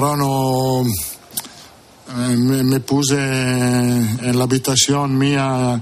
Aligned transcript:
pero 0.00 0.16
no 0.16 0.82
eh, 0.82 2.36
me, 2.38 2.62
me 2.62 2.80
puse 2.80 3.16
en 3.18 4.38
la 4.38 4.44
habitación 4.44 5.18
mía 5.18 5.78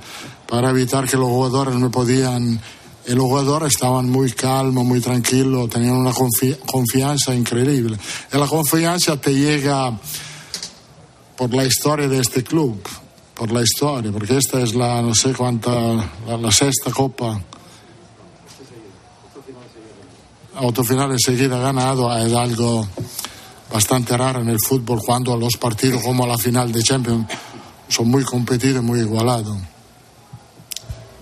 para 0.48 0.70
evitar 0.70 1.08
que 1.08 1.16
los 1.16 1.28
jugadores 1.28 1.76
me 1.76 1.88
podían 1.88 2.60
y 3.06 3.12
los 3.12 3.24
jugadores 3.26 3.74
estaban 3.74 4.10
muy 4.10 4.32
calmos, 4.32 4.84
muy 4.84 5.00
tranquilos, 5.00 5.70
tenían 5.70 5.92
una 5.92 6.10
confi- 6.10 6.58
confianza 6.66 7.32
increíble. 7.32 7.96
Y 8.32 8.36
la 8.36 8.46
confianza 8.48 9.16
te 9.18 9.32
llega 9.32 9.96
por 11.36 11.54
la 11.54 11.64
historia 11.64 12.08
de 12.08 12.18
este 12.18 12.42
club, 12.42 12.82
por 13.34 13.52
la 13.52 13.62
historia, 13.62 14.10
porque 14.10 14.36
esta 14.36 14.60
es 14.60 14.74
la, 14.74 15.00
no 15.00 15.14
sé 15.14 15.32
cuánta, 15.32 15.70
la, 16.26 16.36
la 16.36 16.50
sexta 16.50 16.90
copa. 16.90 17.40
Autofinales 20.56 21.20
seguida 21.24 21.58
ganado, 21.58 22.14
es 22.18 22.32
algo 22.34 22.84
bastante 23.72 24.16
raro 24.16 24.40
en 24.40 24.48
el 24.48 24.58
fútbol 24.60 25.00
cuando 25.04 25.36
los 25.36 25.56
partidos 25.56 26.02
como 26.02 26.26
la 26.26 26.38
final 26.38 26.72
de 26.72 26.82
Champions 26.82 27.26
son 27.88 28.08
muy 28.08 28.24
competidos 28.24 28.82
muy 28.82 29.00
igualados. 29.00 29.56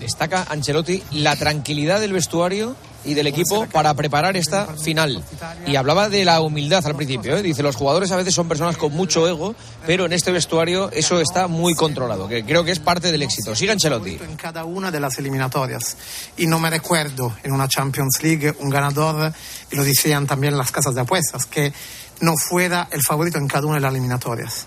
Destaca 0.01 0.47
Ancelotti 0.49 1.03
la 1.13 1.37
tranquilidad 1.37 2.01
del 2.01 2.13
vestuario 2.13 2.77
y 3.07 3.15
del 3.15 3.29
equipo 3.29 3.67
para 3.67 3.95
preparar 3.95 4.37
esta 4.37 4.67
final. 4.67 5.23
Y 5.67 5.77
hablaba 5.77 6.09
de 6.09 6.25
la 6.25 6.41
humildad 6.41 6.85
al 6.87 6.97
principio. 6.97 7.37
¿eh? 7.37 7.43
Dice, 7.43 7.63
los 7.63 7.77
jugadores 7.77 8.11
a 8.11 8.17
veces 8.17 8.35
son 8.35 8.49
personas 8.49 8.77
con 8.77 8.93
mucho 8.93 9.27
ego, 9.27 9.55
pero 9.87 10.07
en 10.07 10.13
este 10.13 10.33
vestuario 10.33 10.91
eso 10.91 11.21
está 11.21 11.47
muy 11.47 11.75
controlado, 11.75 12.29
que 12.29 12.45
creo 12.45 12.65
que 12.65 12.73
es 12.73 12.81
parte 12.81 13.13
del 13.13 13.23
éxito. 13.23 13.55
Siga 13.55 13.73
Ancelotti. 13.73 14.19
en 14.23 14.37
cada 14.37 14.65
una 14.65 14.91
de 14.91 15.01
las 15.01 15.19
eliminatorias. 15.19 15.97
Y 16.37 16.47
no 16.47 16.59
me 16.59 16.69
recuerdo 16.69 17.35
en 17.43 17.53
una 17.53 17.69
Champions 17.69 18.19
League 18.23 18.55
un 18.59 18.71
ganador, 18.71 19.33
y 19.71 19.77
lo 19.77 19.85
decían 19.85 20.27
también 20.27 20.57
las 20.59 20.73
casas 20.73 20.95
de 20.95 21.01
apuestas, 21.01 21.47
que 21.47 21.73
no 22.21 22.35
fuera 22.37 22.89
el 22.91 23.03
favorito 23.03 23.39
en 23.39 23.49
cada 23.49 23.67
una 23.67 23.77
de 23.77 23.81
las 23.81 23.91
eliminatorias. 23.91 24.67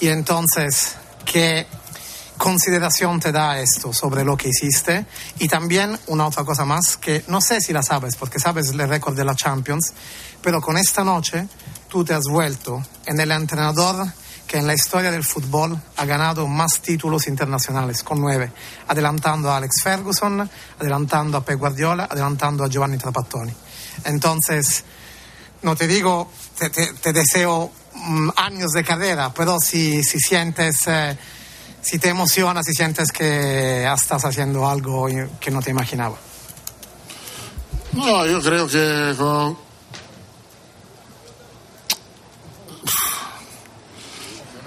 Y 0.00 0.08
entonces, 0.08 0.94
¿qué 1.24 1.66
consideración 2.36 3.18
te 3.20 3.32
da 3.32 3.58
esto 3.60 3.92
sobre 3.92 4.24
lo 4.24 4.36
que 4.36 4.48
hiciste? 4.48 5.06
Y 5.38 5.48
también 5.48 5.98
una 6.06 6.26
otra 6.26 6.44
cosa 6.44 6.64
más, 6.64 6.96
que 6.96 7.24
no 7.28 7.40
sé 7.40 7.60
si 7.60 7.72
la 7.72 7.82
sabes, 7.82 8.16
porque 8.16 8.38
sabes 8.38 8.70
el 8.70 8.88
récord 8.88 9.16
de 9.16 9.24
la 9.24 9.34
Champions, 9.34 9.92
pero 10.42 10.60
con 10.60 10.76
esta 10.76 11.04
noche 11.04 11.48
tú 11.88 12.04
te 12.04 12.14
has 12.14 12.24
vuelto 12.24 12.82
en 13.06 13.20
el 13.20 13.30
entrenador 13.32 14.06
que 14.46 14.56
en 14.56 14.66
la 14.66 14.74
historia 14.74 15.10
del 15.10 15.24
fútbol 15.24 15.78
ha 15.96 16.04
ganado 16.06 16.46
más 16.46 16.80
títulos 16.80 17.28
internacionales, 17.28 18.02
con 18.02 18.18
nueve, 18.18 18.50
adelantando 18.88 19.50
a 19.50 19.58
Alex 19.58 19.82
Ferguson, 19.82 20.48
adelantando 20.78 21.36
a 21.36 21.44
Pep 21.44 21.58
Guardiola, 21.58 22.08
adelantando 22.10 22.64
a 22.64 22.68
Giovanni 22.68 22.96
Trapattoni. 22.96 23.52
Entonces, 24.04 24.84
no 25.60 25.76
te 25.76 25.86
digo, 25.86 26.30
te, 26.58 26.70
te- 26.70 26.92
te 26.94 27.12
deseo 27.12 27.70
mm, 27.94 28.30
años 28.36 28.72
de 28.72 28.84
carrera, 28.84 29.32
pero 29.34 29.58
si, 29.60 30.02
si 30.02 30.18
sientes, 30.18 30.76
eh, 30.86 31.16
si 31.80 31.98
te 31.98 32.08
emocionas, 32.08 32.66
si 32.66 32.72
sientes 32.72 33.12
que 33.12 33.84
estás 33.84 34.24
haciendo 34.24 34.68
algo 34.68 35.06
que 35.40 35.50
no 35.50 35.60
te 35.62 35.70
imaginaba. 35.70 36.16
No, 37.92 38.26
yo 38.26 38.40
creo 38.42 38.66
que 38.68 39.14
con... 39.16 39.56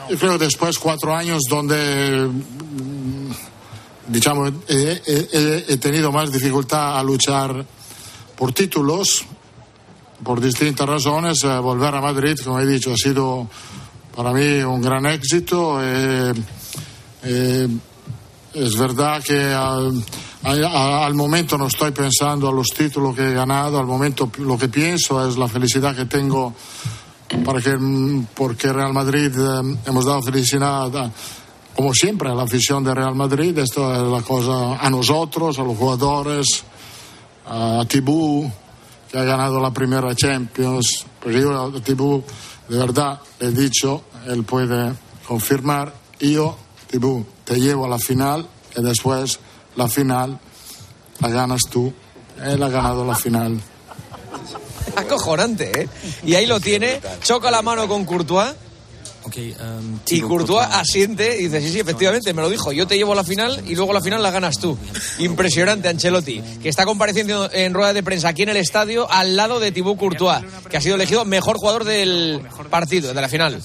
Yo 0.09 0.17
creo 0.17 0.37
después 0.37 0.77
cuatro 0.77 1.15
años 1.15 1.41
donde, 1.49 2.27
mm, 2.27 3.31
digamos, 4.07 4.51
he- 4.67 5.01
he- 5.05 5.65
he 5.69 5.77
tenido 5.77 6.11
más 6.11 6.31
dificultad 6.31 6.99
a 6.99 7.03
luchar 7.03 7.65
por 8.35 8.51
títulos, 8.51 9.23
por 10.23 10.39
distintas 10.41 10.87
razones, 10.87 11.43
eh, 11.43 11.57
volver 11.59 11.95
a 11.95 12.01
Madrid, 12.01 12.35
como 12.43 12.59
he 12.59 12.65
dicho, 12.65 12.91
ha 12.93 12.95
sido 12.97 13.47
para 14.15 14.31
mí 14.31 14.61
un 14.61 14.81
gran 14.81 15.05
éxito. 15.05 15.79
eh, 15.81 16.33
eh, 17.23 17.67
es 18.53 18.77
verdad 18.77 19.23
que 19.23 19.41
al, 19.53 20.03
al- 20.43 21.13
momento 21.13 21.57
no 21.57 21.67
estoy 21.67 21.91
pensando 21.91 22.49
a 22.49 22.51
los 22.51 22.67
títulos 22.67 23.15
que 23.15 23.29
he 23.29 23.33
ganado, 23.33 23.79
al 23.79 23.85
momento 23.85 24.29
lo 24.39 24.57
que 24.57 24.67
pienso 24.67 25.25
es 25.27 25.37
la 25.37 25.47
felicidad 25.47 25.95
que 25.95 26.05
tengo 26.05 26.53
para 27.45 27.61
que, 27.61 27.77
porque 28.35 28.73
Real 28.73 28.91
Madrid 28.93 29.31
eh, 29.37 29.77
hemos 29.85 30.05
dado 30.05 30.21
felicidad, 30.21 30.95
a- 30.97 31.11
como 31.75 31.93
siempre, 31.93 32.29
a 32.29 32.35
la 32.35 32.43
afición 32.43 32.83
de 32.83 32.93
Real 32.93 33.15
Madrid. 33.15 33.57
Esto 33.57 33.93
es 33.95 34.01
la 34.11 34.21
cosa 34.21 34.75
a 34.77 34.89
nosotros, 34.89 35.57
a 35.57 35.63
los 35.63 35.77
jugadores, 35.77 36.63
a 37.47 37.83
Tibú, 37.87 38.51
que 39.11 39.19
ha 39.19 39.23
ganado 39.23 39.59
la 39.59 39.71
primera 39.71 40.15
Champions. 40.15 41.05
Porque 41.19 41.41
yo 41.41 41.81
Tibú, 41.81 42.23
de 42.69 42.77
verdad, 42.77 43.19
le 43.39 43.47
he 43.47 43.51
dicho, 43.51 44.03
él 44.27 44.43
puede 44.43 44.93
confirmar, 45.27 45.93
yo, 46.19 46.57
Tibú, 46.89 47.25
te 47.43 47.59
llevo 47.59 47.85
a 47.85 47.89
la 47.89 47.99
final 47.99 48.47
y 48.75 48.81
después 48.81 49.39
la 49.75 49.87
final 49.87 50.39
la 51.19 51.29
ganas 51.29 51.61
tú. 51.69 51.93
Él 52.41 52.63
ha 52.63 52.69
ganado 52.69 53.05
la 53.05 53.15
final. 53.15 53.59
Acojonante, 54.95 55.81
¿eh? 55.81 55.89
Y 56.25 56.35
ahí 56.35 56.45
lo 56.45 56.59
tiene, 56.59 57.01
choca 57.21 57.51
la 57.51 57.61
mano 57.61 57.87
con 57.87 58.05
Courtois. 58.05 58.53
Y 60.09 60.21
Courtois 60.21 60.67
asiente 60.71 61.37
y 61.39 61.43
dice, 61.43 61.61
sí, 61.61 61.69
sí, 61.69 61.79
efectivamente, 61.79 62.33
me 62.33 62.41
lo 62.41 62.49
dijo, 62.49 62.71
yo 62.71 62.87
te 62.87 62.97
llevo 62.97 63.13
a 63.13 63.15
la 63.15 63.23
final 63.23 63.63
y 63.67 63.75
luego 63.75 63.93
la 63.93 64.01
final 64.01 64.21
la 64.21 64.31
ganas 64.31 64.59
tú. 64.59 64.77
Impresionante, 65.19 65.87
Ancelotti, 65.87 66.41
que 66.61 66.69
está 66.69 66.85
compareciendo 66.85 67.49
en 67.51 67.73
rueda 67.73 67.93
de 67.93 68.03
prensa 68.03 68.29
aquí 68.29 68.43
en 68.43 68.49
el 68.49 68.57
estadio 68.57 69.09
al 69.11 69.35
lado 69.35 69.59
de 69.59 69.71
Thibaut 69.71 69.97
Courtois, 69.97 70.43
que 70.69 70.77
ha 70.77 70.81
sido 70.81 70.95
elegido 70.95 71.25
mejor 71.25 71.57
jugador 71.57 71.83
del 71.83 72.41
partido, 72.69 73.13
de 73.13 73.21
la 73.21 73.29
final. 73.29 73.61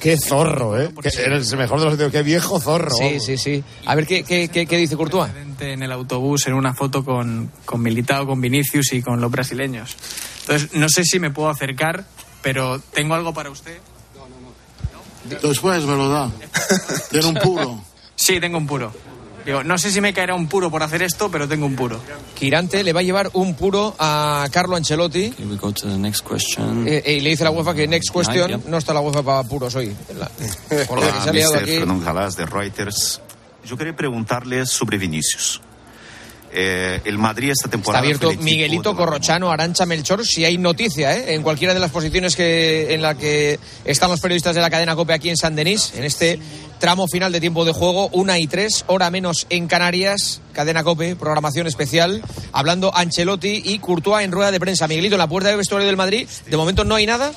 Qué 0.00 0.16
zorro, 0.16 0.80
¿eh? 0.80 0.90
Que 1.02 1.08
eres 1.08 1.52
el 1.52 1.58
mejor 1.58 1.78
de 1.78 1.84
los 1.84 1.94
sitios. 1.94 2.10
Qué 2.10 2.22
viejo 2.22 2.58
zorro. 2.58 2.96
Sí, 2.96 3.20
sí, 3.20 3.36
sí. 3.36 3.62
A 3.84 3.94
ver, 3.94 4.06
¿qué, 4.06 4.22
qué, 4.24 4.48
qué, 4.48 4.64
qué 4.64 4.76
dice 4.78 4.96
Courtois? 4.96 5.30
en 5.60 5.82
el 5.82 5.92
autobús 5.92 6.46
en 6.46 6.54
una 6.54 6.74
foto 6.74 7.04
con, 7.04 7.50
con 7.64 7.82
Militao, 7.82 8.26
con 8.26 8.40
Vinicius 8.40 8.92
y 8.92 9.02
con 9.02 9.20
los 9.20 9.30
brasileños. 9.30 9.94
Entonces, 10.40 10.72
no 10.72 10.88
sé 10.88 11.04
si 11.04 11.20
me 11.20 11.30
puedo 11.30 11.50
acercar, 11.50 12.04
pero 12.42 12.80
tengo 12.94 13.14
algo 13.14 13.34
para 13.34 13.50
usted. 13.50 13.78
Después 15.42 15.84
me 15.84 15.96
lo 15.96 16.08
da. 16.08 16.30
Tiene 17.10 17.26
un 17.26 17.34
puro. 17.34 17.80
Sí, 18.16 18.38
tengo 18.38 18.58
un 18.58 18.66
puro. 18.66 18.92
Digo, 19.46 19.64
no 19.64 19.78
sé 19.78 19.90
si 19.90 20.02
me 20.02 20.12
caerá 20.12 20.34
un 20.34 20.46
puro 20.46 20.70
por 20.70 20.82
hacer 20.82 21.02
esto, 21.02 21.30
pero 21.30 21.48
tengo 21.48 21.64
un 21.64 21.74
puro. 21.74 21.98
Girante 22.36 22.84
le 22.84 22.92
va 22.92 23.00
a 23.00 23.02
llevar 23.02 23.30
un 23.32 23.54
puro 23.54 23.96
a 23.98 24.46
Carlo 24.52 24.76
Ancelotti. 24.76 25.28
Okay, 25.32 25.46
we 25.46 25.56
go 25.56 25.72
to 25.72 25.88
the 25.88 25.96
next 25.96 26.20
question. 26.28 26.86
Eh, 26.86 27.02
eh, 27.06 27.12
y 27.14 27.20
le 27.20 27.30
dice 27.30 27.44
la 27.44 27.50
UEFA 27.50 27.72
que 27.74 27.88
next 27.88 28.10
question 28.12 28.44
Ah, 28.44 28.48
ya. 28.58 28.60
no 28.68 28.76
está 28.76 28.92
la 28.92 29.00
UEFA 29.00 29.22
para 29.22 29.42
puros 29.48 29.74
hoy. 29.74 29.96
La- 30.18 30.30
por 30.86 31.00
lo 31.00 31.06
que 31.10 31.20
se 31.22 31.30
ha 31.30 31.32
liado 31.32 31.52
Mr. 31.54 31.62
aquí. 31.62 31.78
Fernando 31.78 32.04
Galás 32.04 32.36
de 32.36 32.44
Reuters. 32.44 33.22
Yo 33.64 33.78
quería 33.78 33.96
preguntarles 33.96 34.68
sobre 34.68 34.98
Vinicius. 34.98 35.62
Eh, 36.52 37.00
el 37.04 37.16
Madrid 37.16 37.50
esta 37.50 37.66
Está 37.66 37.70
temporada 37.70 38.02
abierto 38.02 38.26
el 38.26 38.34
equipo 38.34 38.44
Miguelito 38.44 38.90
de 38.90 38.96
Corrochano, 38.96 39.52
Arancha 39.52 39.86
Melchor, 39.86 40.26
si 40.26 40.44
hay 40.44 40.58
noticia, 40.58 41.16
¿eh? 41.16 41.34
en 41.34 41.42
cualquiera 41.42 41.74
de 41.74 41.80
las 41.80 41.92
posiciones 41.92 42.34
que 42.34 42.92
en 42.92 43.02
la 43.02 43.14
que 43.14 43.60
están 43.84 44.10
los 44.10 44.20
periodistas 44.20 44.56
de 44.56 44.60
la 44.60 44.68
cadena 44.68 44.96
COPE 44.96 45.12
aquí 45.12 45.30
en 45.30 45.36
San 45.36 45.54
Denis, 45.54 45.92
en 45.94 46.02
este 46.02 46.40
tramo 46.80 47.06
final 47.06 47.30
de 47.30 47.40
tiempo 47.40 47.64
de 47.64 47.72
juego, 47.72 48.08
una 48.08 48.38
y 48.40 48.48
tres, 48.48 48.84
hora 48.88 49.10
menos 49.10 49.46
en 49.48 49.68
Canarias, 49.68 50.40
cadena 50.52 50.82
COPE, 50.82 51.14
programación 51.14 51.68
especial, 51.68 52.20
hablando 52.52 52.92
Ancelotti 52.96 53.62
y 53.66 53.78
Courtois 53.78 54.24
en 54.24 54.32
rueda 54.32 54.50
de 54.50 54.58
prensa. 54.58 54.88
Miguelito, 54.88 55.14
en 55.14 55.20
la 55.20 55.28
puerta 55.28 55.50
del 55.50 55.58
vestuario 55.58 55.86
del 55.86 55.96
Madrid, 55.96 56.26
de 56.46 56.56
momento 56.56 56.84
no 56.84 56.96
hay 56.96 57.06
nada. 57.06 57.32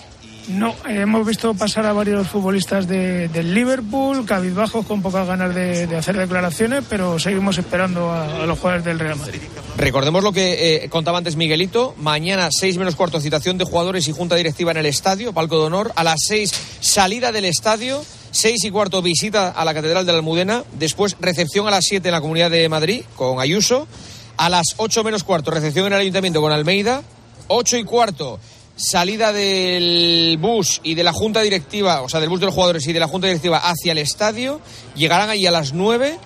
No, 0.49 0.71
eh, 0.89 1.01
hemos 1.01 1.25
visto 1.25 1.53
pasar 1.53 1.85
a 1.85 1.93
varios 1.93 2.27
futbolistas 2.27 2.85
de- 2.87 3.29
del 3.29 3.53
Liverpool, 3.53 4.25
cabizbajos 4.25 4.85
con 4.85 5.01
pocas 5.01 5.25
ganas 5.25 5.55
de, 5.55 5.83
hacer 5.95 6.17
declaraciones, 6.17 6.83
pero 6.89 7.17
seguimos 7.17 7.57
esperando 7.57 8.11
a, 8.11 8.43
a 8.43 8.45
los 8.45 8.59
jugadores 8.59 8.83
del 8.83 8.99
Real 8.99 9.15
Madrid. 9.17 9.39
Recordemos 9.77 10.21
lo 10.21 10.33
que 10.33 10.83
eh, 10.83 10.89
contaba 10.89 11.17
antes 11.17 11.37
Miguelito. 11.37 11.95
Mañana, 11.97 12.49
6 12.51 12.77
menos 12.77 12.95
cuarto, 12.97 13.21
citación 13.21 13.57
de 13.57 13.63
jugadores 13.63 14.07
y 14.09 14.11
junta 14.11 14.35
directiva 14.35 14.71
en 14.71 14.77
el 14.77 14.85
estadio, 14.85 15.31
palco 15.31 15.59
de 15.59 15.65
honor. 15.67 15.93
A 15.95 16.03
las 16.03 16.19
6, 16.27 16.51
salida 16.81 17.31
del 17.31 17.45
estadio. 17.45 18.03
6 18.31 18.65
y 18.65 18.71
cuarto, 18.71 19.01
visita 19.01 19.49
a 19.51 19.63
la 19.63 19.73
Catedral 19.73 20.05
de 20.05 20.11
la 20.11 20.17
Almudena. 20.17 20.63
Después, 20.73 21.15
recepción 21.21 21.67
a 21.67 21.71
las 21.71 21.85
7 21.85 22.07
en 22.09 22.13
la 22.13 22.19
Comunidad 22.21 22.49
de 22.51 22.67
Madrid 22.67 23.03
con 23.15 23.39
Ayuso. 23.39 23.87
A 24.35 24.49
las 24.49 24.65
8 24.77 25.03
menos 25.03 25.23
cuarto, 25.23 25.51
recepción 25.51 25.85
en 25.87 25.93
el 25.93 25.99
Ayuntamiento 25.99 26.41
con 26.41 26.51
Almeida. 26.51 27.01
8 27.47 27.77
y 27.77 27.83
cuarto, 27.83 28.39
salida 28.75 29.33
del 29.33 30.37
bus 30.39 30.81
y 30.83 30.95
de 30.95 31.03
la 31.03 31.13
junta 31.13 31.41
directiva, 31.41 32.01
o 32.01 32.09
sea, 32.09 32.19
del 32.19 32.29
bus 32.29 32.39
de 32.39 32.47
los 32.47 32.55
jugadores 32.55 32.87
y 32.87 32.93
de 32.93 32.99
la 32.99 33.07
junta 33.07 33.27
directiva 33.27 33.57
hacia 33.57 33.91
el 33.91 33.97
estadio. 33.97 34.61
Llegarán 34.95 35.29
ahí 35.29 35.45
a 35.45 35.51
las 35.51 35.73
9 35.73 36.17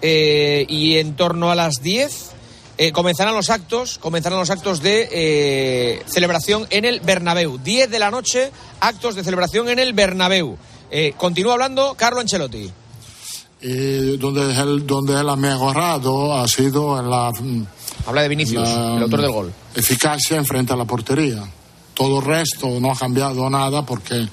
eh, 0.00 0.66
y 0.68 0.98
en 0.98 1.16
torno 1.16 1.50
a 1.50 1.54
las 1.54 1.82
10 1.82 2.32
eh, 2.78 2.90
comenzarán 2.90 3.34
los 3.34 3.50
actos, 3.50 3.98
comenzarán 3.98 4.38
los 4.38 4.50
actos 4.50 4.82
de 4.82 5.08
eh, 5.12 6.02
celebración 6.06 6.66
en 6.70 6.84
el 6.84 7.00
Bernabéu. 7.00 7.58
10 7.58 7.90
de 7.90 7.98
la 7.98 8.10
noche, 8.10 8.50
actos 8.80 9.14
de 9.14 9.22
celebración 9.22 9.68
en 9.68 9.78
el 9.78 9.92
Bernabéu. 9.92 10.56
Eh, 10.90 11.12
continúa 11.16 11.52
hablando 11.52 11.94
Carlo 11.96 12.20
Ancelotti. 12.20 12.70
Y 13.60 14.16
donde 14.16 14.52
él, 14.60 14.86
donde 14.86 15.20
él 15.20 15.28
ha 15.28 15.36
mejorado 15.36 16.34
ha 16.34 16.48
sido 16.48 16.98
en 16.98 17.08
la. 17.08 17.30
Habla 18.06 18.22
de 18.22 18.28
Vinicius, 18.28 18.68
la, 18.68 18.96
el 18.96 19.02
autor 19.04 19.20
del 19.20 19.30
gol. 19.30 19.52
Eficacia 19.76 20.36
en 20.36 20.44
frente 20.44 20.72
a 20.72 20.76
la 20.76 20.84
portería. 20.84 21.44
Todo 22.02 22.18
el 22.18 22.24
resto 22.24 22.68
no 22.80 22.92
ha 22.92 22.96
cambiado 22.96 23.48
nada 23.48 23.84
porque 23.84 24.14
el 24.14 24.28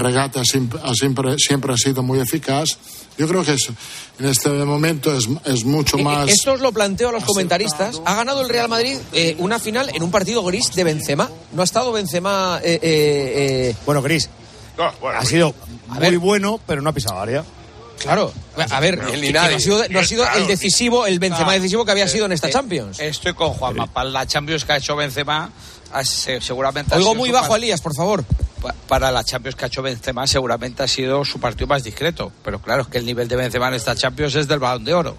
regate 0.00 0.40
ha 0.40 0.44
siempre, 0.44 0.80
ha 0.82 0.92
siempre, 0.94 1.36
siempre 1.38 1.72
ha 1.72 1.76
sido 1.76 2.02
muy 2.02 2.18
eficaz. 2.20 2.76
Yo 3.18 3.26
creo 3.28 3.44
que 3.44 3.54
es- 3.54 3.70
en 4.18 4.26
este 4.26 4.48
momento 4.50 5.14
es, 5.16 5.28
es 5.44 5.64
mucho 5.64 5.98
Eh, 5.98 6.02
más... 6.02 6.28
Esto 6.28 6.54
os 6.54 6.60
lo 6.60 6.72
planteo 6.72 7.10
a 7.10 7.12
los 7.12 7.24
comentaristas. 7.24 8.00
Ha 8.04 8.14
ganado 8.14 8.40
el 8.42 8.48
Real 8.48 8.68
Madrid 8.68 8.98
eh, 9.12 9.36
una 9.38 9.58
final 9.58 9.90
en 9.94 10.02
un 10.02 10.10
partido 10.10 10.42
gris 10.42 10.74
de 10.74 10.84
Benzema. 10.84 11.30
No 11.52 11.62
ha 11.62 11.64
estado 11.64 11.92
Benzema. 11.92 12.58
eh, 12.62 12.78
eh, 12.82 13.70
eh, 13.70 13.74
Bueno, 13.86 14.02
Gris, 14.02 14.28
No, 14.76 14.90
bueno, 15.00 15.18
ha 15.18 15.24
sido 15.24 15.54
A 15.88 15.94
muy 15.94 16.00
ver. 16.00 16.18
bueno, 16.18 16.60
pero 16.66 16.82
no 16.82 16.90
ha 16.90 16.92
pisado 16.92 17.18
área. 17.20 17.44
claro. 17.98 18.32
A 18.70 18.80
ver, 18.80 19.02
Ni 19.04 19.20
que- 19.20 19.32
no 19.32 19.40
ha 19.40 19.58
sido, 19.60 19.88
no 19.88 19.98
ha 20.00 20.04
sido 20.04 20.22
Claro. 20.24 20.40
el 20.40 20.46
decisivo, 20.46 21.06
el 21.06 21.18
Benzema 21.18 21.44
Claro. 21.46 21.60
decisivo 21.60 21.84
que 21.84 21.90
había 21.92 22.08
sido 22.08 22.26
en 22.26 22.32
esta 22.32 22.48
Eh, 22.48 22.52
Champions. 22.52 23.00
Estoy 23.00 23.32
con 23.34 23.50
Juanma. 23.54 23.86
Para 23.86 24.10
la 24.10 24.26
Champions 24.26 24.64
que 24.64 24.72
ha 24.72 24.76
hecho 24.78 24.96
Benzema, 24.96 25.50
seguramente 26.40 26.94
Oigo 26.94 27.10
sido 27.10 27.18
muy 27.18 27.30
bajo, 27.30 27.56
Elías, 27.56 27.80
por 27.80 27.94
favor. 27.94 28.24
pa- 28.62 28.74
Para 28.88 29.10
la 29.12 29.22
Champions 29.24 29.54
que 29.56 29.64
ha 29.64 29.68
hecho 29.68 29.82
Benzema, 29.82 30.26
seguramente 30.26 30.82
ha 30.82 30.88
sido 30.88 31.24
su 31.24 31.38
partido 31.40 31.66
más 31.66 31.84
discreto. 31.84 32.32
Pero 32.44 32.60
claro, 32.60 32.82
es 32.82 32.88
que 32.88 32.98
el 32.98 33.06
nivel 33.06 33.28
de 33.28 33.36
Benzema 33.36 33.68
en 33.68 33.74
esta 33.74 33.94
Champions 33.94 34.34
es 34.34 34.48
del 34.48 34.58
balón 34.58 34.84
de 34.84 34.94
oro. 34.94 35.16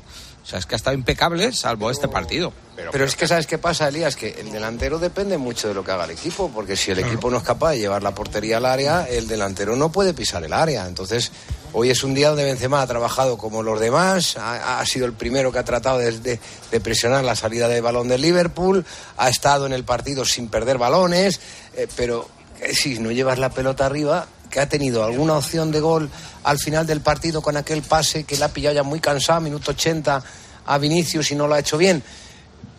O 0.48 0.50
sea, 0.50 0.60
es 0.60 0.66
que 0.66 0.76
ha 0.76 0.78
estado 0.78 0.96
impecable, 0.96 1.52
salvo 1.52 1.92
este 1.92 2.08
partido. 2.08 2.54
Pero 2.94 3.04
es 3.04 3.18
que 3.18 3.28
sabes 3.28 3.48
qué 3.48 3.58
pasa, 3.58 3.90
Elías, 3.90 4.16
que 4.16 4.30
el 4.40 4.50
delantero 4.50 4.98
depende 4.98 5.38
mucho 5.38 5.68
de 5.68 5.74
lo 5.74 5.84
que 5.84 5.92
haga 5.92 6.06
el 6.06 6.12
equipo, 6.12 6.50
porque 6.56 6.78
si 6.78 6.92
el 6.92 7.00
equipo 7.00 7.30
no 7.30 7.36
es 7.38 7.44
capaz 7.44 7.72
de 7.72 7.80
llevar 7.80 8.02
la 8.02 8.16
portería 8.16 8.56
al 8.58 8.66
área, 8.66 9.06
el 9.10 9.28
delantero 9.28 9.76
no 9.76 9.92
puede 9.92 10.14
pisar 10.14 10.46
el 10.46 10.54
área. 10.54 10.88
Entonces, 10.88 11.34
hoy 11.74 11.90
es 11.90 12.02
un 12.06 12.14
día 12.14 12.30
donde 12.30 12.46
Benzema 12.46 12.82
ha 12.82 12.88
trabajado 12.88 13.38
como 13.38 13.62
los 13.62 13.78
demás, 13.82 14.38
ha, 14.38 14.80
ha 14.80 14.86
sido 14.86 15.06
el 15.06 15.12
primero 15.14 15.52
que 15.52 15.60
ha 15.60 15.66
tratado 15.66 15.98
de, 15.98 16.18
de- 16.18 16.40
de 16.72 16.80
presionar 16.80 17.26
la 17.26 17.36
salida 17.36 17.68
de 17.68 17.82
balón 17.82 18.08
del 18.08 18.22
Liverpool, 18.22 18.86
ha 19.18 19.28
estado 19.28 19.66
en 19.66 19.74
el 19.74 19.84
partido 19.84 20.24
sin 20.24 20.48
perder 20.48 20.78
balones, 20.78 21.42
eh, 21.76 21.88
pero 21.98 22.30
eh, 22.62 22.74
si 22.74 23.00
no 23.00 23.12
llevas 23.12 23.38
la 23.38 23.50
pelota 23.50 23.86
arriba, 23.86 24.28
que 24.50 24.60
ha 24.60 24.68
tenido 24.70 25.04
alguna 25.04 25.34
opción 25.36 25.72
de 25.72 25.80
gol 25.80 26.10
al 26.44 26.58
final 26.58 26.86
del 26.88 27.02
partido 27.02 27.42
con 27.42 27.58
aquel 27.58 27.82
pase 27.82 28.24
que 28.24 28.38
le 28.38 28.46
ha 28.46 28.50
pillado 28.50 28.76
ya 28.76 28.84
muy 28.84 29.00
cansado, 29.00 29.42
minuto 29.42 29.72
80 29.72 30.24
a 30.66 30.78
Vinicius 30.78 31.32
y 31.32 31.36
no 31.36 31.48
lo 31.48 31.56
ha 31.56 31.60
hecho 31.60 31.78
bien 31.78 32.04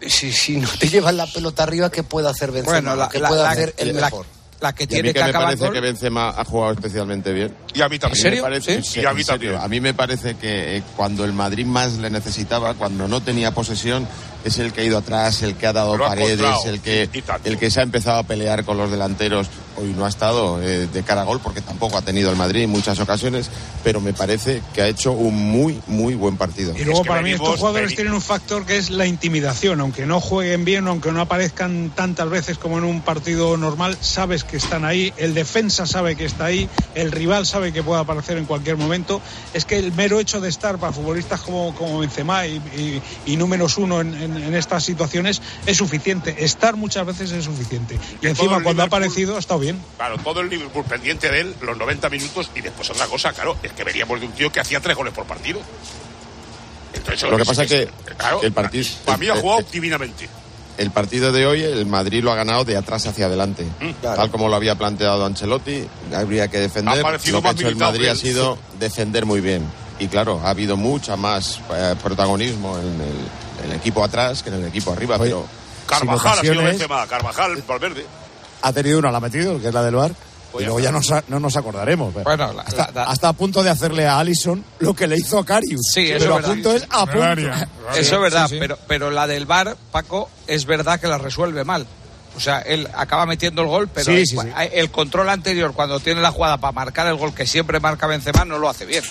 si, 0.07 0.33
si 0.33 0.57
no 0.59 0.69
te 0.79 0.89
llevas 0.89 1.15
la 1.15 1.27
pelota 1.27 1.65
arriba, 1.65 1.91
¿qué 1.91 2.03
puede 2.05 2.29
hacer 2.29 2.53
Benzema? 2.53 2.73
Bueno, 2.81 2.97
la- 2.97 3.09
¿Qué 3.09 3.19
la- 3.19 3.29
puede 3.29 3.43
la- 3.43 3.51
hacer 3.51 3.75
el 3.79 3.97
la- 3.97 4.03
mejor? 4.03 4.27
La 4.61 4.73
que 4.75 4.85
Y 4.85 4.87
a 4.87 4.89
tiene 4.89 5.03
mí 5.03 5.09
que 5.11 5.15
que 5.21 5.25
me 5.25 5.31
acabar 5.31 5.47
parece 5.49 5.65
gol- 5.67 5.73
que 5.75 5.81
Benzema 5.81 6.29
ha 6.31 6.45
jugado 6.45 6.73
especialmente 6.73 7.33
bien. 7.33 7.55
y 7.75 7.81
a 7.81 7.89
mí 7.89 7.99
también. 7.99 8.17
mí 8.19 8.23
serio? 8.23 8.43
me 8.43 8.49
parece, 8.51 8.83
¿Sí? 8.83 8.91
sí, 8.95 9.01
Y 9.01 9.05
a 9.07 9.13
mí 9.13 9.21
en 9.21 9.27
serio. 9.27 9.41
también. 9.53 9.65
A 9.65 9.69
mí 9.69 9.81
me 9.81 9.95
parece 9.95 10.35
que 10.37 10.77
eh, 10.79 10.83
cuando 10.97 11.25
el 11.25 11.33
Madrid 11.33 11.65
más 11.65 11.93
le 11.99 12.11
necesitaba, 12.11 12.75
cuando 12.75 13.07
no 13.07 13.23
tenía 13.23 13.53
posesión, 13.53 14.07
es 14.49 14.59
el 14.59 14.73
que 14.73 14.83
ha 14.83 14.85
ido 14.85 14.99
atrás, 14.99 15.43
el 15.43 15.55
que 15.55 15.67
ha 15.67 15.73
dado 15.73 15.95
ha 15.95 16.09
paredes, 16.09 16.41
el 16.67 16.81
que, 16.81 17.09
el 17.45 17.59
que 17.59 17.71
se 17.71 17.81
ha 17.81 17.83
empezado 17.85 18.19
a 18.19 18.23
pelear 18.25 18.65
con 18.65 18.77
los 18.77 18.91
delanteros. 18.91 19.47
Hoy 19.81 19.95
no 19.97 20.07
ha 20.07 20.09
estado 20.09 20.61
eh, 20.61 20.89
de 20.93 21.03
cara 21.05 21.21
a 21.21 21.25
gol 21.25 21.39
porque 21.41 21.61
tampoco 21.61 21.97
ha 21.97 22.03
tenido 22.03 22.31
el 22.31 22.37
Madrid 22.37 22.63
en 22.65 22.71
muchas 22.71 22.99
ocasiones, 22.99 23.49
pero 23.85 24.01
me 24.01 24.13
parece 24.13 24.61
que 24.75 24.83
ha 24.83 24.89
hecho 24.89 25.13
un 25.13 25.37
muy, 25.37 25.81
muy 25.87 26.15
buen 26.17 26.37
partido. 26.37 26.75
Y 26.77 26.83
luego 26.85 27.03
que 27.05 27.09
para 27.09 27.23
mí 27.23 27.31
estos 27.31 27.61
jugadores 27.61 27.95
tienen 27.95 28.13
un 28.13 28.21
factor 28.21 28.67
que 28.67 28.77
es 28.77 28.91
la 28.91 29.07
intimidación. 29.07 29.81
Aunque 29.81 30.05
no 30.05 30.21
jueguen 30.21 30.65
bien, 30.65 30.89
aunque 30.89 31.13
no 31.13 31.21
aparezcan 31.21 31.93
tantas 31.95 32.29
veces 32.29 32.59
como 32.59 32.79
en 32.79 32.83
un 32.85 33.03
partido 33.03 33.57
normal, 33.57 33.97
sabes 34.01 34.43
que 34.43 34.57
están 34.57 34.85
ahí, 34.85 35.13
el 35.17 35.33
defensa 35.35 35.87
sabe 35.87 36.17
que 36.17 36.25
está 36.25 36.47
ahí, 36.47 36.69
el 36.97 37.13
rival 37.13 37.47
sabe 37.47 37.73
que 37.73 37.85
puede 37.85 38.01
aparecer 38.01 38.37
en 38.37 38.47
cualquier 38.47 38.77
momento. 38.79 39.21
Es 39.55 39.65
que 39.65 39.79
el 39.79 39.93
mero 39.93 40.19
hecho 40.19 40.41
de 40.41 40.49
estar 40.49 40.79
para 40.79 40.93
futbolistas 40.93 41.41
como, 41.43 41.73
como 41.77 42.01
Benzema 42.01 42.47
y, 42.49 42.57
y- 42.77 43.03
y 43.33 43.37
números 43.37 43.79
uno 43.79 44.01
en, 44.01 44.13
en- 44.15 44.38
en 44.43 44.55
estas 44.55 44.85
situaciones 44.85 45.41
es 45.67 45.77
suficiente. 45.77 46.45
Estar 46.45 46.77
muchas 46.77 47.07
veces 47.07 47.33
es 47.33 47.45
suficiente. 47.45 47.95
Y 47.95 47.99
todo 48.19 48.29
encima 48.31 48.63
cuando 48.63 48.83
ha 48.83 48.87
aparecido 48.87 49.37
ha 49.37 49.39
estado 49.39 49.61
bien. 49.61 49.81
Claro, 49.97 50.19
todo 50.19 50.41
el 50.41 50.49
Liverpool 50.49 50.85
pendiente 50.85 51.31
de 51.31 51.41
él, 51.41 51.55
los 51.61 51.77
90 51.77 52.09
minutos, 52.11 52.51
y 52.55 52.61
después 52.61 52.89
otra 52.91 53.07
cosa, 53.07 53.33
claro, 53.33 53.57
es 53.63 53.73
que 53.73 53.85
veníamos 53.85 54.21
de 54.21 54.27
un 54.27 54.33
tío 54.33 54.51
que 54.51 54.61
hacía 54.61 54.81
tres 54.81 54.97
goles 54.97 55.13
por 55.15 55.25
partido. 55.25 55.61
Entonces, 56.95 57.31
Lo 57.31 57.37
que 57.37 57.45
pasa 57.45 57.65
es 57.65 57.69
que 57.69 57.89
claro, 58.17 58.43
el 58.43 58.53
partido- 58.53 58.85
Para 59.05 59.19
mí 59.19 59.29
ha 59.29 59.35
eh, 59.35 59.41
jugado 59.41 59.61
eh, 59.61 59.67
divinamente. 59.71 60.29
El 60.79 60.91
partido 60.93 61.33
de 61.33 61.45
hoy, 61.45 61.63
el 61.63 61.87
Madrid 61.87 62.23
lo 62.23 62.31
ha 62.31 62.37
ganado 62.37 62.65
de 62.65 62.77
atrás 62.77 63.05
hacia 63.07 63.27
adelante. 63.27 63.67
Tal 64.01 64.31
como 64.31 64.49
lo 64.49 64.55
había 64.55 64.77
planteado 64.77 65.27
Ancelotti, 65.27 65.85
habría 66.15 66.49
que 66.49 66.61
defender. 66.61 67.03
Lo 67.03 67.43
que 67.43 67.49
ha 67.49 67.51
hecho 67.51 67.69
el 67.69 67.77
Madrid 67.77 68.05
que 68.05 68.11
ha 68.11 68.15
sido 68.15 68.59
defender 68.79 69.27
muy 69.27 69.41
bien. 69.41 69.65
Y 69.99 70.07
claro, 70.07 70.41
ha 70.45 70.51
habido 70.51 70.77
mucha 70.77 71.17
más 71.17 71.61
eh, 71.75 71.97
protagonismo 72.01 72.79
en 72.79 72.85
el, 73.01 73.17
el 73.65 73.73
equipo 73.73 74.03
atrás 74.05 74.43
que 74.43 74.49
en 74.51 74.57
el 74.57 74.67
equipo 74.67 74.93
arriba, 74.93 75.17
Oye, 75.17 75.25
pero 75.31 75.47
Carvajal 75.87 76.39
ha 76.39 76.41
sido 76.43 76.63
Benzema, 76.63 77.07
Carvajal, 77.07 77.63
Valverde. 77.67 78.05
Ha 78.63 78.73
tenido 78.73 78.99
una, 78.99 79.11
la 79.11 79.19
ha 79.19 79.21
metido, 79.21 79.61
que 79.61 79.69
es 79.69 79.75
la 79.75 79.83
del 79.83 79.95
bar. 79.95 80.13
Pues 80.51 80.63
y 80.63 80.65
luego 80.65 80.81
ya 80.81 80.91
no, 80.91 81.01
no 81.29 81.41
nos 81.41 81.57
acordaremos. 81.57 82.11
pero 82.15 82.25
Bueno, 82.25 82.53
la- 82.55 82.63
hasta, 82.63 82.87
la- 82.87 82.93
la- 82.93 83.05
hasta 83.11 83.29
a 83.29 83.33
punto 83.35 83.63
de 83.63 83.69
hacerle 83.69 84.07
a 84.07 84.19
Allison 84.19 84.65
lo 84.79 84.95
que 84.95 85.07
le 85.07 85.17
hizo 85.17 85.39
a 85.39 85.45
Carius. 85.45 85.91
Sí, 85.93 86.11
eso 86.11 86.19
pero 86.21 86.25
es 86.25 86.31
a 86.31 86.35
verdad. 86.37 86.49
punto 86.55 86.73
es 86.73 86.87
a 86.89 87.05
punto. 87.07 87.23
área. 87.23 87.69
Eso 87.95 88.15
es 88.17 88.21
verdad, 88.23 88.49
Sí, 88.49 88.55
sí. 88.55 88.59
Pero, 88.61 88.79
pero 88.89 89.11
la 89.11 89.27
del 89.27 89.45
VAR, 89.45 89.77
Paco, 89.93 90.31
es 90.47 90.65
verdad 90.65 90.99
que 90.99 91.07
la 91.07 91.19
resuelve 91.19 91.65
mal. 91.65 91.87
O 92.37 92.41
sea, 92.41 92.61
él 92.61 92.89
acaba 92.95 93.27
metiendo 93.27 93.61
el 93.63 93.69
gol, 93.69 93.89
pero 93.93 94.07
Sí, 94.07 94.25
sí, 94.27 94.37
sí. 94.39 94.49
el 94.73 94.91
control 94.91 95.29
anterior, 95.29 95.73
cuando 95.75 96.01
tiene 96.01 96.21
la 96.23 96.31
jugada 96.31 96.57
para 96.59 96.73
marcar 96.73 97.07
el 97.09 97.17
gol 97.17 97.35
que 97.35 97.47
siempre 97.47 97.79
marca 97.81 98.07
Benzema, 98.07 98.45
no 98.47 98.59
lo 98.59 98.69
hace 98.71 98.87
bien. 98.87 99.05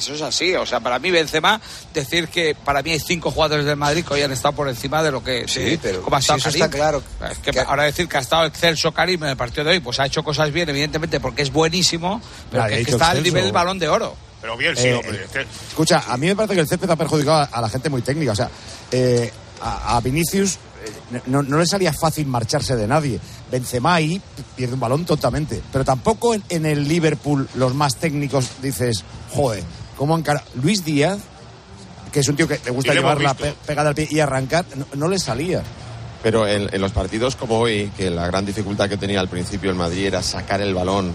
Eso 0.00 0.14
es 0.14 0.22
así. 0.22 0.54
O 0.54 0.64
sea, 0.64 0.80
para 0.80 0.98
mí 0.98 1.10
Benzema, 1.10 1.60
decir 1.92 2.28
que 2.28 2.54
para 2.54 2.82
mí 2.82 2.90
hay 2.92 3.00
cinco 3.00 3.30
jugadores 3.30 3.66
del 3.66 3.76
Madrid 3.76 4.02
que 4.04 4.14
hoy 4.14 4.22
han 4.22 4.32
estado 4.32 4.54
por 4.54 4.68
encima 4.68 5.02
de 5.02 5.10
lo 5.10 5.22
que... 5.22 5.46
Sí, 5.46 5.78
pero 5.80 6.00
como 6.02 6.16
ha 6.16 6.20
si 6.20 6.24
estado 6.32 6.38
eso 6.38 6.48
Karim. 6.48 6.62
está 6.64 6.76
claro. 6.76 7.02
Es 7.30 7.38
que 7.38 7.50
Que- 7.50 7.60
ahora 7.60 7.84
decir 7.84 8.08
que 8.08 8.16
ha 8.16 8.20
estado 8.20 8.46
excelso 8.46 8.92
Karim 8.92 9.22
en 9.24 9.30
el 9.30 9.36
partido 9.36 9.64
de 9.64 9.72
hoy, 9.72 9.80
pues 9.80 10.00
ha 10.00 10.06
hecho 10.06 10.22
cosas 10.24 10.50
bien, 10.52 10.68
evidentemente, 10.70 11.20
porque 11.20 11.42
es 11.42 11.52
buenísimo, 11.52 12.20
pero 12.50 12.66
que, 12.66 12.80
es 12.80 12.86
que 12.86 12.92
está 12.92 13.10
al 13.10 13.22
nivel 13.22 13.44
del 13.44 13.52
balón 13.52 13.78
de 13.78 13.88
oro. 13.88 14.16
Pero 14.40 14.56
bien, 14.56 14.74
sí, 14.74 14.88
Eh, 14.88 14.94
hombre. 14.94 15.24
es 15.24 15.30
que- 15.30 15.46
Escucha, 15.68 16.02
a 16.08 16.16
mí 16.16 16.26
me 16.28 16.34
parece 16.34 16.54
que 16.54 16.60
el 16.60 16.66
césped 16.68 16.88
ha 16.88 16.96
perjudicado 16.96 17.36
a, 17.38 17.44
a 17.44 17.60
la 17.60 17.68
gente 17.68 17.90
muy 17.90 18.00
técnica. 18.00 18.32
O 18.32 18.36
sea, 18.36 18.48
eh, 18.90 19.30
a, 19.60 19.96
a 19.96 20.00
Vinicius 20.00 20.54
eh, 21.14 21.20
no, 21.26 21.42
no 21.42 21.58
le 21.58 21.66
salía 21.66 21.92
fácil 21.92 22.26
marcharse 22.26 22.74
de 22.74 22.86
nadie. 22.86 23.20
Benzema 23.52 23.96
ahí 23.96 24.18
pierde 24.56 24.72
un 24.74 24.80
balón 24.80 25.04
totalmente. 25.04 25.60
Pero 25.70 25.84
tampoco 25.84 26.32
en, 26.32 26.42
en 26.48 26.64
el 26.64 26.88
Liverpool 26.88 27.46
los 27.56 27.74
más 27.74 27.96
técnicos 27.96 28.48
dices, 28.62 29.04
joder, 29.34 29.62
¿cómo 30.00 30.16
encara? 30.16 30.42
Luis 30.62 30.82
Díaz, 30.82 31.18
que 32.10 32.20
es 32.20 32.28
un 32.28 32.36
tío 32.36 32.48
que 32.48 32.58
le 32.64 32.70
gusta 32.70 32.94
llevarla 32.94 33.34
visto. 33.34 33.44
pe- 33.44 33.54
pegada 33.66 33.90
al 33.90 33.94
pie 33.94 34.08
y 34.10 34.18
arrancar, 34.20 34.64
no, 34.74 34.86
no 34.94 35.08
le 35.08 35.18
salía. 35.18 35.62
Pero 36.22 36.48
en, 36.48 36.72
en 36.74 36.80
los 36.80 36.92
partidos 36.92 37.36
como 37.36 37.58
hoy, 37.58 37.92
que 37.98 38.08
la 38.08 38.26
gran 38.26 38.46
dificultad 38.46 38.88
que 38.88 38.96
tenía 38.96 39.20
al 39.20 39.28
principio 39.28 39.68
el 39.68 39.76
Madrid 39.76 40.06
era 40.06 40.22
sacar 40.22 40.62
el 40.62 40.72
balón, 40.74 41.12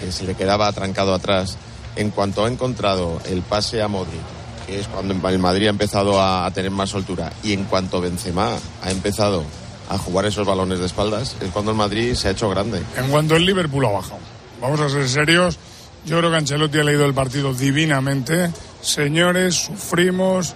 que 0.00 0.10
se 0.12 0.24
le 0.24 0.34
quedaba 0.34 0.66
atrancado 0.66 1.12
atrás, 1.12 1.58
en 1.94 2.10
cuanto 2.10 2.44
ha 2.46 2.48
encontrado 2.48 3.20
el 3.26 3.42
pase 3.42 3.82
a 3.82 3.88
Modric, 3.88 4.20
que 4.66 4.80
es 4.80 4.88
cuando 4.88 5.14
el 5.28 5.38
Madrid 5.38 5.66
ha 5.66 5.70
empezado 5.70 6.18
a, 6.20 6.46
a 6.46 6.50
tener 6.52 6.70
más 6.70 6.88
soltura, 6.90 7.32
y 7.42 7.52
en 7.52 7.64
cuanto 7.64 8.00
Benzema 8.00 8.56
ha 8.82 8.90
empezado 8.90 9.44
a 9.90 9.96
jugar 9.98 10.24
esos 10.26 10.46
balones 10.46 10.80
de 10.80 10.86
espaldas, 10.86 11.36
es 11.40 11.50
cuando 11.50 11.70
el 11.70 11.76
Madrid 11.76 12.14
se 12.14 12.28
ha 12.28 12.30
hecho 12.32 12.50
grande. 12.50 12.82
En 12.96 13.08
cuanto 13.10 13.36
el 13.36 13.44
Liverpool 13.46 13.84
ha 13.86 13.90
bajado. 13.90 14.18
Vamos 14.60 14.80
a 14.80 14.88
ser 14.88 15.08
serios. 15.08 15.58
Yo 16.06 16.18
creo 16.18 16.30
que 16.30 16.36
Ancelotti 16.36 16.78
ha 16.78 16.84
leído 16.84 17.04
el 17.04 17.14
partido 17.14 17.52
divinamente. 17.52 18.52
Señores, 18.80 19.56
sufrimos, 19.56 20.54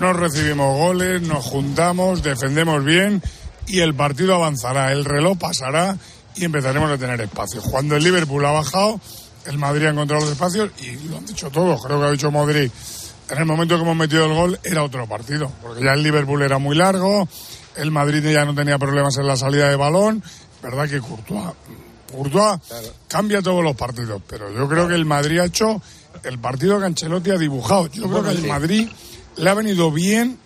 no 0.00 0.14
recibimos 0.14 0.74
goles, 0.74 1.20
nos 1.20 1.44
juntamos, 1.44 2.22
defendemos 2.22 2.82
bien 2.82 3.22
y 3.66 3.80
el 3.80 3.94
partido 3.94 4.34
avanzará, 4.34 4.92
el 4.92 5.04
reloj 5.04 5.36
pasará 5.36 5.98
y 6.34 6.46
empezaremos 6.46 6.90
a 6.90 6.96
tener 6.96 7.20
espacios. 7.20 7.64
Cuando 7.64 7.94
el 7.94 8.04
Liverpool 8.04 8.44
ha 8.46 8.52
bajado, 8.52 8.98
el 9.44 9.58
Madrid 9.58 9.84
ha 9.84 9.90
encontrado 9.90 10.22
los 10.22 10.32
espacios 10.32 10.70
y 10.80 11.08
lo 11.08 11.18
han 11.18 11.26
dicho 11.26 11.50
todos. 11.50 11.84
Creo 11.84 12.00
que 12.00 12.06
ha 12.06 12.10
dicho 12.10 12.30
Modric. 12.30 12.72
En 13.28 13.38
el 13.38 13.44
momento 13.44 13.76
que 13.76 13.82
hemos 13.82 13.96
metido 13.96 14.24
el 14.24 14.32
gol 14.32 14.58
era 14.64 14.82
otro 14.82 15.06
partido, 15.06 15.52
porque 15.60 15.84
ya 15.84 15.92
el 15.92 16.02
Liverpool 16.02 16.40
era 16.40 16.58
muy 16.58 16.74
largo, 16.74 17.28
el 17.76 17.90
Madrid 17.90 18.24
ya 18.30 18.46
no 18.46 18.54
tenía 18.54 18.78
problemas 18.78 19.18
en 19.18 19.26
la 19.26 19.36
salida 19.36 19.68
de 19.68 19.76
balón. 19.76 20.22
Verdad 20.62 20.88
que 20.88 21.00
Courtois, 21.00 21.52
Courtois 22.16 22.58
cambia 23.08 23.40
todos 23.42 23.62
los 23.62 23.76
partidos, 23.76 24.20
pero 24.26 24.52
yo 24.52 24.68
creo 24.68 24.88
que 24.88 24.94
el 24.94 25.04
Madrid 25.04 25.38
ha 25.40 25.44
hecho 25.44 25.80
el 26.24 26.38
partido 26.38 26.78
que 26.80 26.86
Ancelotti 26.86 27.30
ha 27.30 27.38
dibujado. 27.38 27.86
Yo 27.88 28.08
creo 28.08 28.22
que 28.22 28.30
al 28.30 28.42
Madrid 28.44 28.88
le 29.36 29.50
ha 29.50 29.54
venido 29.54 29.90
bien 29.92 30.38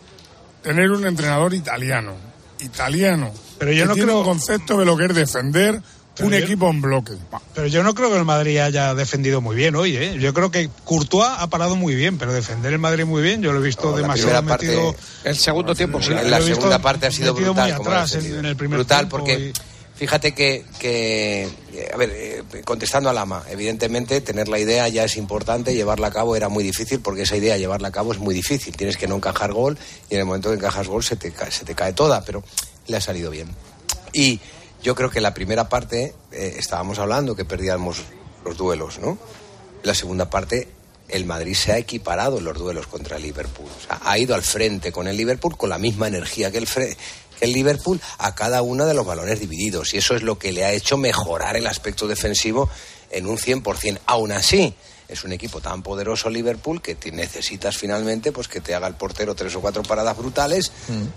tener 0.63 0.91
un 0.91 1.07
entrenador 1.07 1.55
italiano, 1.55 2.15
italiano, 2.61 3.33
Pero 3.59 3.73
yo 3.73 3.85
que 3.85 3.89
no 3.89 3.95
tiene 3.95 4.07
creo- 4.09 4.19
un 4.21 4.25
concepto 4.25 4.77
de 4.79 4.85
lo 4.85 4.97
que 4.97 5.07
es 5.07 5.15
defender 5.15 5.81
Pero 6.17 6.27
un 6.27 6.33
yo- 6.35 6.39
equipo 6.41 6.69
en 6.69 6.83
bloque. 6.83 7.13
Pero 7.55 7.67
yo 7.69 7.83
no 7.83 7.95
creo 7.95 8.11
que 8.11 8.17
el 8.19 8.25
Madrid 8.25 8.59
haya 8.59 8.95
defendido 8.95 9.41
muy 9.41 9.57
bien 9.57 9.75
hoy, 9.77 9.97
¿eh? 9.97 10.17
Yo 10.21 10.35
creo 10.35 10.51
que 10.51 10.69
Courtois 10.85 11.29
ha 11.39 11.47
parado 11.49 11.77
muy 11.77 11.95
bien, 11.95 12.19
pero 12.19 12.33
defender 12.33 12.73
el 12.73 12.79
Madrid 12.79 13.05
muy 13.07 13.23
bien, 13.23 13.41
yo 13.43 13.53
lo 13.53 13.61
he 13.61 13.63
visto 13.63 13.91
No, 13.93 13.97
demasiado 13.97 14.45
parte- 14.45 14.67
metido. 14.67 14.95
El 15.25 15.37
segundo 15.37 15.75
tiempo, 15.75 16.03
sí. 16.03 16.13
En 16.13 16.31
la 16.31 16.41
segunda 16.43 16.79
parte 16.81 17.07
ha 17.07 17.11
sido 17.11 17.33
brutal. 17.33 17.55
muy 17.55 17.71
atrás 17.71 18.15
en, 18.17 18.39
en 18.41 18.45
el 18.45 18.57
primer 18.57 18.79
brutal 18.81 18.99
tiempo 19.09 19.17
porque 19.19 19.39
y- 19.49 19.53
fíjate 20.01 20.33
que, 20.33 21.47
a 21.93 21.97
ver, 21.99 22.11
eh, 22.11 22.43
contestando 22.65 23.11
a 23.11 23.13
Lama, 23.13 23.45
evidentemente 23.51 24.23
tener 24.23 24.49
la 24.49 24.59
idea 24.59 24.89
ya 24.89 25.05
es 25.05 25.19
importante, 25.19 25.75
llevarla 25.75 26.07
a 26.07 26.11
cabo 26.11 26.35
era 26.37 26.49
muy 26.49 26.65
difícil 26.65 27.01
porque 27.01 27.23
esa 27.23 27.37
idea 27.37 27.59
llevarla 27.59 27.89
a 27.89 27.93
cabo 27.93 28.15
es 28.15 28.19
muy 28.19 28.35
difícil. 28.35 28.75
Tienes 28.75 28.97
que 28.97 29.07
no 29.07 29.17
encajar 29.17 29.53
gol 29.53 29.77
y 30.09 30.15
en 30.15 30.21
el 30.21 30.25
momento 30.25 30.49
que 30.49 30.57
encajas 30.57 30.89
gol 30.89 31.05
se 31.05 31.17
te, 31.17 31.31
se 31.51 31.67
te 31.67 31.75
cae 31.75 31.93
toda, 31.93 32.25
pero 32.25 32.43
le 32.87 32.97
ha 32.97 33.01
salido 33.03 33.31
bien. 33.31 33.49
Y 34.15 34.41
Yo 34.83 34.95
creo 34.95 35.11
que 35.11 35.21
la 35.21 35.35
primera 35.35 35.69
parte 35.69 36.15
eh, 36.33 36.55
estábamos 36.59 36.99
hablando 36.99 37.37
que 37.37 37.45
perdíamos 37.45 38.03
los 38.45 38.57
duelos, 38.57 38.99
¿no? 38.99 39.19
La 39.83 39.95
segunda 39.95 40.31
parte 40.31 40.69
el 41.09 41.27
Madrid 41.27 41.55
se 41.55 41.73
ha 41.73 41.79
equiparado 41.79 42.39
en 42.39 42.45
los 42.45 42.57
duelos 42.57 42.87
contra 42.87 43.17
el 43.17 43.23
Liverpool. 43.23 43.67
O 43.67 43.87
sea, 43.87 44.01
ha 44.03 44.19
ido 44.19 44.35
al 44.35 44.43
frente 44.43 44.93
con 44.93 45.09
el 45.09 45.17
Liverpool 45.17 45.57
con 45.57 45.69
la 45.69 45.79
misma 45.79 46.09
energía 46.09 46.51
que 46.51 46.59
el, 46.59 46.69
el 47.41 47.53
Liverpool 47.53 48.01
a 48.19 48.35
cada 48.35 48.63
uno 48.63 48.87
de 48.87 48.95
los 48.95 49.07
balones 49.07 49.41
divididos. 49.41 49.95
Y 49.95 49.99
eso 49.99 50.15
es 50.15 50.23
lo 50.23 50.39
que 50.39 50.53
le 50.53 50.65
ha 50.65 50.73
hecho 50.73 50.97
mejorar 50.97 51.57
el 51.57 51.67
aspecto 51.67 52.07
defensivo 52.07 52.69
en 53.11 53.27
un 53.27 53.39
100%. 53.39 53.99
Aún 54.07 54.33
así, 54.33 54.75
es 55.09 55.25
un 55.25 55.33
equipo 55.33 55.61
tan 55.61 55.83
poderoso 55.83 56.31
Liverpool 56.31 56.81
que 56.81 56.95
te 56.95 57.11
necesitas 57.11 57.77
finalmente 57.77 58.31
pues 58.31 58.47
que 58.47 58.61
te 58.61 58.77
haga 58.77 58.87
el 58.87 58.95
portero 58.95 59.35
tres 59.35 59.55
o 59.57 59.61
cuatro 59.61 59.83
paradas 59.83 60.17
brutales 60.17 60.71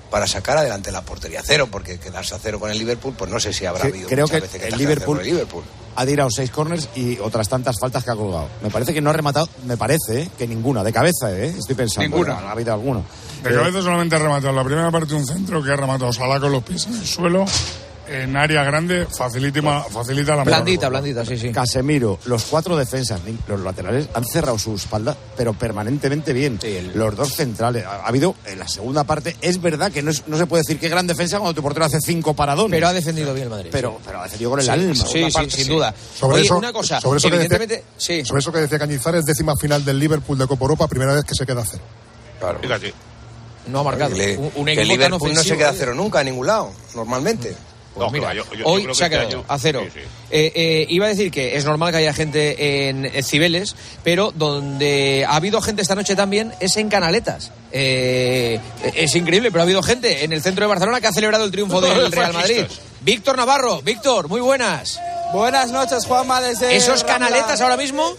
para 0.10 0.26
sacar 0.26 0.58
adelante 0.58 0.92
la 0.92 1.04
portería 1.04 1.42
cero, 1.46 1.68
porque 1.72 2.00
quedarse 2.00 2.34
a 2.34 2.40
cero 2.40 2.60
con 2.60 2.72
el 2.72 2.80
Liverpool, 2.80 3.14
pues 3.16 3.30
no 3.30 3.40
sé 3.40 3.54
si 3.54 3.68
habrá 3.68 3.84
Que- 3.84 3.88
habido 3.90 4.10
creo 4.10 4.26
muchas 4.26 4.38
que 4.42 4.48
veces 4.48 4.62
el 4.62 4.62
a 4.62 4.78
cero 4.78 4.78
Liverpool, 4.80 5.20
el 5.20 5.26
Liverpool. 5.28 5.64
ha 5.96 6.06
tirado 6.08 6.30
seis 6.32 6.50
corners 6.50 6.90
y 6.96 7.20
otras 7.20 7.48
tantas 7.48 7.76
faltas 7.80 8.04
que 8.04 8.10
ha 8.10 8.16
colgado. 8.16 8.48
Me 8.64 8.72
parece 8.72 8.96
que 8.96 9.02
no 9.02 9.12
ha 9.12 9.14
rematado, 9.14 9.48
me 9.68 9.78
parece, 9.78 10.22
¿eh? 10.24 10.30
que 10.40 10.48
ninguna, 10.48 10.84
de 10.84 10.92
cabeza, 10.92 11.32
¿eh? 11.32 11.54
estoy 11.56 11.76
pensando. 11.76 12.10
Ninguna. 12.18 12.40
Ha 12.40 12.52
habido 12.52 12.74
alguno. 12.74 13.06
De 13.44 13.56
cabeza 13.56 13.82
solamente 13.82 14.16
ha 14.16 14.20
rematado 14.20 14.54
la 14.54 14.64
primera 14.64 14.90
parte 14.92 15.10
de 15.10 15.16
un 15.16 15.26
centro 15.26 15.62
que 15.64 15.72
ha 15.72 15.76
rematado 15.76 16.12
Salah 16.14 16.40
con 16.40 16.52
los 16.52 16.64
pies 16.64 16.88
en 16.88 16.96
el 16.96 17.06
suelo. 17.06 17.46
En 18.06 18.36
área 18.36 18.66
grande 18.66 19.08
facilita, 19.10 19.86
facilita 19.90 20.36
la 20.36 20.44
Blandita, 20.44 20.90
blandita, 20.90 21.26
sí, 21.26 21.38
sí. 21.38 21.54
Casemiro, 21.54 22.20
los 22.26 22.44
cuatro 22.44 22.76
defensas, 22.76 23.22
los 23.48 23.62
laterales 23.62 24.10
han 24.14 24.26
cerrado 24.26 24.60
su 24.60 24.76
espalda, 24.76 25.16
pero 25.38 25.54
permanentemente 25.54 26.34
bien. 26.34 26.60
Los 26.94 27.16
dos 27.16 27.34
centrales. 27.34 27.86
Ha, 27.86 28.04
ha 28.04 28.08
habido 28.08 28.36
en 28.46 28.60
la 28.60 28.68
segunda 28.68 29.06
parte, 29.06 29.38
es 29.40 29.62
verdad 29.62 29.90
que 29.90 30.02
no, 30.04 30.12
es- 30.12 30.28
no 30.28 30.38
se 30.38 30.46
puede 30.48 30.64
decir 30.64 30.80
que 30.80 30.90
gran 30.90 31.08
defensa 31.08 31.38
cuando 31.40 31.56
tu 31.56 31.62
portero 31.62 31.86
hace 31.86 32.02
cinco 32.02 32.34
paradones. 32.34 32.72
Pero 32.72 32.88
ha 32.90 32.94
defendido 32.94 33.34
bien 33.34 33.46
el 33.46 33.50
Madrid. 33.52 33.70
Pero, 33.72 33.98
pero 34.06 34.20
ha 34.20 34.24
defendido 34.24 34.50
con 34.50 34.60
el 34.60 34.66
Sí, 34.66 34.72
alma. 34.72 34.94
sí, 34.96 35.00
Segunda 35.02 35.28
sí, 35.30 35.34
parte, 35.34 35.50
sin 35.52 35.68
duda. 35.70 35.96
Sobre 36.20 36.36
Oye, 36.36 36.46
eso, 36.46 36.58
una 36.58 36.74
cosa, 36.74 37.00
sobre 37.00 37.18
eso 37.20 37.30
que 37.30 37.38
decía- 37.38 37.56
evidentemente, 37.56 37.86
sí. 37.98 38.26
Sobre 38.26 38.40
eso 38.42 38.52
que 38.52 38.60
decía 38.60 38.80
Cañizares, 38.80 39.24
décima 39.24 39.54
final 39.56 39.84
del 39.86 39.98
Liverpool 39.98 40.38
de 40.38 40.46
Copa 40.46 40.66
Europa, 40.66 40.88
primera 40.90 41.14
vez 41.14 41.24
que 41.24 41.34
se 41.36 41.46
queda 41.46 41.62
a 41.62 41.66
cero. 41.66 41.84
Claro. 42.38 42.60
Fíjate. 42.62 42.94
No 43.68 43.80
ha 43.80 43.84
marcado. 43.84 44.16
Le- 44.16 44.38
un, 44.38 44.52
un 44.56 44.66
que 44.66 44.84
Liverpool 44.86 45.34
no 45.34 45.44
se 45.44 45.56
queda 45.58 45.70
a 45.70 45.74
¿eh? 45.74 45.76
cero 45.78 45.94
nunca 45.94 46.20
a 46.20 46.24
ningún 46.24 46.48
lado, 46.48 46.72
normalmente. 46.96 47.56
Pues 47.94 48.08
No, 48.08 48.12
mira, 48.12 48.32
que 48.32 48.40
va, 48.40 48.44
yo- 48.46 48.52
yo- 48.54 48.60
yo 48.60 48.66
hoy 48.66 48.82
creo 48.84 48.96
se 48.96 49.04
ha 49.04 49.08
este 49.08 49.18
quedado 49.20 49.38
año- 49.38 49.46
a 49.48 49.60
cero. 49.60 49.82
sí, 49.86 50.00
sí. 50.00 50.06
Eh, 50.32 50.52
eh, 50.56 50.86
iba 50.90 51.06
a 51.06 51.10
decir 51.10 51.30
que 51.30 51.56
es 51.56 51.64
normal 51.64 51.92
que 51.92 51.98
haya 52.00 52.12
gente 52.12 52.88
en 52.90 53.06
eh, 53.06 53.22
Cibeles, 53.22 53.76
pero 54.04 54.32
donde 54.32 55.26
ha 55.30 55.36
habido 55.36 55.62
gente 55.62 55.84
esta 55.84 55.94
noche 55.94 56.16
también 56.16 56.54
es 56.60 56.76
en 56.78 56.90
Canaletas. 56.90 57.52
Eh, 57.72 58.60
es 58.96 59.16
increíble, 59.16 59.52
pero 59.52 59.62
ha 59.62 59.66
habido 59.66 59.84
gente 59.84 60.24
en 60.24 60.34
el 60.34 60.42
centro 60.42 60.64
de 60.66 60.70
Barcelona 60.70 61.02
que 61.02 61.08
ha 61.08 61.12
celebrado 61.14 61.46
el 61.46 61.52
triunfo 61.52 61.82
del 61.82 62.12
Real 62.12 62.34
Madrid. 62.34 62.66
Víctor 63.02 63.38
Navarro, 63.38 63.82
Víctor, 63.84 64.28
muy 64.28 64.42
buenas. 64.42 65.00
Buenas 65.32 65.72
noches, 65.72 66.06
Juanma, 66.06 66.42
desde... 66.42 66.76
¿Esos 66.76 67.02
Rambla. 67.02 67.14
canaletas 67.30 67.62
ahora 67.62 67.78
mismo? 67.78 68.12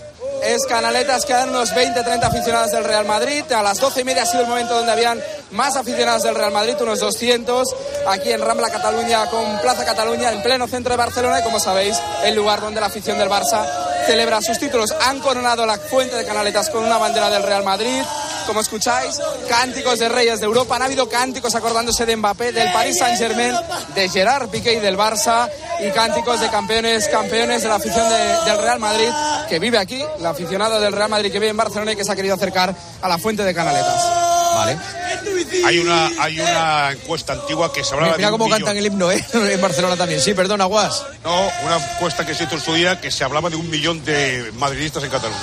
Es 0.45 0.67
Canaletas, 0.67 1.25
quedan 1.25 1.49
unos 1.49 1.73
20-30 1.73 2.23
aficionados 2.23 2.71
del 2.71 2.85
Real 2.85 3.07
Madrid. 3.07 3.51
A 3.51 3.63
las 3.63 3.81
12 3.81 4.03
y 4.03 4.05
media 4.05 4.25
ha 4.25 4.27
sido 4.27 4.43
el 4.43 4.49
momento 4.49 4.75
donde 4.75 4.93
habían 4.93 5.19
más 5.53 5.75
aficionados 5.75 6.23
del 6.23 6.35
Real 6.35 6.53
Madrid, 6.53 6.75
unos 6.81 7.01
200, 7.01 7.67
aquí 8.09 8.31
en 8.31 8.43
Rambla 8.43 8.69
Cataluña 8.69 9.25
con 9.31 9.59
Plaza 9.61 9.87
Cataluña, 9.87 10.33
en 10.33 10.43
pleno 10.43 10.69
centro 10.69 10.93
de 10.93 10.99
Barcelona, 10.99 11.41
y 11.41 11.43
como 11.45 11.59
sabéis, 11.59 11.97
el 12.25 12.35
lugar 12.35 12.61
donde 12.61 12.79
la 12.79 12.89
afición 12.89 13.19
del 13.19 13.31
Barça 13.31 13.67
celebra 14.07 14.43
sus 14.43 14.59
títulos. 14.59 14.93
Han 15.07 15.21
coronado 15.21 15.65
la 15.65 15.79
fuente 15.79 16.15
de 16.15 16.27
Canaletas 16.27 16.69
con 16.69 16.85
una 16.85 16.99
bandera 16.99 17.31
del 17.31 17.43
Real 17.43 17.65
Madrid. 17.65 18.03
Como 18.47 18.61
escucháis, 18.61 19.19
cánticos 19.49 19.99
de 19.99 20.09
reyes 20.09 20.41
de 20.41 20.47
Europa. 20.47 20.77
Han 20.77 20.83
habido 20.83 21.09
cánticos 21.09 21.55
acordándose 21.55 22.05
de 22.07 22.17
Mbappé, 22.17 22.53
del 22.53 22.73
Paris 22.73 22.99
Saint-Germain, 22.99 23.55
de 23.95 24.09
Gerard 24.09 24.49
Piqué 24.49 24.75
y 24.75 24.81
del 24.81 24.97
Barça. 24.97 25.49
Y 25.81 25.91
cánticos 25.91 26.41
de 26.41 26.49
campeones, 26.51 27.09
campeones 27.09 27.63
de 27.63 27.69
la 27.69 27.77
afición 27.77 28.09
de- 28.09 28.51
del 28.51 28.59
Real 28.63 28.79
Madrid, 28.79 29.09
que 29.49 29.59
vive 29.59 29.79
aquí, 29.79 30.03
la 30.21 30.31
aficionada 30.31 30.79
del 30.79 30.93
Real 30.93 31.09
Madrid 31.11 31.33
que 31.33 31.39
vive 31.39 31.51
en 31.51 31.57
Barcelona 31.57 31.93
y 31.93 31.97
que 31.97 32.05
se 32.05 32.13
ha 32.13 32.17
querido 32.17 32.35
acercar 32.35 32.75
a 33.03 33.09
la 33.09 33.19
fuente 33.19 33.43
de 33.43 33.55
Canaletas. 33.55 34.03
Vale. 34.55 34.77
Hay 35.67 35.79
una, 35.79 36.11
hay 36.21 36.39
una 36.39 36.93
encuesta 36.93 37.33
antigua 37.33 37.73
que 37.73 37.83
se 37.83 37.95
hablaba 37.95 38.13
Mira, 38.13 38.17
mira 38.19 38.29
de 38.29 38.33
cómo 38.33 38.45
millón. 38.45 38.59
cantan 38.61 38.77
el 38.77 38.87
himno, 38.87 39.11
¿eh? 39.11 39.25
En 39.33 39.61
Barcelona 39.61 39.97
también. 39.97 40.21
Sí, 40.21 40.33
perdona, 40.35 40.65
Guas. 40.67 41.03
No, 41.25 41.49
una 41.65 41.77
encuesta 41.77 42.25
que 42.25 42.35
se 42.35 42.45
hizo 42.45 42.55
en 42.55 42.61
su 42.61 42.73
día 42.75 43.01
que 43.01 43.11
se 43.11 43.25
hablaba 43.25 43.51
de 43.51 43.57
un 43.57 43.69
millón 43.69 44.05
de 44.05 44.53
madridistas 44.55 45.03
en 45.03 45.11
Cataluña. 45.11 45.41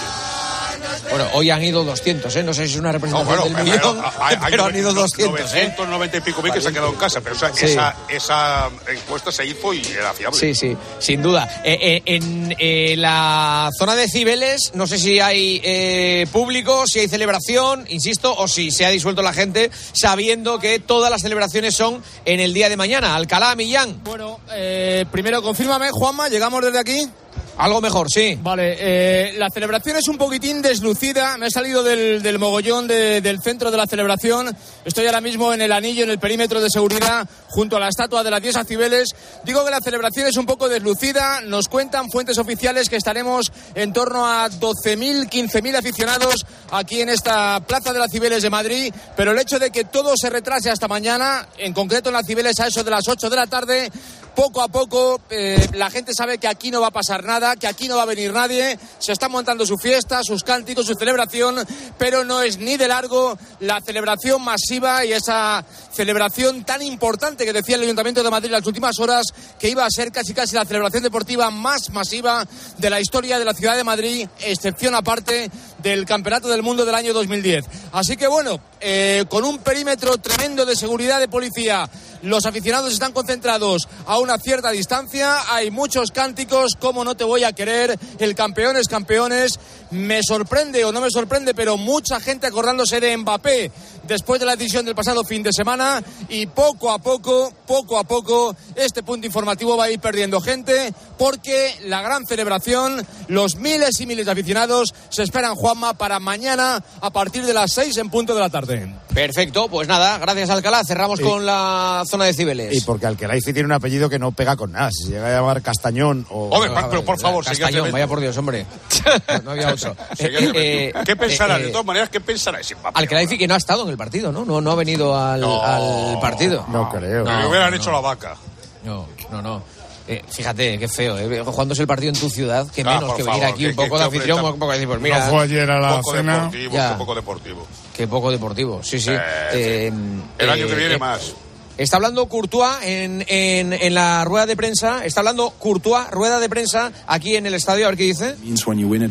Bueno, 1.09 1.27
hoy 1.33 1.49
han 1.49 1.63
ido 1.63 1.83
200, 1.83 2.35
¿eh? 2.35 2.43
No 2.43 2.53
sé 2.53 2.67
si 2.67 2.73
es 2.73 2.79
una 2.79 2.89
No, 2.89 2.93
representación 2.93 3.37
bueno, 3.37 3.43
del 3.57 3.65
pero, 3.65 3.93
millón, 3.93 4.05
hay 4.21 4.37
pero 4.49 4.65
han 4.65 4.75
ido 4.75 4.93
200, 4.93 5.39
¿eh? 5.53 5.73
990 5.77 6.17
y 6.17 6.21
pico 6.21 6.41
mil 6.41 6.53
que 6.53 6.61
se 6.61 6.67
han 6.67 6.73
quedado 6.73 6.89
en 6.91 6.97
casa, 6.97 7.21
pero 7.21 7.35
esa, 7.35 7.53
Sí. 7.53 7.65
esa, 7.65 7.95
esa 8.09 8.69
encuesta 8.87 9.31
se 9.31 9.45
hizo 9.45 9.73
y 9.73 9.81
era 9.85 10.13
fiable. 10.13 10.39
Sí, 10.39 10.53
sí, 10.55 10.75
sin 10.99 11.21
duda. 11.21 11.61
Eh, 11.63 11.77
eh, 11.81 12.01
en 12.05 12.55
eh, 12.59 12.95
la 12.97 13.69
zona 13.77 13.95
de 13.95 14.07
Cibeles, 14.07 14.71
no 14.75 14.87
sé 14.87 14.97
si 14.97 15.19
hay 15.19 15.59
eh, 15.63 16.27
público, 16.31 16.85
si 16.87 16.99
hay 16.99 17.07
celebración, 17.07 17.85
insisto, 17.89 18.33
o 18.37 18.47
si 18.47 18.71
se 18.71 18.85
ha 18.85 18.89
disuelto 18.89 19.21
la 19.21 19.33
gente 19.33 19.71
sabiendo 19.93 20.59
que 20.59 20.79
todas 20.79 21.09
las 21.11 21.21
celebraciones 21.21 21.75
son 21.75 22.01
en 22.25 22.39
el 22.39 22.53
día 22.53 22.69
de 22.69 22.77
mañana. 22.77 23.15
Alcalá, 23.15 23.55
Millán. 23.55 24.01
Bueno, 24.03 24.39
eh, 24.53 25.05
primero 25.11 25.41
confírmame, 25.41 25.89
Juanma, 25.91 26.29
llegamos 26.29 26.63
desde 26.63 26.79
aquí. 26.79 27.09
Algo 27.57 27.79
mejor, 27.81 28.07
sí. 28.09 28.39
Vale, 28.41 28.75
eh, 28.79 29.33
la 29.37 29.49
celebración 29.53 29.95
es 29.97 30.07
un 30.07 30.17
poquitín 30.17 30.61
deslucida. 30.63 31.37
Me 31.37 31.47
he 31.47 31.51
salido 31.51 31.83
del, 31.83 32.23
del 32.23 32.39
mogollón 32.39 32.87
de- 32.87 33.21
del 33.21 33.39
centro 33.41 33.69
de 33.69 33.77
la 33.77 33.85
celebración. 33.85 34.55
Estoy 34.83 35.05
ahora 35.05 35.21
mismo 35.21 35.53
en 35.53 35.61
el 35.61 35.71
anillo, 35.71 36.03
en 36.03 36.09
el 36.09 36.17
perímetro 36.17 36.59
de 36.59 36.69
seguridad, 36.71 37.27
junto 37.49 37.77
a 37.77 37.79
la 37.79 37.89
estatua 37.89 38.23
de 38.23 38.31
la 38.31 38.39
diosa 38.39 38.63
Cibeles. 38.63 39.09
Digo 39.43 39.63
que 39.63 39.69
la 39.69 39.79
celebración 39.79 40.25
es 40.27 40.37
un 40.37 40.47
poco 40.47 40.69
deslucida. 40.69 41.41
Nos 41.41 41.67
cuentan 41.67 42.09
fuentes 42.09 42.37
oficiales 42.39 42.89
que 42.89 42.95
estaremos 42.95 43.51
en 43.75 43.93
torno 43.93 44.25
a 44.25 44.49
12.000, 44.49 45.29
15.000 45.29 45.75
aficionados 45.75 46.45
aquí 46.71 47.01
en 47.01 47.09
esta 47.09 47.59
Plaza 47.67 47.93
de 47.93 47.99
la 47.99 48.07
Cibeles 48.07 48.41
de 48.41 48.49
Madrid. 48.49 48.91
Pero 49.15 49.31
el 49.33 49.39
hecho 49.39 49.59
de 49.59 49.69
que 49.69 49.83
todo 49.83 50.13
se 50.17 50.31
retrase 50.31 50.71
hasta 50.71 50.87
mañana, 50.87 51.47
en 51.59 51.73
concreto 51.73 52.09
en 52.09 52.13
la 52.15 52.23
Cibeles 52.23 52.59
a 52.59 52.67
eso 52.67 52.83
de 52.83 52.89
las 52.91 53.07
8 53.07 53.29
de 53.29 53.35
la 53.35 53.45
tarde, 53.45 53.91
poco 54.35 54.61
a 54.61 54.67
poco 54.67 55.21
eh, 55.29 55.67
la 55.73 55.89
gente 55.89 56.13
sabe 56.13 56.37
que 56.37 56.47
aquí 56.47 56.71
no 56.71 56.81
va 56.81 56.87
a 56.87 56.91
pasar 56.91 57.23
nada, 57.23 57.55
que 57.55 57.67
aquí 57.67 57.87
no 57.87 57.97
va 57.97 58.03
a 58.03 58.05
venir 58.05 58.33
nadie, 58.33 58.77
se 58.99 59.11
están 59.11 59.31
montando 59.31 59.65
su 59.65 59.77
fiesta, 59.77 60.23
sus 60.23 60.43
cánticos, 60.43 60.85
su 60.85 60.95
celebración, 60.95 61.55
pero 61.97 62.23
no 62.23 62.41
es 62.41 62.57
ni 62.57 62.77
de 62.77 62.87
largo 62.87 63.37
la 63.59 63.81
celebración 63.81 64.41
masiva 64.41 65.05
y 65.05 65.13
esa 65.13 65.63
celebración 65.93 66.63
tan 66.63 66.81
importante 66.81 67.45
que 67.45 67.53
decía 67.53 67.75
el 67.75 67.83
Ayuntamiento 67.83 68.23
de 68.23 68.29
Madrid 68.29 68.47
en 68.47 68.53
las 68.53 68.67
últimas 68.67 68.99
horas, 68.99 69.27
que 69.59 69.69
iba 69.69 69.85
a 69.85 69.89
ser 69.89 70.11
casi 70.11 70.33
casi 70.33 70.55
la 70.55 70.65
celebración 70.65 71.03
deportiva 71.03 71.51
más 71.51 71.89
masiva 71.91 72.45
de 72.77 72.89
la 72.89 72.99
historia 72.99 73.39
de 73.39 73.45
la 73.45 73.53
ciudad 73.53 73.75
de 73.75 73.83
Madrid, 73.83 74.27
excepción 74.39 74.95
aparte 74.95 75.49
del 75.79 76.05
Campeonato 76.05 76.47
del 76.47 76.63
Mundo 76.63 76.85
del 76.85 76.95
año 76.95 77.13
2010. 77.13 77.65
Así 77.91 78.17
que 78.17 78.27
bueno, 78.27 78.59
eh, 78.79 79.25
con 79.29 79.43
un 79.43 79.59
perímetro 79.59 80.17
tremendo 80.17 80.65
de 80.65 80.75
seguridad 80.75 81.19
de 81.19 81.27
policía, 81.27 81.89
los 82.21 82.45
aficionados 82.45 82.93
están 82.93 83.13
concentrados 83.13 83.87
a 84.05 84.19
una 84.19 84.37
cierta 84.37 84.71
distancia, 84.71 85.53
hay 85.53 85.71
muchos 85.71 86.11
cánticos, 86.11 86.75
como 86.79 87.03
no 87.03 87.15
te 87.15 87.23
voy 87.23 87.43
a 87.43 87.53
querer, 87.53 87.97
el 88.19 88.35
campeón 88.35 88.77
es 88.77 88.87
campeones, 88.87 89.59
me 89.91 90.21
sorprende 90.23 90.85
o 90.85 90.91
no 90.91 91.01
me 91.01 91.09
sorprende, 91.09 91.53
pero 91.53 91.77
mucha 91.77 92.19
gente 92.19 92.47
acordándose 92.47 92.99
de 92.99 93.15
Mbappé 93.17 93.71
después 94.07 94.39
de 94.39 94.45
la 94.45 94.55
decisión 94.55 94.85
del 94.85 94.95
pasado 94.95 95.23
fin 95.23 95.43
de 95.43 95.51
semana. 95.53 96.03
Y 96.29 96.45
poco 96.47 96.91
a 96.91 96.99
poco, 96.99 97.53
poco 97.65 97.97
a 97.97 98.03
poco, 98.03 98.55
este 98.75 99.03
punto 99.03 99.27
informativo 99.27 99.77
va 99.77 99.85
a 99.85 99.91
ir 99.91 99.99
perdiendo 99.99 100.41
gente 100.41 100.93
porque 101.17 101.75
la 101.85 102.01
gran 102.01 102.25
celebración, 102.25 103.05
los 103.27 103.55
miles 103.55 103.99
y 103.99 104.05
miles 104.05 104.25
de 104.25 104.31
aficionados 104.31 104.93
se 105.09 105.23
esperan 105.23 105.55
Juanma 105.55 105.93
para 105.93 106.19
mañana 106.19 106.83
a 107.01 107.09
partir 107.11 107.45
de 107.45 107.53
las 107.53 107.73
seis 107.73 107.97
en 107.97 108.09
punto 108.09 108.33
de 108.33 108.39
la 108.39 108.49
tarde. 108.49 108.93
Perfecto, 109.13 109.67
pues 109.67 109.87
nada, 109.87 110.17
gracias 110.17 110.49
Alcalá. 110.49 110.83
Cerramos 110.85 111.19
con 111.19 111.45
la 111.45 112.03
zona 112.11 112.25
de 112.25 112.33
Cibeles. 112.33 112.73
Y 112.75 112.81
porque 112.81 113.07
Alquelaifi 113.07 113.53
tiene 113.53 113.65
un 113.65 113.71
apellido 113.71 114.07
que 114.09 114.19
no 114.19 114.31
pega 114.31 114.55
con 114.55 114.71
nada. 114.73 114.89
Si 114.91 115.05
se 115.05 115.09
llega 115.11 115.27
a 115.27 115.31
llamar 115.31 115.61
Castañón 115.63 116.25
o. 116.29 116.49
Hombre, 116.49 116.69
pero 116.89 117.03
por 117.03 117.19
favor, 117.19 117.43
Castañón, 117.43 117.91
vaya 117.91 118.05
por 118.07 118.19
Dios, 118.19 118.37
hombre. 118.37 118.65
No 119.43 119.51
había 119.51 119.69
otro. 119.73 119.91
Eh, 119.91 120.15
tremendo. 120.17 120.53
eh, 120.59 120.93
¿Qué 121.05 121.15
pensará? 121.15 121.57
eh, 121.59 121.63
de 121.63 121.69
todas 121.69 121.85
maneras, 121.85 122.09
¿qué 122.09 122.19
pensará 122.21 122.59
ese 122.59 122.75
Mbappé? 122.75 122.99
Alcalaifi 122.99 123.37
que 123.37 123.47
no 123.47 123.55
ha 123.55 123.57
estado 123.57 123.83
en 123.83 123.89
el 123.89 123.97
partido, 123.97 124.31
¿no? 124.31 124.45
No, 124.45 124.61
no 124.61 124.71
ha 124.71 124.75
venido 124.75 125.17
al, 125.17 125.43
al 125.43 126.19
partido. 126.19 126.65
No 126.69 126.89
creo. 126.89 127.23
Que 127.25 127.31
le 127.31 127.47
hubieran 127.47 127.73
hecho 127.73 127.91
la 127.91 127.99
vaca. 128.01 128.35
No, 128.83 129.07
no, 129.31 129.41
no. 129.41 129.63
Eh, 130.07 130.21
fíjate, 130.27 130.77
qué 130.79 130.87
feo, 130.87 131.17
¿eh? 131.17 131.41
Jugándose 131.45 131.81
el 131.83 131.87
partido 131.87 132.11
en 132.11 132.19
tu 132.19 132.29
ciudad, 132.29 132.67
que 132.69 132.81
Ah, 132.81 132.95
menos 132.95 133.03
por 133.05 133.15
que 133.17 133.23
venir 133.23 133.39
favor, 133.39 133.53
aquí 133.53 133.63
que- 133.63 133.69
un 133.69 133.75
poco 133.75 133.87
que- 133.97 134.03
de 134.03 134.09
que 134.09 134.17
afición, 134.17 134.37
hombre, 134.39 134.53
un 134.53 134.59
poco 134.59 134.71
de 134.71 134.77
decir, 134.77 134.87
pues 134.89 135.01
mira. 135.01 135.19
No 135.25 135.31
fue 135.31 135.43
ayer 135.43 135.71
a 135.71 135.79
la 135.79 135.95
poco 135.97 136.11
cena. 136.15 136.33
deportivo, 136.35 136.71
qué 136.73 136.95
poco 136.97 137.15
deportivo. 137.15 137.67
Qué 137.95 138.07
poco 138.07 138.31
deportivo, 138.31 138.83
sí, 138.83 138.99
sí. 138.99 139.11
Eh, 139.11 139.19
Eh, 139.53 139.93
El 140.39 140.49
año 140.49 140.65
eh, 140.65 140.67
que 140.67 140.75
viene 140.75 140.95
eh, 140.95 140.99
más. 140.99 141.33
Está 141.81 141.95
hablando 141.95 142.27
Courtois 142.27 142.75
en, 142.83 143.25
en, 143.27 143.73
en 143.73 143.93
la 143.95 144.23
rueda 144.23 144.45
de 144.45 144.55
prensa. 144.55 145.03
Está 145.03 145.21
hablando 145.21 145.49
Courtois, 145.49 146.11
rueda 146.11 146.39
de 146.39 146.47
prensa, 146.47 146.91
aquí 147.07 147.35
en 147.35 147.47
el 147.47 147.55
estadio. 147.55 147.85
A 147.85 147.89
ver 147.89 147.97
qué 147.97 148.03
dice. 148.03 148.35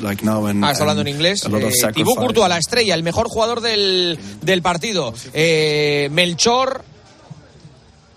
like 0.02 0.24
now 0.24 0.46
and, 0.46 0.64
Ah, 0.64 0.70
está 0.70 0.84
hablando 0.84 1.02
en 1.02 1.08
inglés. 1.08 1.42
Eh. 1.44 1.92
Thibaut 1.92 2.16
Courtois, 2.16 2.48
la 2.48 2.58
estrella, 2.58 2.94
el 2.94 3.02
mejor 3.02 3.26
jugador 3.28 3.60
del, 3.60 4.16
del 4.40 4.62
partido. 4.62 5.12
Eh, 5.32 6.08
Melchor, 6.12 6.84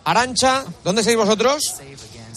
Arancha, 0.04 0.66
¿dónde 0.84 1.02
estáis 1.02 1.18
vosotros? 1.18 1.74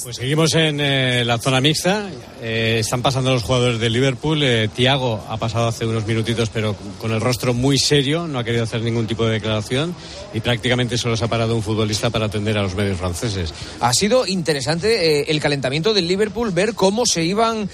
Pues 0.03 0.17
seguimos 0.17 0.55
en 0.55 0.79
eh, 0.81 1.25
la 1.25 1.39
zona 1.39 1.61
mixta. 1.61 2.09
Eh, 2.43 2.79
están 2.81 3.03
pasando 3.03 3.33
los 3.33 3.43
jugadores 3.43 3.81
de 3.81 3.89
Liverpool. 3.89 4.43
Eh, 4.43 4.69
Tiago 4.75 5.25
ha 5.29 5.37
pasado 5.39 5.69
hace 5.69 5.87
unos 5.87 6.07
minutitos, 6.07 6.51
pero 6.51 6.77
con 7.01 7.13
el 7.13 7.21
rostro 7.21 7.55
muy 7.55 7.79
serio. 7.79 8.27
No 8.27 8.39
ha 8.39 8.45
querido 8.45 8.65
hacer 8.65 8.83
ningún 8.83 9.07
tipo 9.07 9.25
de 9.25 9.35
declaración 9.35 9.95
y 10.35 10.41
prácticamente 10.41 10.99
solo 10.99 11.17
se 11.17 11.25
ha 11.25 11.29
parado 11.29 11.55
un 11.55 11.63
futbolista 11.63 12.11
para 12.11 12.27
atender 12.27 12.59
a 12.59 12.63
los 12.63 12.75
medios 12.75 12.99
franceses. 12.99 13.55
Ha 13.81 13.93
sido 13.95 14.27
interesante 14.27 15.21
eh, 15.21 15.25
el 15.29 15.41
calentamiento 15.41 15.95
del 15.95 16.09
Liverpool, 16.09 16.51
ver 16.51 16.75
cómo 16.75 17.07
se 17.07 17.25
iban 17.25 17.69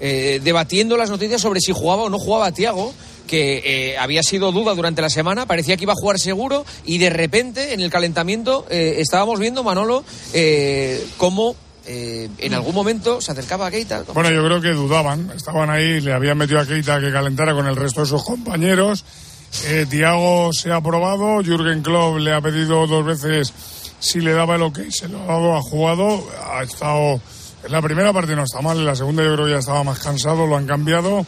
debatiendo 0.00 0.96
las 0.96 1.10
noticias 1.10 1.40
sobre 1.40 1.60
si 1.60 1.72
jugaba 1.72 2.04
o 2.04 2.10
no 2.10 2.18
jugaba 2.18 2.52
Tiago 2.52 2.94
que 3.28 3.92
eh, 3.92 3.98
había 3.98 4.24
sido 4.24 4.50
duda 4.50 4.74
durante 4.74 5.00
la 5.00 5.10
semana, 5.10 5.46
parecía 5.46 5.76
que 5.76 5.84
iba 5.84 5.92
a 5.92 5.96
jugar 5.96 6.18
seguro 6.18 6.66
y 6.84 6.98
de 6.98 7.10
repente 7.10 7.74
en 7.74 7.80
el 7.80 7.90
calentamiento 7.90 8.66
eh, 8.70 8.96
estábamos 8.98 9.38
viendo, 9.38 9.62
Manolo, 9.62 10.02
eh, 10.32 11.06
cómo 11.16 11.54
eh, 11.90 12.28
en 12.36 12.52
algún 12.52 12.74
momento 12.74 13.22
se 13.22 13.32
acercaba 13.32 13.66
a 13.66 13.70
Keita. 13.70 14.04
Bueno, 14.12 14.30
yo 14.30 14.44
creo 14.44 14.60
que 14.60 14.68
dudaban. 14.72 15.32
Estaban 15.34 15.70
ahí, 15.70 16.02
le 16.02 16.12
habían 16.12 16.36
metido 16.36 16.60
a 16.60 16.66
Keita 16.66 17.00
que 17.00 17.10
calentara 17.10 17.54
con 17.54 17.66
el 17.66 17.76
resto 17.76 18.02
de 18.02 18.06
sus 18.06 18.22
compañeros. 18.22 19.06
Eh, 19.64 19.86
Tiago 19.88 20.52
se 20.52 20.70
ha 20.70 20.76
aprobado. 20.76 21.42
Jürgen 21.42 21.80
Klopp 21.80 22.18
le 22.18 22.34
ha 22.34 22.42
pedido 22.42 22.86
dos 22.86 23.06
veces 23.06 23.54
si 24.00 24.20
le 24.20 24.32
daba 24.32 24.56
el 24.56 24.62
ok. 24.62 24.80
Se 24.90 25.08
lo 25.08 25.22
ha 25.22 25.26
dado, 25.26 25.56
ha 25.56 25.62
jugado. 25.62 26.28
Ha 26.52 26.62
estado. 26.62 27.22
En 27.64 27.72
la 27.72 27.80
primera 27.80 28.12
parte 28.12 28.36
no 28.36 28.44
está 28.44 28.60
mal. 28.60 28.76
En 28.76 28.84
la 28.84 28.94
segunda 28.94 29.24
yo 29.24 29.32
creo 29.32 29.46
que 29.46 29.52
ya 29.52 29.58
estaba 29.58 29.82
más 29.82 29.98
cansado. 29.98 30.46
Lo 30.46 30.58
han 30.58 30.66
cambiado. 30.66 31.24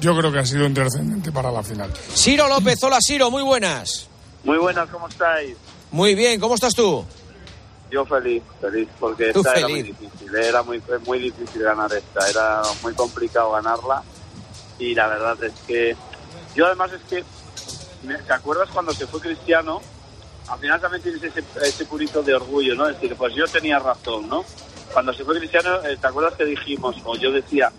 Yo 0.00 0.16
creo 0.16 0.30
que 0.30 0.38
ha 0.38 0.44
sido 0.46 0.66
intrascendente 0.66 1.32
para 1.32 1.50
la 1.50 1.62
final. 1.62 1.90
Ciro 2.14 2.48
López, 2.48 2.82
hola 2.82 2.98
Ciro, 3.00 3.30
muy 3.30 3.42
buenas. 3.42 4.08
Muy 4.44 4.58
buenas, 4.58 4.88
¿cómo 4.90 5.08
estáis? 5.08 5.56
Muy 5.90 6.14
bien, 6.14 6.38
¿cómo 6.38 6.54
estás 6.54 6.74
tú? 6.74 7.04
Yo 7.90 8.04
feliz, 8.04 8.42
feliz, 8.60 8.88
porque 9.00 9.30
esta 9.30 9.52
era 9.54 9.66
feliz. 9.68 9.70
muy 9.70 9.82
difícil, 10.08 10.34
era 10.36 10.62
muy, 10.62 10.82
muy 11.06 11.18
difícil 11.18 11.62
ganar 11.62 11.92
esta, 11.92 12.28
era 12.28 12.60
muy 12.82 12.92
complicado 12.94 13.52
ganarla 13.52 14.02
y 14.78 14.94
la 14.94 15.06
verdad 15.06 15.42
es 15.44 15.52
que 15.66 15.96
yo 16.54 16.66
además 16.66 16.90
es 16.92 17.02
que, 17.08 17.24
me- 18.06 18.18
¿te 18.18 18.32
acuerdas 18.32 18.68
cuando 18.72 18.92
se 18.92 19.06
fue 19.06 19.20
Cristiano? 19.20 19.80
Al 20.48 20.58
final 20.58 20.80
también 20.80 21.02
tienes 21.02 21.22
ese, 21.22 21.42
ese 21.62 21.84
purito 21.86 22.22
de 22.22 22.34
orgullo, 22.34 22.74
¿no? 22.74 22.88
Es 22.88 22.94
decir, 23.00 23.16
pues 23.16 23.34
yo 23.34 23.46
tenía 23.46 23.78
razón, 23.78 24.28
¿no? 24.28 24.44
Cuando 24.92 25.12
se 25.12 25.24
fue 25.24 25.38
Cristiano, 25.38 25.76
eh, 25.84 25.96
¿te 26.00 26.06
acuerdas 26.06 26.34
que 26.34 26.44
dijimos, 26.44 26.96
o 27.04 27.16
yo 27.16 27.32
decía, 27.32 27.72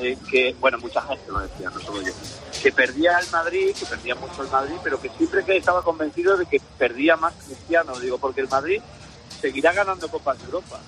eh, 0.00 0.16
que, 0.30 0.54
bueno, 0.60 0.78
mucha 0.78 1.02
gente 1.02 1.30
lo 1.30 1.40
decía, 1.40 1.70
no 1.70 1.80
solo 1.80 2.02
yo, 2.02 2.12
que 2.62 2.72
perdía 2.72 3.18
el 3.18 3.28
Madrid, 3.30 3.74
que 3.78 3.86
perdía 3.86 4.14
mucho 4.14 4.42
el 4.42 4.48
Madrid, 4.48 4.76
pero 4.82 5.00
que 5.00 5.08
siempre 5.10 5.44
que 5.44 5.56
estaba 5.56 5.82
convencido 5.82 6.36
de 6.36 6.46
que 6.46 6.60
perdía 6.78 7.16
más 7.16 7.34
Cristiano, 7.44 7.98
digo, 7.98 8.18
porque 8.18 8.40
el 8.40 8.48
Madrid 8.48 8.80
seguirá 9.40 9.72
ganando 9.72 10.08
Copas 10.08 10.38
de 10.38 10.44
Europa. 10.44 10.80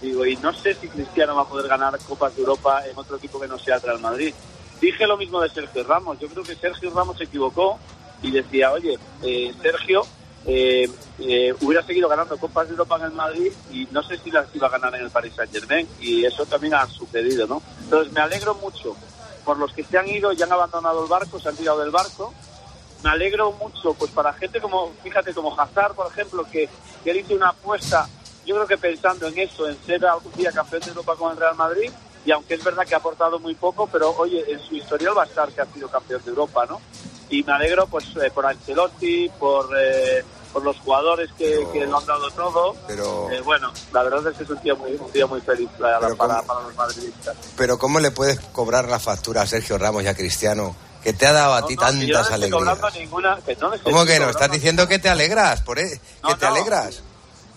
Digo, 0.00 0.24
y 0.24 0.36
no 0.36 0.52
sé 0.52 0.74
si 0.74 0.88
Cristiano 0.88 1.34
va 1.36 1.42
a 1.42 1.48
poder 1.48 1.68
ganar 1.68 1.98
Copas 2.00 2.34
de 2.34 2.40
Europa 2.40 2.82
en 2.86 2.96
otro 2.96 3.16
equipo 3.16 3.40
que 3.40 3.48
no 3.48 3.58
sea 3.58 3.76
el 3.76 3.82
Real 3.82 4.00
Madrid. 4.00 4.34
Dije 4.80 5.06
lo 5.06 5.18
mismo 5.18 5.40
de 5.40 5.50
Sergio 5.50 5.84
Ramos. 5.84 6.18
Yo 6.18 6.28
creo 6.28 6.42
que 6.42 6.54
Sergio 6.56 6.90
Ramos 6.90 7.18
se 7.18 7.24
equivocó 7.24 7.78
y 8.22 8.30
decía, 8.30 8.72
oye, 8.72 8.98
eh, 9.22 9.54
Sergio 9.62 10.06
eh, 10.46 10.90
eh, 11.18 11.54
hubiera 11.60 11.84
seguido 11.84 12.08
ganando 12.08 12.38
Copas 12.38 12.66
de 12.66 12.72
Europa 12.72 12.96
en 12.96 13.02
el 13.02 13.12
Madrid 13.12 13.52
y 13.70 13.86
no 13.90 14.02
sé 14.02 14.18
si 14.18 14.30
las 14.30 14.46
iba 14.54 14.66
a 14.66 14.70
ganar 14.70 14.94
en 14.94 15.02
el 15.02 15.10
Paris 15.10 15.34
Saint 15.36 15.52
Germain 15.52 15.88
y 16.00 16.24
eso 16.24 16.46
también 16.46 16.74
ha 16.74 16.86
sucedido, 16.86 17.46
¿no? 17.46 17.62
Entonces 17.82 18.12
me 18.12 18.20
alegro 18.20 18.54
mucho 18.54 18.96
por 19.44 19.58
los 19.58 19.72
que 19.72 19.84
se 19.84 19.98
han 19.98 20.08
ido 20.08 20.32
y 20.32 20.42
han 20.42 20.52
abandonado 20.52 21.02
el 21.02 21.08
barco, 21.08 21.38
se 21.38 21.48
han 21.48 21.56
tirado 21.56 21.80
del 21.80 21.90
barco 21.90 22.32
me 23.02 23.10
alegro 23.10 23.52
mucho 23.52 23.94
pues 23.94 24.10
para 24.10 24.32
gente 24.34 24.60
como 24.60 24.92
fíjate 25.02 25.32
como 25.32 25.58
Hazard 25.58 25.94
por 25.94 26.10
ejemplo 26.10 26.44
que, 26.50 26.68
que 27.02 27.10
él 27.10 27.18
hizo 27.18 27.34
una 27.34 27.50
apuesta 27.50 28.08
yo 28.44 28.54
creo 28.54 28.66
que 28.66 28.78
pensando 28.78 29.26
en 29.28 29.38
eso 29.38 29.68
en 29.68 29.76
ser 29.84 30.04
algún 30.06 30.32
día 30.32 30.52
campeón 30.52 30.82
de 30.82 30.88
Europa 30.88 31.16
con 31.16 31.32
el 31.32 31.38
Real 31.38 31.56
Madrid 31.56 31.90
y 32.24 32.30
aunque 32.32 32.54
es 32.54 32.64
verdad 32.64 32.86
que 32.86 32.94
ha 32.94 32.98
aportado 32.98 33.38
muy 33.38 33.54
poco 33.54 33.86
pero 33.86 34.14
oye 34.18 34.44
en 34.50 34.60
su 34.60 34.74
historial 34.74 35.16
va 35.16 35.22
a 35.22 35.26
estar 35.26 35.50
que 35.50 35.60
ha 35.60 35.66
sido 35.66 35.88
campeón 35.88 36.22
de 36.24 36.30
Europa 36.30 36.66
no 36.68 36.80
y 37.30 37.42
me 37.42 37.52
alegro 37.52 37.86
pues 37.86 38.04
eh, 38.22 38.30
por 38.34 38.44
Ancelotti 38.44 39.30
por 39.38 39.70
eh, 39.78 40.24
por 40.52 40.62
los 40.64 40.76
jugadores 40.80 41.30
que, 41.38 41.66
que 41.72 41.86
lo 41.86 41.98
han 41.98 42.06
dado 42.06 42.30
todo 42.32 42.74
Pero- 42.86 43.30
Eh, 43.30 43.40
bueno 43.42 43.72
la 43.92 44.02
verdad 44.02 44.26
es 44.28 44.36
que 44.36 44.44
es 44.44 44.50
un 44.50 44.60
día 44.62 44.74
muy 44.74 44.92
un 44.92 45.12
día 45.12 45.26
muy 45.26 45.40
feliz 45.40 45.68
para, 45.78 45.98
Pero 46.00 46.16
para, 46.16 46.34
¿cómo? 46.36 46.46
para 46.46 46.60
los 46.66 46.74
madridistas 46.76 47.36
Pero 47.56 47.78
¿cómo 47.78 48.00
le 48.00 48.10
puedes 48.10 48.40
cobrar 48.40 48.88
la 48.88 48.98
factura 48.98 49.42
a 49.42 49.46
Sergio 49.46 49.78
Ramos 49.78 50.02
y 50.02 50.08
a 50.08 50.14
Cristiano? 50.14 50.74
Que 51.02 51.12
te 51.14 51.26
ha 51.26 51.32
dado 51.32 51.54
a 51.54 51.66
ti 51.66 51.76
No, 51.76 51.82
no, 51.92 51.98
que 52.00 52.06
yo 52.06 52.12
no 52.12 52.12
tantas 52.18 52.32
alegrías. 52.34 52.58
cobrando 52.58 52.90
ninguna 52.98 53.38
que 53.46 53.56
no 53.56 53.70
¿Cómo 53.82 54.04
que 54.04 54.18
no? 54.20 54.28
Estás 54.30 54.50
diciendo 54.50 54.86
que 54.86 54.98
te 54.98 55.08
alegras, 55.08 55.62
por 55.62 55.78
e- 55.78 55.98
que 56.26 56.34
te 56.34 56.44
no. 56.46 56.52
alegras. 56.52 57.02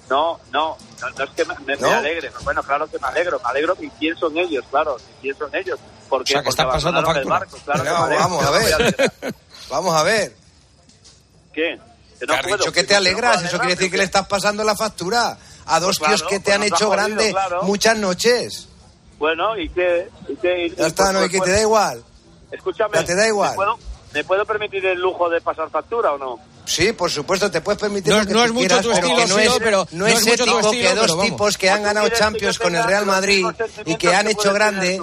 No, 0.10 0.40
no, 0.52 0.78
no, 1.02 1.10
no 1.10 1.24
es 1.26 1.30
que 1.32 1.44
me, 1.46 1.54
me- 1.60 1.76
me 1.76 1.82
¿No? 1.82 1.90
alegre. 1.92 2.32
Bueno, 2.44 2.64
claro 2.64 2.88
que 2.88 2.98
me 3.00 3.08
alegro, 3.08 3.40
me 3.44 3.50
alegro 3.50 3.76
y 3.82 3.90
pienso 3.90 4.28
en 4.30 4.38
ellos, 4.38 4.64
claro, 4.70 4.96
y 4.98 5.22
pienso 5.24 5.48
en 5.48 5.56
ellos. 5.56 5.78
Porque, 6.08 6.24
O 6.24 6.28
sea, 6.36 6.42
que 6.42 6.46
porque 6.46 6.62
estás 6.62 6.74
pasando 6.74 7.00
el 7.00 7.06
factura. 7.06 7.40
barco, 7.40 7.58
claro 7.66 7.84
que 7.84 7.90
No, 7.90 7.96
me 8.00 8.04
alegro, 8.06 8.24
vamos 8.30 8.46
a 8.46 8.52
ver. 8.52 9.12
Vamos 9.70 9.96
a 9.96 10.04
ver. 10.04 10.36
¿Qué? 11.54 11.80
Que 12.24 12.28
Te 12.28 12.34
has 12.36 12.42
puedo, 12.44 12.58
dicho 12.58 12.72
que 12.72 12.82
que 12.82 12.88
te 12.88 12.94
no 12.94 12.98
alegras, 13.00 13.34
puedo 13.36 13.48
eso 13.50 13.58
quiere 13.60 13.76
decir 13.76 13.92
que 13.92 13.98
le 13.98 14.04
estás 14.06 14.28
pasando 14.28 14.64
la 14.64 14.76
factura 14.78 15.38
a 15.66 15.80
dos 15.82 16.00
Pues 16.00 16.08
tíos 16.10 16.22
claro, 16.22 16.30
que 16.30 16.40
te 16.40 16.44
pues 16.46 16.56
han 16.56 16.62
ha 16.62 16.66
hecho 16.68 16.76
jodido, 16.78 16.92
grande 16.92 17.32
claro. 17.32 17.64
muchas 17.64 17.98
noches. 17.98 18.68
Bueno, 19.20 19.58
¿y 19.58 19.68
qué? 19.70 20.08
¿Y 20.30 20.36
qué? 20.38 20.66
Y- 20.68 20.76
Ya 20.76 20.88
está, 20.88 21.04
pues- 21.04 21.14
no, 21.14 21.20
y 21.26 21.30
pues- 21.30 21.32
que 21.32 21.46
te 21.48 21.52
da 21.52 21.62
igual. 21.62 22.04
Escúchame, 22.52 22.92
Ya 22.98 23.04
te 23.04 23.16
da 23.16 23.28
igual. 23.28 23.50
¿me 23.52 23.56
puedo, 23.58 23.80
¿me 24.14 24.24
puedo 24.24 24.46
permitir 24.46 24.86
el 24.86 25.00
lujo 25.02 25.30
de 25.30 25.42
pasar 25.42 25.70
factura 25.70 26.14
o 26.14 26.18
no? 26.18 26.40
Sí, 26.66 26.94
por 26.94 27.12
supuesto, 27.12 27.52
te 27.52 27.60
puedes 27.60 27.82
permitir 27.82 28.10
No 28.14 28.16
lo 28.16 28.22
es- 28.22 28.28
que 28.28 28.34
no 28.34 28.40
tú 28.40 28.46
es 28.46 28.52
mucho 28.54 28.68
quieras, 28.68 28.86
tu 28.86 28.92
pero 28.94 29.00
estilo, 29.08 29.18
que 29.22 29.28
no 29.28 29.40
es, 29.40 29.60
pero 29.60 29.78
no 29.92 29.98
no 30.00 30.08
es 30.08 30.14
es 30.14 30.28
ético 30.28 30.60
estilo, 30.60 30.72
que 30.72 30.96
dos 30.96 31.12
pero 31.12 31.22
tipos 31.24 31.58
que 31.58 31.70
han 31.70 31.80
¿Tú 31.80 31.84
ganado 31.84 32.10
que 32.10 32.16
Champions 32.16 32.58
con 32.60 32.74
el 32.76 32.84
Real 32.86 33.06
Madrid 33.06 33.46
y 33.86 33.96
que 33.98 34.16
han 34.16 34.28
que 34.28 34.32
hecho 34.32 34.54
grande, 34.54 35.02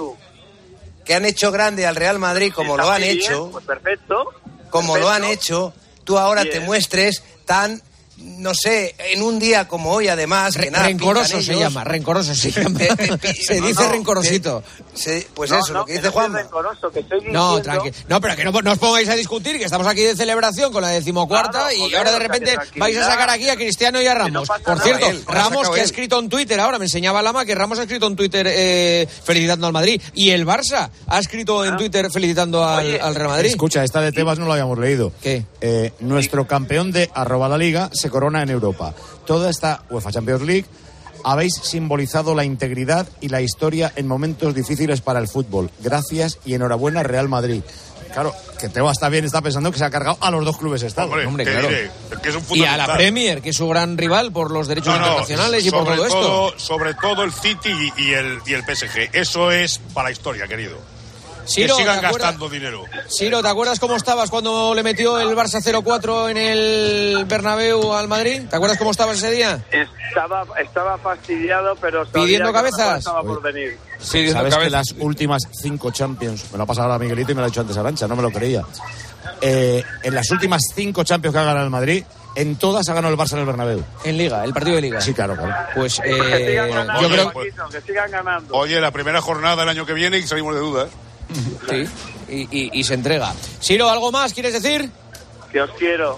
que 1.05 1.13
han 1.13 1.25
hecho 1.25 1.51
grande 1.51 1.85
al 1.85 1.95
Real 1.95 2.17
Madrid 2.17 2.51
como 2.55 2.77
lo 2.77 2.89
han 2.89 3.03
hecho, 3.03 3.49
Pues 3.51 3.65
perfecto. 3.65 4.25
como 4.71 4.97
lo 4.97 5.09
han 5.09 5.23
hecho, 5.23 5.73
tú 6.11 6.19
ahora 6.19 6.43
Bien. 6.43 6.59
te 6.59 6.59
muestres 6.65 7.23
tan, 7.45 7.81
no 8.23 8.53
sé, 8.53 8.95
en 9.11 9.21
un 9.21 9.39
día 9.39 9.67
como 9.67 9.91
hoy 9.91 10.07
además, 10.07 10.55
que 10.55 10.69
nada 10.71 10.85
rencoroso 10.85 11.41
se 11.41 11.55
llama, 11.55 11.83
rencoroso 11.83 12.33
se 12.35 12.51
llama. 12.51 12.79
se 13.41 13.59
no, 13.59 13.67
dice 13.67 13.83
no, 13.83 13.91
rencorosito. 13.91 14.63
Sí, 14.93 15.25
pues 15.33 15.49
No, 15.51 15.59
eso, 15.59 15.73
no, 15.73 15.79
lo 15.79 15.85
que 15.85 15.93
que 15.93 15.99
dice 15.99 16.07
no 16.07 16.11
soy 16.13 16.21
Juanma. 16.21 16.41
rencoroso, 16.41 16.91
que 16.91 16.99
estoy 16.99 17.19
No, 17.31 17.57
diciendo- 17.57 17.61
tranqui. 17.83 17.91
No, 18.09 18.21
pero 18.21 18.35
que 18.35 18.43
no, 18.43 18.51
no 18.51 18.71
os 18.71 18.77
pongáis 18.79 19.09
a 19.09 19.15
discutir, 19.15 19.57
que 19.57 19.65
estamos 19.65 19.87
aquí 19.87 20.01
de 20.01 20.15
celebración 20.15 20.71
con 20.71 20.81
la 20.81 20.89
decimocuarta 20.89 21.73
y 21.73 21.79
joder, 21.79 21.97
ahora 21.97 22.11
de 22.11 22.19
repente 22.19 22.55
vais 22.75 22.97
a 22.97 23.05
sacar 23.05 23.29
aquí 23.29 23.49
a 23.49 23.55
Cristiano 23.55 24.01
y 24.01 24.07
a 24.07 24.13
Ramos. 24.13 24.47
Por 24.65 24.79
cierto, 24.81 25.07
Él, 25.07 25.23
Ramos 25.27 25.69
que 25.69 25.79
ha 25.81 25.83
escrito 25.83 26.19
en 26.19 26.29
Twitter, 26.29 26.59
ahora 26.59 26.77
me 26.79 26.85
enseñaba 26.85 27.21
Lama 27.21 27.45
que 27.45 27.55
Ramos 27.55 27.79
ha 27.79 27.83
escrito 27.83 28.07
en 28.07 28.15
Twitter 28.15 28.45
eh, 28.49 29.07
felicitando 29.23 29.67
al 29.67 29.73
Madrid 29.73 30.01
y 30.13 30.31
el 30.31 30.45
Barça 30.45 30.89
ha 31.07 31.19
escrito 31.19 31.63
en 31.65 31.77
Twitter 31.77 32.09
felicitando 32.11 32.63
al, 32.65 32.71
Ah. 32.71 32.77
Oye, 32.81 32.99
al 33.01 33.15
Real 33.15 33.29
Madrid. 33.29 33.49
Escucha, 33.49 33.83
esta 33.83 34.01
de 34.01 34.11
Tebas 34.11 34.39
no 34.39 34.45
la 34.47 34.53
habíamos 34.53 34.77
leído. 34.79 35.11
¿Qué? 35.21 35.45
Eh, 35.61 35.91
nuestro 35.99 36.47
campeón 36.47 36.91
de 36.91 37.09
arroba 37.13 37.47
la 37.49 37.57
liga 37.57 37.89
se 37.93 38.09
corona 38.11 38.43
en 38.43 38.49
Europa. 38.49 38.93
Toda 39.25 39.49
esta 39.49 39.83
UEFA 39.89 40.11
Champions 40.11 40.41
League 40.43 40.65
habéis 41.23 41.53
simbolizado 41.55 42.35
la 42.35 42.43
integridad 42.43 43.07
y 43.21 43.29
la 43.29 43.41
historia 43.41 43.91
en 43.95 44.07
momentos 44.07 44.53
difíciles 44.53 45.01
para 45.01 45.19
el 45.19 45.27
fútbol. 45.27 45.69
Gracias 45.79 46.39
y 46.45 46.53
enhorabuena 46.53 47.03
Real 47.03 47.29
Madrid. 47.29 47.63
Claro, 48.13 48.33
que 48.59 48.67
Tebas 48.67 48.97
está 48.97 49.07
bien, 49.07 49.23
está 49.23 49.41
pensando 49.41 49.71
que 49.71 49.77
se 49.77 49.85
ha 49.85 49.89
cargado 49.89 50.17
a 50.19 50.29
los 50.31 50.43
dos 50.43 50.57
clubes 50.57 50.83
estados. 50.83 51.11
Hombre, 51.11 51.27
Hombre, 51.27 51.45
¿qué 51.45 51.51
claro. 51.51 51.67
diré? 51.69 51.91
Que 52.21 52.29
es 52.29 52.35
un 52.35 52.43
Y 52.57 52.65
a 52.65 52.75
la. 52.75 52.93
Premier, 52.93 53.41
que 53.41 53.51
es 53.51 53.55
su 53.55 53.69
gran 53.69 53.97
rival 53.97 54.33
por 54.33 54.51
los 54.51 54.67
derechos 54.67 54.93
No, 54.93 54.99
no, 54.99 55.05
internacionales 55.05 55.65
y 55.65 55.71
por 55.71 55.85
todo 55.85 56.05
esto. 56.05 56.53
Sobre 56.59 56.93
todo 56.95 57.23
el 57.23 57.31
City 57.31 57.69
y, 57.97 58.01
y 58.09 58.13
el, 58.13 58.39
y 58.45 58.53
el 58.53 58.63
PSG. 58.63 59.11
Eso 59.13 59.49
es 59.51 59.79
para 59.93 60.09
la 60.09 60.11
historia, 60.11 60.45
querido. 60.47 60.77
Ciro, 61.45 61.75
que 61.75 61.81
sigan 61.81 61.99
¿te 61.99 62.05
acuerdas- 62.07 62.31
gastando 62.31 62.49
dinero. 62.49 62.83
Ciro, 63.09 63.41
¿te 63.41 63.47
acuerdas 63.47 63.79
cómo 63.79 63.95
estabas 63.95 64.29
cuando 64.29 64.73
le 64.75 64.83
metió 64.83 65.19
el 65.19 65.35
Barça 65.35 65.61
0-4 65.61 66.29
en 66.29 66.37
el 66.37 67.25
Bernabéu 67.25 67.93
al 67.93 68.07
Madrid? 68.07 68.43
¿Te 68.49 68.55
acuerdas 68.55 68.77
cómo 68.77 68.91
estabas 68.91 69.17
ese 69.17 69.31
día? 69.31 69.63
Estaba, 69.71 70.45
estaba 70.61 70.97
fastidiado, 70.97 71.75
pero 71.79 72.05
¿Pidiendo 72.05 72.51
cabezas? 72.53 72.99
Estaba 72.99 73.21
por 73.23 73.41
venir. 73.41 73.77
¿Sabes 73.99 74.55
que 74.55 74.69
las 74.69 74.91
últimas 74.99 75.43
cinco 75.51 75.91
Champions, 75.91 76.45
me 76.51 76.57
lo 76.57 76.63
ha 76.63 76.67
pasado 76.67 76.87
ahora 76.87 76.99
Miguelito 76.99 77.31
y 77.31 77.35
me 77.35 77.41
lo 77.41 77.45
ha 77.45 77.49
dicho 77.49 77.61
antes 77.61 77.77
Arancha, 77.77 78.07
no 78.07 78.15
me 78.15 78.21
lo 78.23 78.31
creía. 78.31 78.63
Eh, 79.41 79.83
en 80.03 80.15
las 80.15 80.29
últimas 80.31 80.61
cinco 80.75 81.03
Champions 81.03 81.33
que 81.33 81.39
ha 81.39 81.43
ganado 81.43 81.65
el 81.65 81.71
Madrid, 81.71 82.03
en 82.35 82.55
todas 82.55 82.87
ha 82.89 82.93
ganado 82.93 83.13
el 83.13 83.19
Barça 83.19 83.33
en 83.33 83.39
el 83.39 83.45
Bernabéu. 83.45 83.83
En 84.03 84.17
Liga, 84.17 84.43
el 84.43 84.53
partido 84.53 84.75
de 84.75 84.81
Liga. 84.83 85.01
Sí, 85.01 85.13
claro, 85.13 85.35
claro. 85.35 85.53
Pues 85.75 85.99
que 85.99 86.09
eh, 86.09 86.47
sigan 86.49 86.69
ganando, 86.71 87.01
yo 87.01 87.09
creo 87.09 87.31
Paquito, 87.33 87.69
que 87.69 87.81
sigan 87.81 88.11
ganando. 88.11 88.55
Oye, 88.55 88.79
la 88.79 88.91
primera 88.91 89.21
jornada 89.21 89.57
del 89.57 89.69
año 89.69 89.85
que 89.85 89.93
viene 89.93 90.17
y 90.17 90.27
salimos 90.27 90.53
de 90.55 90.61
dudas. 90.61 90.89
Sí, 91.69 91.85
y, 92.29 92.57
y- 92.59 92.69
y 92.73 92.83
se 92.83 92.93
entrega. 92.95 93.33
Ciro, 93.61 93.89
¿algo 93.89 94.11
más 94.11 94.33
quieres 94.33 94.53
decir? 94.53 94.89
Que 95.51 95.61
os 95.61 95.71
quiero. 95.71 96.17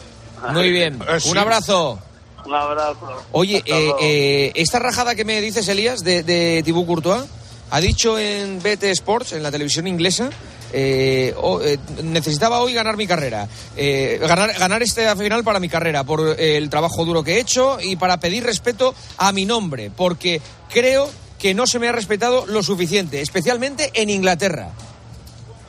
Muy 0.53 0.69
bien, 0.71 0.99
Eh, 1.09 1.19
sí. 1.19 1.29
un 1.29 1.37
abrazo. 1.37 1.99
Un 2.45 2.53
abrazo. 2.53 3.23
Oye, 3.31 3.63
eh, 3.65 3.91
eh, 4.01 4.51
esta 4.55 4.79
rajada 4.79 5.15
que 5.15 5.23
me 5.23 5.39
dices, 5.39 5.67
Elías, 5.69 6.03
de, 6.03 6.23
de 6.23 6.61
Thibaut 6.63 6.85
Courtois, 6.85 7.23
ha 7.71 7.79
dicho 7.79 8.19
en 8.19 8.61
BT 8.61 8.83
Sports, 8.91 9.31
en 9.31 9.41
la 9.43 9.49
televisión 9.51 9.87
inglesa, 9.87 10.29
eh, 10.73 11.33
eh, 11.63 11.77
necesitaba 12.03 12.59
hoy 12.59 12.73
ganar 12.73 12.97
mi 12.97 13.07
carrera, 13.07 13.47
eh, 13.77 14.19
ganar, 14.21 14.53
ganar 14.59 14.83
esta 14.83 15.15
final 15.15 15.43
para 15.43 15.59
mi 15.61 15.69
carrera, 15.69 16.03
por 16.03 16.35
eh, 16.37 16.57
el 16.57 16.69
trabajo 16.69 17.05
duro 17.05 17.23
que 17.23 17.37
he 17.37 17.39
hecho 17.39 17.77
y 17.81 17.95
para 17.95 18.19
pedir 18.19 18.43
respeto 18.43 18.93
a 19.17 19.31
mi 19.31 19.45
nombre, 19.45 19.89
porque 19.95 20.41
creo 20.69 21.09
que 21.39 21.53
no 21.53 21.65
se 21.65 21.79
me 21.79 21.87
ha 21.87 21.91
respetado 21.93 22.45
lo 22.45 22.61
suficiente, 22.61 23.21
especialmente 23.21 23.91
en 23.93 24.09
Inglaterra. 24.09 24.69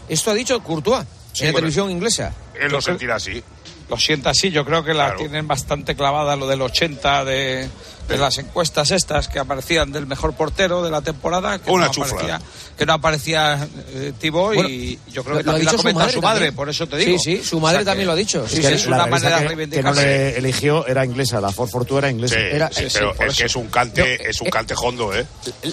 Esto 0.08 0.30
ha 0.30 0.34
dicho 0.34 0.60
Courtois 0.62 1.04
Sí, 1.32 1.42
en 1.42 1.46
la 1.48 1.52
bueno. 1.52 1.56
televisión 1.56 1.90
inglesa. 1.90 2.32
Él 2.60 2.70
lo 2.70 2.80
sentirá 2.80 3.16
así. 3.16 3.42
Lo 3.88 3.98
sienta 3.98 4.30
así, 4.30 4.50
yo 4.50 4.64
creo 4.64 4.84
que 4.84 4.94
la 4.94 5.14
tienen 5.16 5.46
bastante 5.48 5.94
clavada 5.96 6.36
lo 6.36 6.46
del 6.46 6.62
80 6.62 7.24
de, 7.24 7.68
de 8.08 8.18
las 8.18 8.38
encuestas 8.38 8.90
estas 8.90 9.28
que 9.28 9.38
aparecían 9.38 9.90
del 9.92 10.06
mejor 10.06 10.34
portero 10.34 10.82
de 10.82 10.90
la 10.90 11.00
temporada. 11.00 11.58
Que 11.58 11.70
Una 11.70 11.86
no 11.86 11.92
chufla. 11.92 12.12
aparecía, 12.14 12.40
que 12.76 12.86
no 12.86 12.92
aparecía 12.92 13.68
eh, 13.94 14.12
Thibaut 14.18 14.54
Bueno, 14.54 14.68
y 14.68 14.98
yo 15.10 15.22
creo 15.24 15.36
lo- 15.36 15.40
que 15.40 15.44
lo 15.44 15.50
ha 15.50 15.54
también 15.54 15.64
la 15.66 15.70
dicho 15.70 15.70
su 15.72 15.76
comenta 15.78 15.98
madre 16.00 16.12
su 16.12 16.20
madre, 16.22 16.34
también. 16.40 16.54
por 16.56 16.68
eso 16.68 16.86
te 16.86 16.98
Sí, 17.00 17.04
digo. 17.06 17.18
sí, 17.18 17.42
su 17.44 17.60
madre 17.60 17.78
que- 17.80 17.84
también 17.86 18.06
lo 18.06 18.12
ha 18.12 18.16
dicho. 18.16 18.46
Sí, 18.48 18.56
Sí, 18.56 18.62
sí, 18.62 18.68
sí, 18.68 18.74
es 18.74 18.86
una 18.86 19.06
manera 19.06 19.40
de 19.40 19.56
que, 19.56 19.68
que 19.70 19.82
no 19.82 19.92
le 19.94 20.36
eligió 20.38 20.86
era 20.86 21.04
inglesa, 21.04 21.40
la 21.40 21.50
Ford 21.52 21.68
Fortuna 21.70 21.98
era 22.00 22.10
inglesa. 22.10 22.34
Sí, 22.36 22.40
Era- 22.42 22.70
sí, 22.72 22.82
sí, 22.90 22.90
pero 22.94 23.14
por 23.14 23.26
es 23.26 23.36
que 23.38 23.44
es 23.44 23.56
un 23.56 23.68
cante, 23.68 24.28
es 24.30 24.40
un 24.40 24.50
cante 24.50 24.74
hondo, 24.80 25.14
¿eh? 25.14 25.24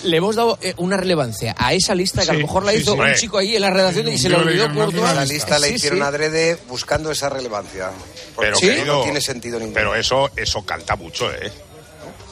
Le 0.04 0.18
hemos 0.18 0.36
dado 0.36 0.58
eh, 0.62 0.74
una 0.78 0.98
relevancia 0.98 1.56
a 1.58 1.74
esa 1.74 1.96
lista 1.96 2.24
que 2.24 2.30
a 2.30 2.34
lo 2.34 2.40
Sí, 2.40 2.46
mejor 2.46 2.64
la 2.66 2.72
sí, 2.72 2.78
hizo 2.80 2.94
sí. 2.94 3.00
un 3.00 3.08
Eh, 3.08 3.16
chico 3.16 3.38
ahí 3.38 3.56
en 3.56 3.62
la 3.62 3.70
redacción 3.70 4.08
y 4.08 4.18
se 4.18 4.30
le 4.30 4.36
olvidó 4.36 4.74
Courtois. 4.74 5.16
La 5.16 5.26
lista 5.26 5.60
la 5.60 5.68
Sí, 5.68 5.74
hicieron 5.76 6.00
sí. 6.00 6.04
adrede 6.06 6.58
buscando 6.68 7.12
esa 7.12 7.30
relevancia. 7.30 7.90
Porque 8.36 8.52
no 8.86 9.04
tiene 9.04 9.20
sentido 9.22 9.60
ninguno. 9.60 9.76
Pero 9.76 9.96
eso, 9.96 10.30
eso 10.36 10.64
canta 10.66 10.96
mucho, 10.96 11.32
¿eh? 11.32 11.52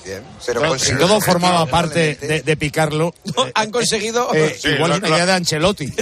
Bien, 0.05 0.23
pero 0.45 0.61
Todo- 0.97 1.21
formaba 1.21 1.65
parte 1.67 2.15
de, 2.15 2.41
de 2.41 2.57
picarlo. 2.57 3.13
Han 3.53 3.69
conseguido. 3.71 4.33
Eh, 4.33 4.55
Sí, 4.59 4.69
igual 4.69 4.89
la- 4.91 4.95
es 4.95 5.01
una 5.01 5.09
la- 5.09 5.15
idea 5.17 5.25
de 5.25 5.31
Ancelotti. 5.33 5.85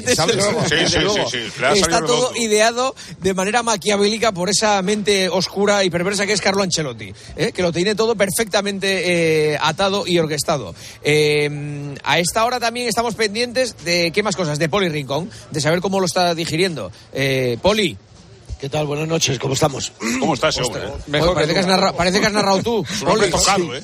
Está 1.75 2.05
todo 2.05 2.31
ideado 2.35 2.95
de 3.19 3.33
manera 3.33 3.63
maquiavélica 3.63 4.31
por 4.31 4.49
esa 4.49 4.81
mente 4.81 5.29
oscura 5.29 5.83
y 5.83 5.89
perversa 5.89 6.25
que 6.25 6.33
es 6.33 6.41
Carlo 6.41 6.63
Ancelotti, 6.63 7.13
¿eh? 7.35 7.51
que 7.51 7.61
lo 7.61 7.71
tiene 7.71 7.95
todo 7.95 8.15
perfectamente 8.15 9.53
eh, 9.53 9.57
atado 9.61 10.05
y 10.07 10.19
orquestado. 10.19 10.73
Eh, 11.03 11.95
a 12.03 12.19
esta 12.19 12.45
hora 12.45 12.59
también 12.59 12.87
estamos 12.87 13.15
pendientes 13.15 13.75
de 13.83 14.11
qué 14.11 14.23
más 14.23 14.35
cosas, 14.35 14.59
de 14.59 14.69
Poli 14.69 14.89
Rincón, 14.89 15.29
de 15.51 15.61
saber 15.61 15.81
cómo 15.81 15.99
lo 15.99 16.05
está 16.05 16.33
digiriendo. 16.35 16.91
Eh, 17.13 17.57
Poli. 17.61 17.97
¿Qué 18.59 18.69
tal? 18.69 18.87
Buenas 18.87 19.07
noches, 19.07 19.37
¿cómo 19.39 19.53
estamos? 19.53 19.91
¿Cómo 20.19 20.33
está 20.33 20.49
ese 20.49 20.63
hombre? 20.63 20.83
Mejor, 21.07 21.35
parece, 21.35 21.53
que 21.53 21.59
has 21.59 21.67
narra- 21.67 21.93
parece 21.95 22.19
que 22.19 22.25
has 22.25 22.33
narrado 22.33 22.63
tú. 22.63 22.85
Tocado, 23.31 23.75
¿eh? 23.75 23.83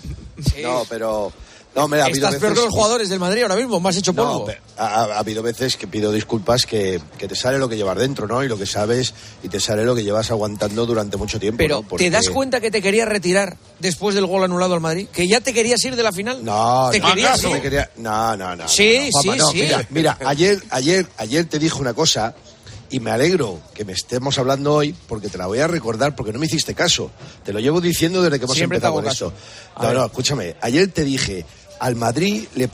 No, 0.62 0.84
pero. 0.90 1.32
No, 1.76 1.88
me 1.88 2.00
ha 2.00 2.06
habido 2.06 2.28
Estás 2.28 2.40
peor 2.40 2.52
veces. 2.52 2.60
que 2.60 2.66
los 2.68 2.74
jugadores 2.76 3.10
del 3.10 3.20
Madrid 3.20 3.42
ahora 3.42 3.56
mismo, 3.56 3.80
más 3.80 3.98
hecho 3.98 4.14
polvo. 4.14 4.46
No, 4.48 4.54
ha, 4.78 4.86
ha- 4.86 5.06
ha 5.16 5.18
habido 5.20 5.42
veces 5.42 5.76
que 5.76 5.88
pido 5.88 6.12
disculpas 6.12 6.68
que, 6.68 7.02
que 7.18 7.28
te 7.28 7.36
sale 7.36 7.58
lo 7.58 7.68
que 7.68 7.76
llevas 7.76 7.98
dentro, 7.98 8.28
¿no? 8.28 8.44
Y 8.44 8.48
lo 8.48 8.58
que 8.60 8.68
sabes 8.68 9.12
y 9.42 9.50
te 9.50 9.60
sale 9.60 9.84
lo 9.84 9.96
que 9.96 10.04
llevas 10.04 10.30
aguantando 10.30 10.86
durante 10.86 11.18
mucho 11.18 11.40
tiempo. 11.40 11.58
Pero, 11.58 11.78
¿no? 11.78 11.82
¿te 11.82 11.88
Porque- 11.90 12.10
das 12.12 12.30
cuenta 12.30 12.60
que 12.62 12.70
te 12.70 12.80
querías 12.80 13.08
retirar 13.08 13.58
después 13.80 14.14
del 14.14 14.28
gol 14.28 14.44
anulado 14.44 14.76
al 14.76 14.82
Madrid? 14.82 15.08
¿Que 15.12 15.28
ya 15.28 15.42
te 15.42 15.52
querías 15.52 15.84
ir 15.84 15.96
de 15.96 16.04
la 16.04 16.12
final? 16.12 16.46
No, 16.46 16.90
¿Te 16.92 17.00
no, 17.00 17.08
querías 17.10 17.42
no, 17.42 17.50
ir? 17.50 17.56
me 17.56 17.62
quería- 17.62 17.90
no, 17.98 18.38
no, 18.38 18.56
no. 18.56 18.68
Sí, 18.68 19.10
no, 19.12 19.22
Juanma, 19.22 19.34
sí, 19.34 19.40
no, 19.40 19.52
sí. 19.52 19.62
Mira, 19.62 19.88
mira, 19.90 20.18
ayer, 20.26 20.62
ayer, 20.70 21.08
ayer 21.18 21.46
te 21.48 21.58
dije 21.58 21.80
una 21.80 21.96
cosa 21.96 22.36
y 22.94 23.00
me 23.00 23.10
alegro 23.10 23.60
que 23.74 23.86
me 23.86 23.94
estemos 23.94 24.38
hablando 24.38 24.72
hoy 24.72 24.96
porque 25.08 25.28
te 25.28 25.40
la 25.40 25.48
voy 25.48 25.58
a 25.58 25.68
recordar 25.68 26.16
porque 26.16 26.32
no 26.32 26.38
me 26.38 26.46
hiciste 26.46 26.76
caso. 26.76 27.10
Te 27.44 27.52
lo 27.52 27.60
llevo 27.60 27.82
diciendo 27.82 28.22
desde 28.22 28.38
que 28.38 28.46
hemos 28.46 28.56
Siempre 28.56 28.78
empezado 28.78 28.94
con 28.94 29.04
caso. 29.04 29.34
esto. 29.36 29.82
No, 29.82 29.94
no, 29.96 30.06
escúchame. 30.06 30.56
Ayer 30.62 30.90
te 30.90 31.04
dije, 31.04 31.44
al 31.80 31.96
Madrid 31.96 32.44
le, 32.54 32.70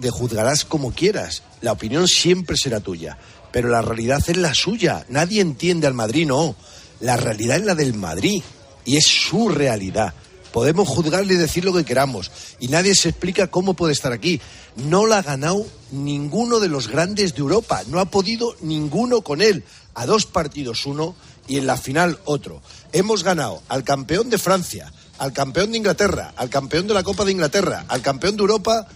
le 0.00 0.10
juzgarás 0.10 0.64
como 0.64 0.90
quieras. 0.90 1.44
La 1.60 1.70
opinión 1.70 2.08
siempre 2.08 2.56
será 2.56 2.80
tuya. 2.80 3.16
Pero 3.52 3.68
la 3.68 3.80
realidad 3.80 4.20
es 4.26 4.36
la 4.36 4.54
suya. 4.54 5.06
Nadie 5.08 5.40
entiende 5.40 5.86
al 5.86 5.94
Madrid, 5.94 6.26
no. 6.26 6.56
La 6.98 7.16
realidad 7.16 7.58
es 7.58 7.64
la 7.64 7.76
del 7.76 7.94
Madrid. 7.94 8.42
Y 8.84 8.96
es 8.96 9.06
su 9.06 9.50
realidad. 9.50 10.14
Podemos 10.50 10.88
juzgarle 10.88 11.34
y 11.34 11.36
decir 11.36 11.64
lo 11.64 11.72
que 11.72 11.84
queramos. 11.84 12.32
Y 12.58 12.66
nadie 12.66 12.96
se 12.96 13.10
explica 13.10 13.46
cómo 13.46 13.74
puede 13.74 13.92
estar 13.92 14.12
aquí. 14.12 14.40
No 14.76 15.06
la 15.06 15.18
ha 15.18 15.22
ganado 15.22 15.66
ninguno 15.92 16.58
de 16.60 16.68
los 16.68 16.88
grandes 16.88 17.34
de 17.34 17.40
Europa. 17.40 17.82
No 17.86 18.00
ha 18.00 18.06
podido 18.06 18.56
ninguno 18.60 19.20
con 19.22 19.40
él. 19.40 19.64
A 19.94 20.06
dos 20.06 20.26
partidos 20.26 20.86
uno 20.86 21.14
y 21.46 21.58
en 21.58 21.66
la 21.66 21.76
final 21.76 22.18
otro. 22.24 22.60
Hemos 22.92 23.22
ganado 23.22 23.62
al 23.68 23.84
campeón 23.84 24.30
de 24.30 24.38
Francia, 24.38 24.92
al 25.18 25.32
campeón 25.32 25.70
de 25.70 25.78
Inglaterra, 25.78 26.32
al 26.36 26.50
campeón 26.50 26.88
de 26.88 26.94
la 26.94 27.02
Copa 27.04 27.24
de 27.24 27.32
Inglaterra, 27.32 27.84
al 27.88 28.02
campeón 28.02 28.36
de 28.36 28.40
Europa 28.40 28.88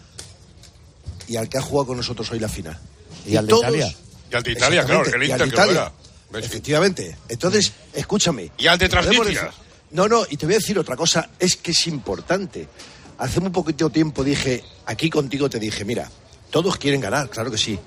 y 1.29 1.37
al 1.37 1.49
que 1.49 1.59
ha 1.59 1.63
jugado 1.63 1.89
con 1.89 1.97
nosotros 1.99 2.31
hoy 2.33 2.41
la 2.41 2.49
final. 2.49 2.79
Y 3.27 3.37
al 3.37 3.47
de 3.47 3.51
todos- 3.51 3.63
Italia. 3.65 3.95
Y 4.31 4.35
al 4.35 4.43
de 4.43 4.53
Italia, 4.53 4.85
claro, 4.85 5.05
el 5.05 5.11
y 5.11 5.15
al 5.15 5.23
Inter 5.25 5.39
de 5.41 5.47
Italia. 5.49 5.93
¿Ves? 6.31 6.45
Efectivamente. 6.45 7.17
Entonces, 7.29 7.73
escúchame. 7.95 8.51
Y 8.59 8.67
al 8.67 8.79
de 8.79 8.89
Transnistria. 8.89 9.51
No, 9.93 10.07
no, 10.09 10.25
y 10.29 10.37
te 10.37 10.45
voy 10.45 10.57
a 10.57 10.59
decir 10.59 10.79
otra 10.79 10.97
cosa, 10.97 11.31
es 11.39 11.57
que 11.57 11.71
es 11.71 11.87
importante. 11.87 12.69
Hace 13.19 13.41
muy 13.41 13.51
poquito 13.51 13.91
tiempo 13.91 14.23
dije, 14.23 14.63
aquí 14.87 15.11
contigo 15.11 15.51
te 15.51 15.59
dije, 15.59 15.85
mira, 15.85 16.11
todos 16.51 16.77
quieren 16.77 17.01
ganar, 17.01 17.29
claro 17.29 17.51
que 17.51 17.59
sí. 17.59 17.79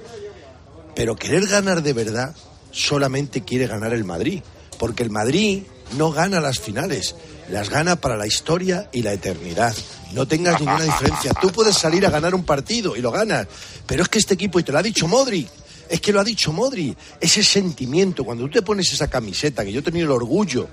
Pero 0.93 1.15
querer 1.15 1.47
ganar 1.47 1.81
de 1.81 1.93
verdad 1.93 2.35
solamente 2.71 3.41
quiere 3.41 3.67
ganar 3.67 3.93
el 3.93 4.03
Madrid. 4.03 4.43
Porque 4.77 5.03
el 5.03 5.09
Madrid 5.09 5.63
no 5.97 6.11
gana 6.11 6.39
las 6.41 6.59
finales, 6.59 7.15
las 7.49 7.69
gana 7.69 7.95
para 7.95 8.17
la 8.17 8.27
historia 8.27 8.89
y 8.91 9.03
la 9.03 9.13
eternidad. 9.13 9.75
No 10.13 10.27
tengas 10.27 10.59
ninguna 10.59 10.83
diferencia. 10.83 11.33
Tú 11.33 11.49
puedes 11.51 11.77
salir 11.77 12.05
a 12.05 12.09
ganar 12.09 12.35
un 12.35 12.43
partido 12.43 12.95
y 12.95 13.01
lo 13.01 13.11
ganas. 13.11 13.47
Pero 13.85 14.03
es 14.03 14.09
que 14.09 14.19
este 14.19 14.33
equipo, 14.33 14.59
y 14.59 14.63
te 14.63 14.71
lo 14.71 14.79
ha 14.79 14.83
dicho 14.83 15.07
Modri, 15.07 15.47
es 15.87 16.01
que 16.01 16.11
lo 16.11 16.19
ha 16.19 16.23
dicho 16.23 16.51
Modri, 16.51 16.95
ese 17.19 17.43
sentimiento, 17.43 18.23
cuando 18.23 18.45
tú 18.45 18.51
te 18.51 18.61
pones 18.61 18.91
esa 18.91 19.09
camiseta, 19.09 19.63
que 19.63 19.71
yo 19.71 19.79
he 19.79 19.83
tenido 19.83 20.05
el 20.07 20.11
orgullo 20.11 20.67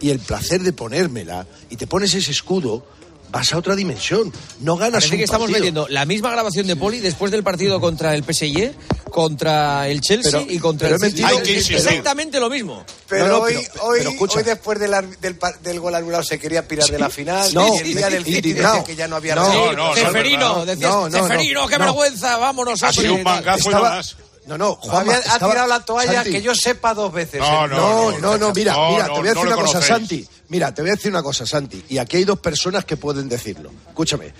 y 0.00 0.10
el 0.10 0.18
placer 0.18 0.62
de 0.62 0.72
ponérmela, 0.72 1.46
y 1.70 1.76
te 1.76 1.86
pones 1.86 2.14
ese 2.14 2.30
escudo, 2.30 2.86
vas 3.30 3.52
a 3.52 3.58
otra 3.58 3.74
dimensión. 3.76 4.32
No 4.60 4.76
ganas 4.76 5.04
Parece 5.04 5.14
un 5.14 5.18
que 5.18 5.24
estamos 5.24 5.46
partido. 5.46 5.58
metiendo 5.60 5.88
la 5.88 6.04
misma 6.04 6.30
grabación 6.30 6.66
de 6.66 6.76
Poli 6.76 6.98
después 7.00 7.30
del 7.30 7.42
partido 7.42 7.80
contra 7.80 8.14
el 8.14 8.22
PSG, 8.24 8.72
contra 9.10 9.88
el 9.88 10.00
Chelsea 10.00 10.40
Pero- 10.40 10.50
y 10.52 10.58
contra 10.58 10.88
pero 10.88 11.04
el. 11.04 11.44
City. 11.44 11.74
Exactamente 11.74 12.38
lo 12.40 12.48
mismo. 12.50 12.84
Pero, 13.08 13.26
No, 13.26 13.32
no, 13.32 13.38
hoy, 13.42 13.54
pero- 13.72 13.84
hoy, 13.84 14.16
hoy 14.36 14.42
después 14.42 14.78
del, 14.78 14.94
ar- 14.94 15.18
del, 15.18 15.36
par- 15.36 15.58
del 15.60 15.80
gol 15.80 15.94
anulado 15.94 16.22
se 16.22 16.38
quería 16.38 16.66
pirar 16.66 16.88
de 16.88 16.98
la 16.98 17.10
final. 17.10 17.52
No, 17.54 17.74
y 17.74 17.78
el 17.78 17.94
día 17.94 18.10
del 18.10 18.24
City 18.24 18.52
decía 18.52 18.84
que 18.84 18.94
ya 18.96 19.08
no 19.08 19.16
había 19.16 19.34
No, 19.34 19.72
no, 19.72 19.72
no, 19.72 19.94
Ceferino, 19.94 20.56
no, 20.58 20.66
decías, 20.66 20.90
no, 20.90 21.08
no, 21.08 21.22
Ceferino, 21.26 21.62
no, 21.62 21.68
qué 21.68 21.78
no. 21.78 21.84
vergüenza, 21.86 22.36
vámonos. 22.36 22.82
Ha 22.82 22.92
sido 22.92 23.14
un 23.14 23.22
mangazo 23.22 23.70
y 23.70 23.74
no 23.74 23.80
más. 23.82 24.16
No, 24.48 24.58
no, 24.58 24.74
Juanma, 24.76 25.00
Había- 25.00 25.14
ha 25.16 25.34
estaba- 25.34 25.52
tirado 25.52 25.68
la 25.68 25.84
toalla 25.84 26.12
Santi, 26.14 26.30
que 26.32 26.42
yo 26.42 26.54
sepa 26.54 26.94
dos 26.94 27.12
veces. 27.12 27.38
No, 27.40 27.66
¿eh? 27.66 27.68
No, 27.68 28.18
no, 28.18 28.38
no, 28.38 28.52
mira, 28.54 28.72
No, 28.72 28.90
mira, 28.92 29.06
no, 29.06 29.14
te 29.14 29.20
voy 29.20 29.28
a 29.28 29.34
no 29.34 29.40
decir 29.40 29.46
una 29.46 29.56
cosa, 29.56 29.72
conocéis. 29.78 29.86
Santi. 29.86 30.28
Mira, 30.48 30.74
te 30.74 30.82
voy 30.82 30.90
a 30.90 30.94
decir 30.94 31.10
una 31.10 31.22
cosa, 31.22 31.46
Santi. 31.46 31.84
Y 31.90 31.98
aquí 31.98 32.16
hay 32.16 32.24
dos 32.24 32.38
personas 32.40 32.84
que 32.86 32.96
pueden 32.96 33.28
decirlo. 33.28 33.70
Escúchame. 33.88 34.32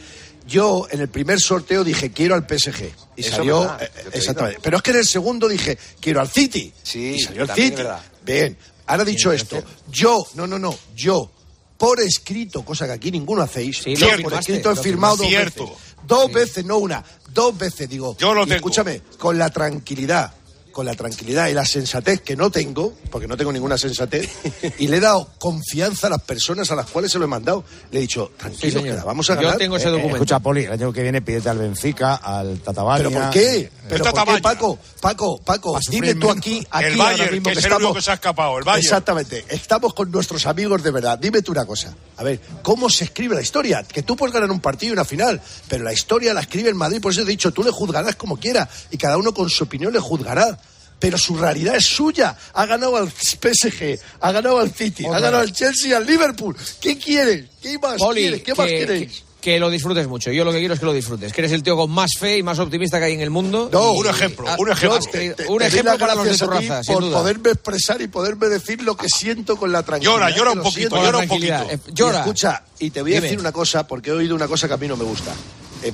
Yo 0.47 0.87
en 0.91 1.01
el 1.03 1.09
primer 1.09 1.39
sorteo 1.41 1.85
dije 1.85 2.11
quiero 2.11 2.35
al 2.35 2.47
PSG 2.47 2.91
y 3.17 3.21
Eso 3.21 3.37
salió 3.37 3.61
verdad, 3.61 3.83
eh, 3.83 3.91
exactamente. 4.15 4.61
Pero 4.63 4.79
es 4.79 4.83
que 4.83 4.91
en 4.93 4.97
el 4.97 5.07
segundo 5.07 5.47
dije 5.47 5.77
quiero 6.01 6.21
al 6.23 6.29
City 6.31 6.73
Sí, 6.83 7.17
y 7.17 7.21
salió 7.21 7.43
el 7.43 7.51
City. 7.51 7.61
es 7.69 7.77
verdad. 7.77 8.01
Bien. 8.25 8.57
Ahora 8.87 9.05
dicho 9.05 9.31
esto, 9.31 9.63
yo, 9.91 10.27
no, 10.37 10.47
no, 10.47 10.59
no, 10.59 10.75
yo 10.95 11.31
por 11.77 12.01
escrito, 12.01 12.65
cosa 12.65 12.87
que 12.87 12.93
aquí 12.93 13.11
ninguno 13.11 13.43
hacéis, 13.43 13.83
Sí, 13.83 13.95
yo 13.95 14.17
lo 14.17 14.23
por 14.23 14.33
escrito 14.35 14.71
he 14.73 14.77
firmado 14.77 15.17
dos 15.19 15.31
veces. 15.31 15.63
Dos 16.07 16.33
veces, 16.33 16.65
no 16.65 16.79
una, 16.79 17.05
dos 17.33 17.57
veces 17.57 17.89
digo. 17.89 18.17
Yo 18.19 18.35
lo 18.35 18.43
y 18.43 18.47
tengo. 18.47 18.57
Escúchame, 18.57 19.03
con 19.19 19.39
la 19.39 19.51
tranquilidad, 19.51 20.33
con 20.73 20.87
la 20.87 20.95
tranquilidad 20.95 21.49
y 21.49 21.55
la 21.55 21.65
sensatez 21.65 22.21
que 22.21 22.37
no 22.37 22.51
tengo, 22.51 22.95
porque 23.11 23.27
no 23.27 23.37
tengo 23.37 23.53
ninguna 23.53 23.77
sensatez, 23.79 24.29
y 24.79 24.89
le 24.89 24.99
he 24.99 25.01
dado 25.01 25.29
confianza 25.39 26.07
a 26.07 26.11
las 26.11 26.23
personas 26.23 26.71
a 26.71 26.77
las 26.77 26.87
cuales 26.87 27.11
se 27.13 27.19
lo 27.19 27.25
he 27.25 27.29
mandado. 27.29 27.65
Le 27.91 27.99
he 27.99 28.03
dicho, 28.03 28.31
tranquilo, 28.37 28.83
que 28.83 28.93
la 28.93 29.05
vamos 29.05 29.29
a 29.31 29.35
Yo 29.35 29.43
ganar. 29.43 29.59
tengo 29.59 29.77
ese 29.77 29.89
Eh, 29.89 29.91
documento. 29.91 30.17
escucha, 30.17 30.39
Poli, 30.39 30.65
el 30.65 30.73
año 30.73 30.93
que 30.93 31.03
viene 31.03 31.21
pídete 31.23 31.49
al 31.49 31.59
Benfica, 31.59 32.15
al 32.17 32.59
Tatabania. 32.61 33.09
¿Pero 33.09 33.21
por 33.21 33.31
qué? 33.31 33.71
¿Pero 33.89 34.05
por 34.05 34.35
qué. 34.37 34.41
Paco? 34.43 34.79
Paco, 35.01 35.39
Paco, 35.41 35.79
dime 35.89 36.15
tú 36.17 36.31
aquí, 36.31 36.67
aquí 36.71 36.85
El 36.87 37.01
ahora 37.01 37.13
Bayern, 37.13 37.33
mismo 37.33 37.49
que 37.49 37.53
que 37.55 37.59
es 37.61 37.65
el 37.65 37.73
único 37.73 37.77
estamos... 37.79 37.97
que 37.97 38.03
se 38.03 38.11
ha 38.11 38.15
escapado, 38.15 38.59
el 38.59 38.65
Bayern. 38.65 38.85
Exactamente, 38.85 39.45
estamos 39.49 39.95
con 39.95 40.11
nuestros 40.11 40.47
amigos 40.47 40.83
de 40.83 40.91
verdad. 40.91 41.19
Dime 41.19 41.41
tú 41.43 41.53
una 41.53 41.65
cosa, 41.65 41.95
a 42.17 42.23
ver, 42.25 42.41
¿cómo 42.63 42.91
se 42.91 43.05
escribe 43.05 43.35
la 43.35 43.41
historia? 43.43 43.83
Que 43.85 44.03
tú 44.03 44.17
puedes 44.17 44.35
ganar 44.35 44.51
un 44.51 44.61
partido 44.61 44.91
y 44.91 44.93
una 44.95 45.05
final, 45.05 45.41
pero 45.69 45.85
la 45.85 45.93
historia 45.93 46.35
la 46.35 46.41
escribe 46.41 46.69
el 46.69 46.75
Madrid, 46.75 47.01
por 47.01 47.13
eso 47.13 47.23
he 47.23 47.25
dicho, 47.25 47.53
tú 47.53 47.63
le 47.63 47.71
juzgarás 47.71 48.17
como 48.17 48.37
quiera, 48.37 48.69
y 48.91 48.99
cada 48.99 49.17
uno 49.17 49.33
con 49.33 49.49
su 49.49 49.65
opinión 49.65 49.93
le 49.93 50.01
juzgará. 50.01 50.59
Pero 51.01 51.17
su 51.17 51.37
realidad 51.37 51.77
es 51.77 51.85
suya. 51.87 52.37
Ha 52.55 52.67
ganado 52.67 52.97
al 52.97 53.11
PSG, 53.11 53.99
ha 54.21 54.33
ganado 54.33 54.59
al 54.59 54.71
City, 54.73 55.05
ha 55.07 55.11
ganado 55.21 55.39
al 55.39 55.53
Chelsea 55.53 55.91
y 55.91 55.93
al 55.93 56.05
Liverpool. 56.07 56.57
¿Qué 56.81 56.99
quieres? 56.99 57.45
¿Qué 57.63 57.79
más 57.79 57.99
Poli, 57.99 58.23
quieres? 58.23 58.43
¿Qué 58.43 58.55
más 58.55 58.67
que, 58.67 58.79
queréis? 58.81 59.13
que- 59.13 59.29
que 59.41 59.61
lo 59.61 59.71
disfrutes 59.71 60.09
mucho. 60.09 60.33
Yo 60.33 60.45
lo 60.45 60.51
que 60.51 60.59
quiero 60.59 60.75
es 60.75 60.81
que 60.81 60.87
lo 60.87 60.93
disfrutes. 60.93 61.33
Que 61.33 61.41
eres 61.43 61.53
el 61.53 61.63
tío 61.63 61.77
con 61.77 61.89
más 61.93 62.11
fe 62.19 62.39
y 62.39 62.43
más 62.43 62.59
optimista 62.59 62.99
que 62.99 63.05
hay 63.05 63.13
en 63.13 63.21
el 63.21 63.31
mundo. 63.31 63.71
No, 63.73 63.95
Y- 63.95 63.99
un 63.99 64.07
ejemplo, 64.09 64.45
Ah, 64.49 64.57
un 64.59 64.69
ejemplo. 64.73 64.99
Te- 64.99 65.47
un 65.49 65.63
ejemplo 65.63 65.97
para 65.97 66.17
los 66.17 66.25
de 66.27 66.37
tu 66.37 66.47
raza, 66.49 66.83
sin 66.83 66.95
por 66.95 67.05
duda. 67.05 67.19
poderme 67.21 67.51
expresar 67.51 68.03
y 68.03 68.09
poderme 68.09 68.49
decir 68.49 68.83
lo 68.83 68.97
que 68.97 69.07
siento 69.09 69.57
con 69.57 69.71
la 69.71 69.85
tranquilidad. 69.85 70.13
Llora, 70.19 70.31
llora 70.37 70.51
un 70.51 70.63
poquito, 70.63 70.97
llora 70.97 71.19
un 71.19 71.29
poquito. 71.29 71.67
Eh, 71.71 71.79
llora. 71.93 72.19
Y 72.19 72.21
escucha, 72.23 72.63
y 72.81 72.91
te 72.91 73.01
voy 73.01 73.13
a 73.13 73.15
Dime. 73.15 73.27
decir 73.29 73.39
una 73.39 73.53
cosa, 73.53 73.87
porque 73.87 74.11
he 74.11 74.13
oído 74.13 74.35
una 74.35 74.49
cosa 74.49 74.67
que 74.67 74.75
a 74.75 74.77
mí 74.77 74.89
no 74.89 74.97
me 74.97 75.05
gusta. 75.05 75.33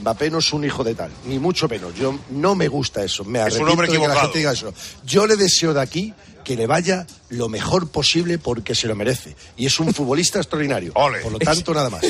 Mbappé 0.00 0.30
no 0.30 0.38
es 0.38 0.52
un 0.52 0.64
hijo 0.64 0.82
de 0.84 0.94
tal, 0.94 1.10
ni 1.26 1.38
mucho 1.38 1.68
menos. 1.68 1.94
Yo 1.94 2.18
no 2.30 2.54
me 2.54 2.68
gusta 2.68 3.02
eso. 3.04 3.24
Me 3.24 3.44
Es 3.46 3.56
un 3.56 3.68
hombre 3.68 3.86
de 3.86 3.92
que 3.92 3.98
la 3.98 4.04
equivocado. 4.04 4.20
gente 4.20 4.38
diga 4.38 4.52
eso. 4.52 4.72
Yo 5.04 5.26
le 5.26 5.36
deseo 5.36 5.72
de 5.74 5.80
aquí 5.80 6.14
que 6.44 6.56
le 6.56 6.66
vaya 6.66 7.06
lo 7.30 7.48
mejor 7.48 7.88
posible 7.88 8.36
porque 8.36 8.74
se 8.74 8.86
lo 8.86 8.94
merece. 8.94 9.34
Y 9.56 9.64
es 9.64 9.80
un 9.80 9.94
futbolista 9.94 10.38
extraordinario. 10.38 10.92
Por 10.92 11.32
lo 11.32 11.38
tanto, 11.38 11.72
nada 11.72 11.88
más. 11.88 12.02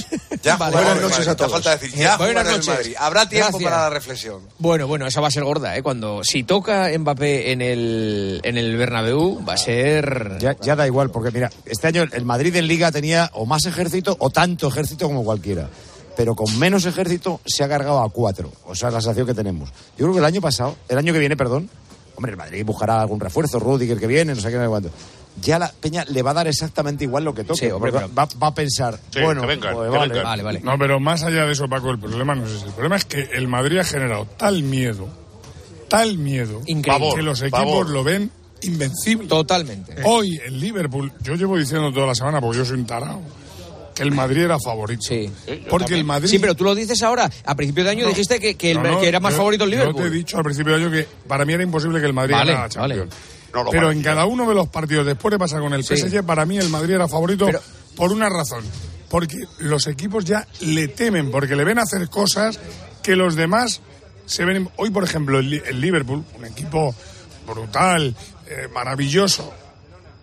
Ya 0.43 0.57
Vale, 0.57 0.73
jugará 0.77 0.95
buenas 0.95 0.97
en 0.97 0.97
el 0.97 1.03
noches 1.11 1.29
a 1.29 1.37
todos. 1.37 1.53
falta 1.53 1.77
decir, 1.77 1.93
ya 1.95 2.17
Buenas 2.17 2.45
noches. 2.67 2.95
Habrá 2.99 3.29
tiempo 3.29 3.51
Gracias. 3.53 3.71
para 3.71 3.83
la 3.85 3.91
reflexión. 3.91 4.41
Bueno, 4.59 4.89
bueno, 4.89 5.07
esa 5.07 5.21
va 5.21 5.29
a 5.29 5.31
ser 5.31 5.45
gorda, 5.45 5.77
¿eh? 5.77 5.85
Cuando 5.85 6.25
si 6.25 6.43
toca 6.43 6.91
Mbappé 6.99 7.53
en 7.53 7.63
el, 7.63 8.41
en 8.43 8.59
el 8.59 8.77
Bernabéu, 8.77 9.45
va 9.49 9.55
a 9.55 9.57
ser... 9.57 10.37
Ya, 10.41 10.57
ya 10.61 10.75
da 10.75 10.85
igual, 10.87 11.11
porque 11.11 11.31
mira, 11.31 11.53
este 11.65 11.87
año 11.87 12.03
el 12.11 12.25
Madrid 12.25 12.57
en 12.57 12.67
Liga 12.67 12.91
tenía 12.91 13.31
o 13.35 13.47
más 13.47 13.65
ejército 13.67 14.17
o 14.19 14.31
tanto 14.31 14.67
ejército 14.67 15.07
como 15.07 15.23
cualquiera. 15.25 15.71
Pero 16.17 16.35
con 16.35 16.59
menos 16.59 16.87
ejército 16.87 17.41
se 17.45 17.65
ha 17.65 17.69
cargado 17.69 18.01
a 18.03 18.09
cuatro. 18.11 18.53
O 18.67 18.75
sea, 18.75 18.91
la 18.91 19.01
sensación 19.01 19.27
que 19.27 19.35
tenemos. 19.35 19.71
Yo 19.99 20.05
creo 20.07 20.13
que 20.13 20.19
el 20.21 20.25
año 20.25 20.41
pasado, 20.41 20.77
el 20.89 20.99
año 20.99 21.13
que 21.13 21.19
viene, 21.19 21.37
perdón, 21.37 21.69
hombre, 22.17 22.33
el 22.33 22.39
Madrid 22.39 22.65
buscará 22.65 23.01
algún 23.01 23.19
refuerzo, 23.21 23.59
Rudiger 23.59 23.99
que 23.99 24.07
viene, 24.07 24.35
no 24.35 24.41
sé 24.41 24.49
qué, 24.51 24.57
no 24.57 24.63
sé 24.63 24.69
cuánto. 24.69 24.91
Ya 25.43 25.59
la 25.59 25.73
Peña 25.73 26.05
le 26.09 26.23
va 26.23 26.31
a 26.31 26.35
dar 26.35 26.47
exactamente 26.47 27.03
igual 27.03 27.25
lo 27.25 27.35
que 27.35 27.43
toque. 27.43 27.59
Sí, 27.67 27.71
hombre, 27.73 27.91
va, 27.91 28.07
va 28.41 28.47
a 28.47 28.55
pensar, 28.55 28.97
Sí, 29.11 29.21
bueno, 29.21 29.41
que 29.41 29.49
vengan, 29.49 29.75
pues 29.75 29.91
que 29.91 29.97
vale. 30.23 30.43
vengan. 30.45 30.63
No, 30.65 30.79
pero 30.79 31.01
más 31.01 31.25
allá 31.25 31.45
de 31.47 31.53
eso, 31.53 31.69
Paco, 31.69 31.91
el 31.91 31.99
problema 31.99 32.37
no 32.37 32.45
es 32.47 32.53
ese. 32.53 32.67
El 32.67 32.73
problema 32.73 32.95
es 32.95 33.05
que 33.05 33.21
el 33.33 33.49
Madrid 33.49 33.79
ha 33.79 33.85
generado 33.85 34.27
tal 34.37 34.63
miedo, 34.63 35.09
tal 35.89 36.19
miedo, 36.19 36.61
Increíble. 36.67 37.15
que 37.17 37.23
los 37.23 37.43
equipos 37.43 37.59
favor. 37.59 37.91
lo 37.91 38.05
ven 38.05 38.31
invencible. 38.63 39.27
Totalmente. 39.27 39.97
Hoy 40.05 40.41
el 40.47 40.61
Liverpool, 40.61 41.13
yo 41.21 41.35
llevo 41.35 41.57
diciendo 41.59 41.93
toda 41.93 42.07
la 42.07 42.15
semana, 42.15 42.41
porque 42.41 42.59
yo 42.59 42.65
soy 42.65 42.79
un 42.79 42.87
tarao, 42.87 43.21
el 44.03 44.11
Madrid 44.13 44.43
era 44.43 44.59
favorito. 44.59 45.03
Sí. 45.09 45.31
Porque 45.71 45.95
el 45.95 46.05
Madrid... 46.05 46.29
Sí, 46.29 46.39
pero 46.39 46.55
tú 46.55 46.65
lo 46.65 46.75
dices 46.75 47.03
ahora. 47.03 47.31
A 47.45 47.55
principio 47.55 47.85
de 47.85 47.91
año 47.91 48.03
No, 48.05 48.09
dijiste 48.09 48.39
que, 48.41 48.57
que, 48.57 48.73
el- 48.73 48.83
no, 48.83 48.93
no, 48.93 49.01
que 49.01 49.09
era 49.09 49.21
más 49.21 49.33
yo- 49.33 49.39
favorito 49.39 49.65
el 49.65 49.71
Yo 49.71 49.77
Liverpool. 49.79 50.03
te 50.03 50.09
he 50.09 50.11
dicho 50.11 50.37
al 50.39 50.45
principio 50.45 50.77
de 50.77 50.83
año 50.83 50.91
que 50.91 51.07
para 51.29 51.45
mí 51.45 51.53
era 51.53 51.63
imposible 51.63 52.01
que 52.01 52.07
el 52.07 52.13
Madrid 52.13 52.35
Vale, 52.35 52.53
ganara 52.53 52.69
Champions. 52.69 53.01
vale. 53.09 53.17
No 53.55 53.63
lo 53.65 53.71
pero 53.71 53.93
en 53.93 54.03
cada 54.03 54.25
uno 54.27 54.49
de 54.49 54.55
los 54.55 54.69
partidos, 54.69 55.07
después 55.07 55.31
de 55.31 55.39
pasar 55.39 55.61
con 55.61 55.73
el 55.75 55.85
Sí. 55.85 55.97
PSG, 55.97 56.25
para 56.25 56.45
mí 56.45 56.59
el 56.59 56.69
Madrid 56.71 56.95
era 56.95 57.07
favorito 57.07 57.47
por 57.97 58.11
una 58.13 58.29
razón. 58.29 58.65
Porque 59.09 59.37
los 59.61 59.87
equipos 59.87 60.25
ya 60.25 60.45
le 60.61 60.89
temen, 60.89 61.31
porque 61.31 61.55
le 61.55 61.63
ven 61.63 61.79
hacer 61.79 62.09
cosas 62.09 62.59
que 63.01 63.15
los 63.15 63.37
demás 63.37 63.81
se 64.27 64.45
ven. 64.45 64.69
Hoy, 64.77 64.91
por 64.91 65.05
ejemplo, 65.05 65.39
el 65.39 65.81
Liverpool, 65.81 66.25
un 66.37 66.45
equipo 66.47 66.93
brutal, 67.47 68.17
eh, 68.49 68.69
maravilloso. 68.75 69.53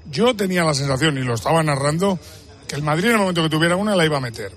Yo 0.10 0.36
tenía 0.36 0.64
la 0.64 0.74
sensación, 0.74 1.18
y 1.18 1.22
lo 1.22 1.36
estaba 1.36 1.64
narrando, 1.64 2.20
que 2.72 2.78
el 2.78 2.84
Madrid 2.84 3.08
en 3.08 3.12
el 3.12 3.18
momento 3.18 3.44
que 3.44 3.50
tuviera 3.50 3.76
una 3.76 3.98
la 3.98 4.06
iba 4.06 4.16
a 4.16 4.22
meter. 4.22 4.54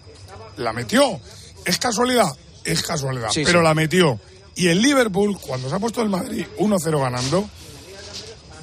La 0.59 0.73
metió. 0.73 1.19
¿Es 1.65 1.79
casualidad? 1.81 2.33
Es 2.63 2.81
casualidad, 2.85 3.31
Sí, 3.33 3.43
pero 3.45 3.59
sí. 3.59 3.65
la 3.65 3.75
metió. 3.75 4.21
Y 4.55 4.69
el 4.69 4.81
Liverpool, 4.81 5.37
cuando 5.41 5.69
se 5.69 5.75
ha 5.75 5.81
puesto 5.81 6.01
el 6.01 6.09
Madrid 6.09 6.47
1-0 6.61 7.01
ganando, 7.01 7.49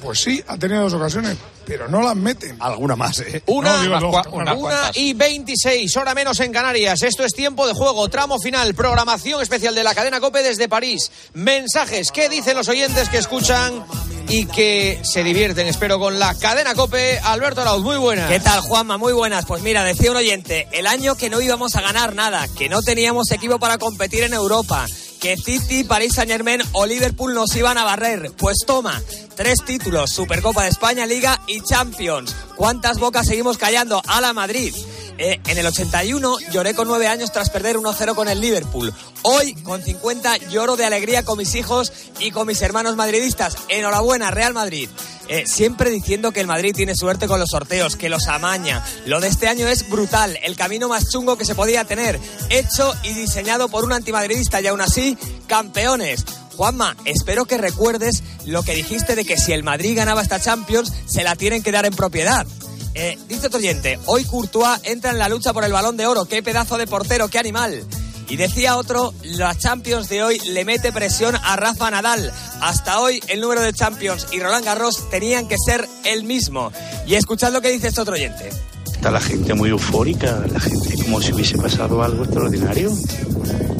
pues 0.02 0.20
sí, 0.20 0.42
ha 0.48 0.56
tenido 0.56 0.84
dos 0.84 0.94
ocasiones, 0.94 1.36
pero 1.66 1.86
no 1.86 2.00
las 2.00 2.16
meten. 2.16 2.56
Alguna 2.60 2.96
más, 2.96 3.20
¿eh? 3.20 3.42
Una, 3.46 3.76
No, 3.76 3.82
digo 3.82 4.00
dos, 4.00 4.26
una, 4.32 4.54
cuantas. 4.54 4.96
y 4.96 5.12
26, 5.12 5.94
hora 5.98 6.14
menos 6.14 6.40
en 6.40 6.50
Canarias. 6.50 7.02
Esto 7.02 7.22
es 7.22 7.34
tiempo 7.34 7.66
de 7.68 7.74
juego, 7.74 8.08
tramo 8.08 8.38
final, 8.38 8.74
programación 8.74 9.42
especial 9.42 9.74
de 9.74 9.84
la 9.84 9.94
cadena 9.94 10.18
Cope 10.18 10.42
desde 10.42 10.66
París. 10.66 11.10
Mensajes, 11.34 12.10
¿qué 12.10 12.30
dicen 12.30 12.56
los 12.56 12.68
oyentes 12.68 13.10
que 13.10 13.18
escuchan 13.18 13.84
y 14.32 14.46
que 14.46 14.98
se 15.04 15.22
divierten? 15.22 15.66
Espero 15.66 15.98
con 15.98 16.18
la 16.18 16.34
cadena 16.34 16.74
Cope. 16.74 17.18
Alberto 17.18 17.60
Arauz, 17.60 17.82
muy 17.82 17.98
buena. 17.98 18.28
¿Qué 18.28 18.40
tal, 18.40 18.62
Juanma? 18.62 18.96
Muy 18.96 19.12
buenas. 19.12 19.44
Pues 19.44 19.62
mira, 19.62 19.84
decía 19.84 20.10
un 20.10 20.16
oyente, 20.16 20.66
el 20.72 20.86
año 20.86 21.16
que 21.16 21.28
no 21.28 21.42
íbamos 21.42 21.76
a 21.76 21.82
ganar 21.82 22.14
nada, 22.14 22.48
que 22.56 22.70
no 22.70 22.80
teníamos 22.80 23.30
equipo 23.30 23.58
para 23.58 23.76
competir 23.76 24.22
en 24.22 24.32
Europa, 24.32 24.86
que 25.20 25.36
City, 25.36 25.84
París 25.84 26.14
Saint 26.14 26.30
Germain 26.30 26.62
o 26.72 26.86
Liverpool 26.86 27.34
nos 27.34 27.54
iban 27.56 27.76
a 27.76 27.84
barrer. 27.84 28.32
Pues 28.38 28.64
toma, 28.66 29.02
tres 29.36 29.58
títulos, 29.66 30.10
Supercopa 30.10 30.62
de 30.62 30.70
España, 30.70 31.04
Liga 31.04 31.38
y 31.46 31.60
Champions. 31.60 32.34
¿Cuántas 32.56 32.98
bocas 32.98 33.26
seguimos 33.26 33.58
callando? 33.58 34.00
A 34.06 34.22
la 34.22 34.32
Madrid. 34.32 34.74
Eh, 35.18 35.40
en 35.46 35.58
el 35.58 35.66
81 35.66 36.38
lloré 36.50 36.74
con 36.74 36.88
nueve 36.88 37.06
años 37.06 37.32
tras 37.32 37.50
perder 37.50 37.76
1-0 37.76 38.14
con 38.14 38.28
el 38.28 38.40
Liverpool. 38.40 38.92
Hoy, 39.22 39.54
con 39.54 39.82
50, 39.82 40.36
lloro 40.48 40.76
de 40.76 40.84
alegría 40.84 41.24
con 41.24 41.38
mis 41.38 41.54
hijos 41.54 41.92
y 42.18 42.30
con 42.30 42.46
mis 42.46 42.62
hermanos 42.62 42.96
madridistas. 42.96 43.56
Enhorabuena, 43.68 44.30
Real 44.30 44.54
Madrid. 44.54 44.88
Eh, 45.28 45.44
siempre 45.46 45.90
diciendo 45.90 46.32
que 46.32 46.40
el 46.40 46.46
Madrid 46.46 46.74
tiene 46.74 46.96
suerte 46.96 47.28
con 47.28 47.38
los 47.38 47.50
sorteos, 47.50 47.96
que 47.96 48.08
los 48.08 48.26
amaña. 48.28 48.84
Lo 49.06 49.20
de 49.20 49.28
este 49.28 49.48
año 49.48 49.68
es 49.68 49.88
brutal, 49.88 50.38
el 50.42 50.56
camino 50.56 50.88
más 50.88 51.10
chungo 51.10 51.36
que 51.36 51.44
se 51.44 51.54
podía 51.54 51.84
tener, 51.84 52.18
hecho 52.50 52.92
y 53.02 53.14
diseñado 53.14 53.68
por 53.68 53.84
un 53.84 53.92
antimadridista 53.92 54.60
y 54.60 54.66
aún 54.66 54.80
así, 54.80 55.16
campeones. 55.46 56.24
Juanma, 56.56 56.96
espero 57.04 57.44
que 57.46 57.56
recuerdes 57.56 58.22
lo 58.44 58.62
que 58.62 58.74
dijiste 58.74 59.14
de 59.14 59.24
que 59.24 59.38
si 59.38 59.52
el 59.52 59.62
Madrid 59.62 59.96
ganaba 59.96 60.22
esta 60.22 60.40
Champions, 60.40 60.92
se 61.06 61.24
la 61.24 61.34
tienen 61.34 61.62
que 61.62 61.72
dar 61.72 61.86
en 61.86 61.94
propiedad. 61.94 62.46
Eh, 62.94 63.18
dice 63.28 63.46
otro 63.46 63.58
oyente, 63.58 63.98
hoy 64.06 64.24
Courtois 64.24 64.80
entra 64.82 65.10
en 65.10 65.18
la 65.18 65.28
lucha 65.28 65.52
por 65.52 65.64
el 65.64 65.72
balón 65.72 65.96
de 65.96 66.06
oro, 66.06 66.26
qué 66.26 66.42
pedazo 66.42 66.76
de 66.76 66.86
portero, 66.86 67.28
qué 67.28 67.38
animal. 67.38 67.84
Y 68.32 68.38
decía 68.38 68.78
otro, 68.78 69.12
la 69.24 69.54
Champions 69.54 70.08
de 70.08 70.22
hoy 70.22 70.38
le 70.38 70.64
mete 70.64 70.90
presión 70.90 71.36
a 71.36 71.54
Rafa 71.56 71.90
Nadal. 71.90 72.32
Hasta 72.62 72.98
hoy 73.00 73.20
el 73.28 73.42
número 73.42 73.60
de 73.60 73.74
Champions 73.74 74.26
y 74.32 74.40
Roland 74.40 74.64
Garros 74.64 75.10
tenían 75.10 75.46
que 75.48 75.56
ser 75.58 75.86
el 76.06 76.24
mismo. 76.24 76.72
Y 77.06 77.16
escuchad 77.16 77.52
lo 77.52 77.60
que 77.60 77.70
dice 77.70 77.88
este 77.88 78.00
otro 78.00 78.14
oyente. 78.14 78.48
Está 78.90 79.10
la 79.10 79.20
gente 79.20 79.52
muy 79.52 79.68
eufórica, 79.68 80.46
la 80.50 80.60
gente 80.60 80.96
como 81.02 81.20
si 81.20 81.34
hubiese 81.34 81.58
pasado 81.58 82.02
algo 82.02 82.24
extraordinario. 82.24 82.90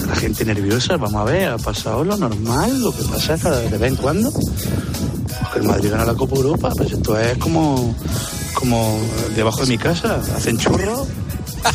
La 0.07 0.17
gente 0.17 0.45
nerviosa, 0.45 0.99
vamos 0.99 1.23
a 1.23 1.25
ver, 1.25 1.49
ha 1.49 1.57
pasado 1.57 2.05
lo 2.05 2.19
normal, 2.19 2.79
lo 2.79 2.95
que 2.95 3.05
pasa 3.05 3.39
cada 3.39 3.59
de 3.59 3.79
vez 3.79 3.93
en 3.93 3.97
cuando. 3.97 4.31
Porque 4.33 5.61
el 5.61 5.63
Madrid 5.63 5.93
gana 5.93 6.05
la 6.05 6.15
Copa 6.15 6.37
Europa, 6.37 6.71
pues 6.77 6.93
esto 6.93 7.19
es 7.19 7.39
como, 7.39 7.97
como 8.53 9.01
debajo 9.35 9.63
de 9.63 9.69
mi 9.69 9.79
casa, 9.79 10.21
hacen 10.37 10.59
churros, 10.59 11.09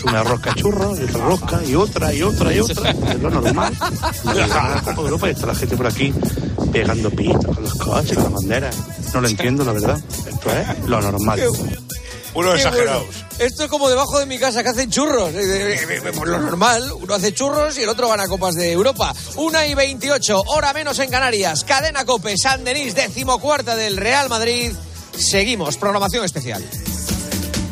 una 0.03 0.23
rosca 0.23 0.53
churros, 0.55 0.99
y 0.99 1.03
otra 1.03 1.25
rosca, 1.25 1.63
y 1.65 1.75
otra, 1.75 2.13
y 2.13 2.21
otra, 2.23 2.53
y 2.53 2.59
otra, 2.59 2.91
es 2.91 3.21
lo 3.21 3.29
normal. 3.29 3.73
Copa 4.85 5.01
Europa 5.01 5.27
y 5.27 5.31
está 5.31 5.47
la 5.47 5.55
gente 5.55 5.77
por 5.77 5.87
aquí 5.87 6.13
pegando 6.71 7.09
pitos 7.09 7.45
con 7.45 7.63
los 7.63 7.73
coches, 7.75 8.15
con 8.15 8.23
las 8.25 8.33
banderas. 8.33 8.75
No 9.13 9.21
lo 9.21 9.27
entiendo, 9.27 9.63
la 9.63 9.71
verdad. 9.73 9.99
Esto 10.27 10.49
es 10.51 10.87
lo 10.87 11.01
normal. 11.01 11.41
Unos 12.33 12.53
Qué 12.53 12.61
exagerados. 12.61 13.05
bueno. 13.05 13.27
Esto 13.39 13.63
es 13.63 13.69
como 13.69 13.89
debajo 13.89 14.19
de 14.19 14.25
mi 14.25 14.37
casa 14.37 14.61
que 14.63 14.69
hacen 14.69 14.89
churros. 14.91 15.33
Eh, 15.33 15.73
eh, 15.73 15.79
eh, 15.89 16.11
Pues 16.15 16.29
lo 16.29 16.39
normal, 16.39 16.91
uno 17.01 17.13
hace 17.13 17.33
churros 17.33 17.77
y 17.77 17.83
el 17.83 17.89
otro 17.89 18.09
gana 18.09 18.27
copas 18.27 18.55
de 18.55 18.71
Europa. 18.71 19.13
Una 19.37 19.65
y 19.65 19.73
28, 19.73 20.43
hora 20.47 20.73
menos 20.73 20.99
en 20.99 21.09
Canarias. 21.09 21.63
Cadena 21.63 22.05
Cope, 22.05 22.37
San 22.37 22.63
Denis, 22.63 22.93
decimocuarta 22.95 23.75
del 23.75 23.97
Real 23.97 24.29
Madrid. 24.29 24.71
Seguimos, 25.17 25.77
programación 25.77 26.25
especial. 26.25 26.63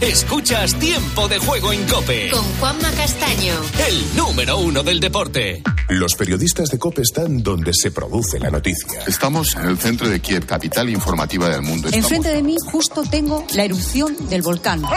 Escuchas 0.01 0.75
Tiempo 0.75 1.27
de 1.27 1.39
Juego 1.39 1.71
en 1.73 1.83
Cope. 1.87 2.29
Con 2.29 2.43
Juanma 2.59 2.91
Castaño. 2.91 3.53
El 3.87 4.15
número 4.17 4.57
uno 4.57 4.83
del 4.83 4.99
deporte. 4.99 5.63
Los 5.89 6.15
periodistas 6.15 6.69
de 6.69 6.77
COPE 6.79 7.01
están 7.03 7.41
donde 7.43 7.71
se 7.73 7.91
produce 7.91 8.39
la 8.39 8.49
noticia. 8.51 9.01
Estamos 9.07 9.55
en 9.55 9.65
el 9.67 9.77
centro 9.77 10.09
de 10.09 10.19
Kiev, 10.19 10.45
capital 10.45 10.89
informativa 10.89 11.47
del 11.49 11.61
mundo. 11.61 11.87
Estamos- 11.87 12.05
Enfrente 12.11 12.29
de 12.35 12.43
mí 12.43 12.55
justo 12.71 13.03
tengo 13.09 13.45
la 13.53 13.63
erupción 13.63 14.15
del 14.29 14.41
volcán. 14.41 14.81
¡Campeón 14.81 14.95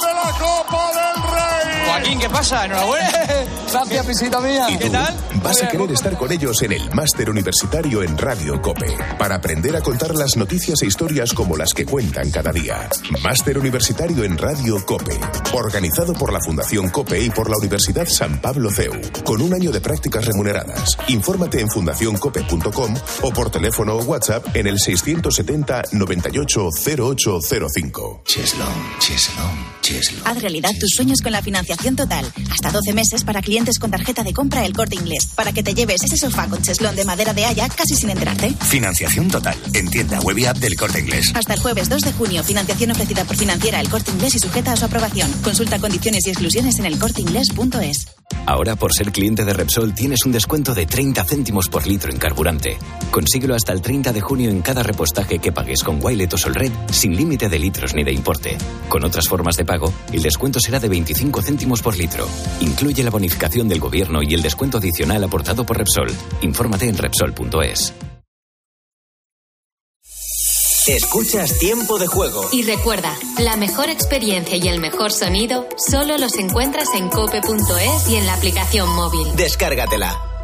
de 0.00 0.12
la 0.14 0.32
Copa 0.38 0.90
del 0.92 1.22
Rey! 1.32 1.86
Joaquín, 1.88 2.18
¿qué 2.18 2.28
pasa? 2.30 2.64
Enhorabuena. 2.66 3.10
Gracias, 3.76 4.06
visita 4.06 4.40
mía. 4.40 4.66
¿Y 4.70 4.78
¿Qué 4.78 4.86
tú? 4.86 4.92
tal? 4.92 5.14
Vas 5.42 5.62
a 5.62 5.68
querer 5.68 5.92
estar 5.92 6.16
con 6.16 6.32
ellos 6.32 6.62
en 6.62 6.72
el 6.72 6.90
máster 6.94 7.28
universitario 7.28 8.02
en 8.02 8.16
Radio 8.16 8.62
COPE 8.62 8.96
para 9.18 9.36
aprender 9.36 9.76
a 9.76 9.82
contar 9.82 10.14
las 10.14 10.36
noticias 10.36 10.80
e 10.82 10.86
historias 10.86 11.34
como 11.34 11.56
las 11.58 11.74
que 11.74 11.84
cuentan 11.84 12.30
cada 12.30 12.52
día. 12.52 12.88
Máster 13.22 13.58
universitario 13.58 14.24
en 14.24 14.38
Radio 14.38 14.84
COPE, 14.84 15.20
organizado 15.52 16.14
por 16.14 16.32
la 16.32 16.40
Fundación 16.40 16.88
COPE 16.88 17.24
y 17.24 17.30
por 17.30 17.50
la 17.50 17.56
Universidad 17.58 18.06
San 18.08 18.40
Pablo 18.40 18.70
CEU, 18.70 18.94
con 19.24 19.42
un 19.42 19.52
año 19.52 19.70
de 19.70 19.80
prácticas 19.80 20.24
remuneradas. 20.24 20.96
Infórmate 21.08 21.60
en 21.60 21.68
fundacioncope.com 21.68 22.94
o 23.22 23.30
por 23.30 23.50
teléfono 23.50 23.96
o 23.96 24.02
WhatsApp 24.04 24.56
en 24.56 24.68
el 24.68 24.78
670 24.78 25.82
98 25.92 26.70
0805. 26.70 28.22
Cheslong, 28.24 28.98
Cheslong, 29.00 29.66
Cheslong. 29.82 30.26
Haz 30.26 30.40
realidad 30.40 30.70
tus 30.80 30.90
sueños 30.96 31.20
con 31.22 31.32
la 31.32 31.42
financiación 31.42 31.94
total. 31.94 32.24
Hasta 32.50 32.70
12 32.70 32.92
meses 32.94 33.24
para 33.24 33.42
clientes 33.42 33.65
con 33.74 33.90
tarjeta 33.90 34.22
de 34.22 34.32
compra 34.32 34.64
El 34.64 34.72
Corte 34.72 34.94
Inglés. 34.94 35.26
Para 35.34 35.52
que 35.52 35.62
te 35.62 35.74
lleves 35.74 36.02
ese 36.04 36.16
sofá 36.16 36.46
con 36.46 36.62
cheslón 36.62 36.94
de 36.94 37.04
madera 37.04 37.34
de 37.34 37.44
haya 37.44 37.68
casi 37.68 37.96
sin 37.96 38.10
enterarte. 38.10 38.54
Financiación 38.60 39.28
total. 39.28 39.56
En 39.74 39.88
tienda 39.88 40.20
web 40.20 40.38
y 40.38 40.46
app 40.46 40.56
del 40.58 40.76
Corte 40.76 41.00
Inglés. 41.00 41.32
Hasta 41.34 41.54
el 41.54 41.60
jueves 41.60 41.88
2 41.88 42.02
de 42.02 42.12
junio, 42.12 42.44
financiación 42.44 42.92
ofrecida 42.92 43.24
por 43.24 43.36
financiera 43.36 43.80
El 43.80 43.88
Corte 43.88 44.12
Inglés 44.12 44.36
y 44.36 44.38
sujeta 44.38 44.72
a 44.72 44.76
su 44.76 44.84
aprobación. 44.84 45.30
Consulta 45.42 45.78
condiciones 45.78 46.26
y 46.26 46.30
exclusiones 46.30 46.78
en 46.78 46.86
elcorteinglés.es. 46.86 48.06
Ahora, 48.44 48.76
por 48.76 48.92
ser 48.92 49.10
cliente 49.10 49.44
de 49.44 49.52
Repsol, 49.52 49.94
tienes 49.94 50.24
un 50.24 50.32
descuento 50.32 50.74
de 50.74 50.86
30 50.86 51.24
céntimos 51.24 51.68
por 51.68 51.86
litro 51.86 52.12
en 52.12 52.18
carburante. 52.18 52.78
Consíguelo 53.10 53.54
hasta 53.54 53.72
el 53.72 53.82
30 53.82 54.12
de 54.12 54.20
junio 54.20 54.50
en 54.50 54.62
cada 54.62 54.82
repostaje 54.82 55.38
que 55.38 55.52
pagues 55.52 55.82
con 55.82 56.04
Wilet 56.04 56.32
o 56.34 56.38
Solred, 56.38 56.70
sin 56.90 57.16
límite 57.16 57.48
de 57.48 57.58
litros 57.58 57.94
ni 57.94 58.04
de 58.04 58.12
importe. 58.12 58.56
Con 58.88 59.04
otras 59.04 59.28
formas 59.28 59.56
de 59.56 59.64
pago, 59.64 59.92
el 60.12 60.22
descuento 60.22 60.60
será 60.60 60.78
de 60.78 60.88
25 60.88 61.42
céntimos 61.42 61.82
por 61.82 61.96
litro. 61.96 62.28
Incluye 62.60 63.02
la 63.02 63.10
bonificación 63.10 63.45
del 63.48 63.80
gobierno 63.80 64.22
y 64.22 64.34
el 64.34 64.42
descuento 64.42 64.78
adicional 64.78 65.22
aportado 65.24 65.64
por 65.64 65.78
Repsol. 65.78 66.12
Infórmate 66.42 66.88
en 66.88 66.98
Repsol.es. 66.98 67.94
Escuchas 70.86 71.58
Tiempo 71.58 71.98
de 71.98 72.06
Juego. 72.06 72.48
Y 72.52 72.62
recuerda, 72.62 73.12
la 73.38 73.56
mejor 73.56 73.88
experiencia 73.88 74.56
y 74.56 74.68
el 74.68 74.80
mejor 74.80 75.10
sonido 75.10 75.68
solo 75.76 76.16
los 76.18 76.36
encuentras 76.36 76.88
en 76.94 77.08
cope.es 77.08 78.08
y 78.08 78.16
en 78.16 78.26
la 78.26 78.34
aplicación 78.34 78.88
móvil. 78.94 79.34
Descárgatela. 79.36 80.35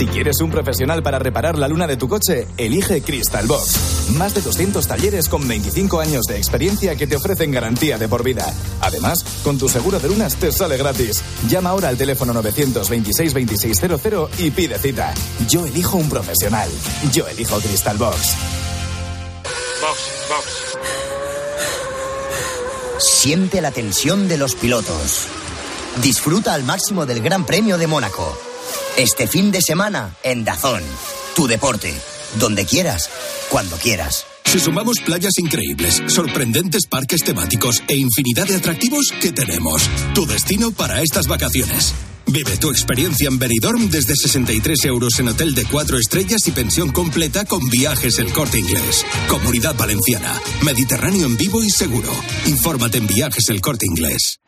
Si 0.00 0.06
quieres 0.06 0.40
un 0.40 0.50
profesional 0.50 1.02
para 1.02 1.18
reparar 1.18 1.58
la 1.58 1.68
luna 1.68 1.86
de 1.86 1.98
tu 1.98 2.08
coche, 2.08 2.46
elige 2.56 3.02
Crystal 3.02 3.46
Box. 3.46 4.08
Más 4.16 4.32
de 4.32 4.40
200 4.40 4.86
talleres 4.86 5.28
con 5.28 5.46
25 5.46 6.00
años 6.00 6.24
de 6.24 6.38
experiencia 6.38 6.96
que 6.96 7.06
te 7.06 7.16
ofrecen 7.16 7.52
garantía 7.52 7.98
de 7.98 8.08
por 8.08 8.24
vida. 8.24 8.50
Además, 8.80 9.22
con 9.44 9.58
tu 9.58 9.68
seguro 9.68 10.00
de 10.00 10.08
lunas 10.08 10.36
te 10.36 10.52
sale 10.52 10.78
gratis. 10.78 11.22
Llama 11.50 11.68
ahora 11.68 11.90
al 11.90 11.98
teléfono 11.98 12.32
926 12.32 13.34
2600 13.34 14.30
y 14.38 14.50
pide 14.50 14.78
cita. 14.78 15.12
Yo 15.46 15.66
elijo 15.66 15.98
un 15.98 16.08
profesional. 16.08 16.70
Yo 17.12 17.28
elijo 17.28 17.60
Crystal 17.60 17.98
Box. 17.98 18.36
Box, 19.82 19.98
box. 20.30 20.46
Siente 23.00 23.60
la 23.60 23.70
tensión 23.70 24.28
de 24.28 24.38
los 24.38 24.54
pilotos. 24.54 25.26
Disfruta 26.00 26.54
al 26.54 26.64
máximo 26.64 27.04
del 27.04 27.20
Gran 27.20 27.44
Premio 27.44 27.76
de 27.76 27.86
Mónaco. 27.86 28.49
Este 29.00 29.26
fin 29.26 29.50
de 29.50 29.62
semana 29.62 30.14
en 30.22 30.44
Dazón. 30.44 30.82
Tu 31.34 31.46
deporte. 31.46 31.90
Donde 32.38 32.66
quieras. 32.66 33.08
Cuando 33.48 33.78
quieras. 33.78 34.26
Si 34.44 34.60
sumamos 34.60 34.98
playas 35.02 35.38
increíbles, 35.38 36.02
sorprendentes 36.08 36.86
parques 36.86 37.22
temáticos 37.24 37.82
e 37.88 37.96
infinidad 37.96 38.46
de 38.46 38.56
atractivos, 38.56 39.06
¿qué 39.22 39.32
tenemos? 39.32 39.88
Tu 40.14 40.26
destino 40.26 40.70
para 40.72 41.00
estas 41.00 41.28
vacaciones. 41.28 41.94
Vive 42.26 42.58
tu 42.58 42.68
experiencia 42.68 43.28
en 43.28 43.38
Benidorm 43.38 43.88
desde 43.88 44.14
63 44.14 44.84
euros 44.84 45.18
en 45.18 45.28
hotel 45.28 45.54
de 45.54 45.64
4 45.64 45.96
estrellas 45.96 46.46
y 46.46 46.50
pensión 46.50 46.92
completa 46.92 47.46
con 47.46 47.70
viajes 47.70 48.18
El 48.18 48.30
Corte 48.34 48.58
Inglés. 48.58 49.06
Comunidad 49.30 49.76
Valenciana. 49.76 50.38
Mediterráneo 50.62 51.24
en 51.24 51.38
vivo 51.38 51.62
y 51.62 51.70
seguro. 51.70 52.12
Infórmate 52.44 52.98
en 52.98 53.06
viajes 53.06 53.48
El 53.48 53.62
Corte 53.62 53.86
Inglés. 53.86 54.40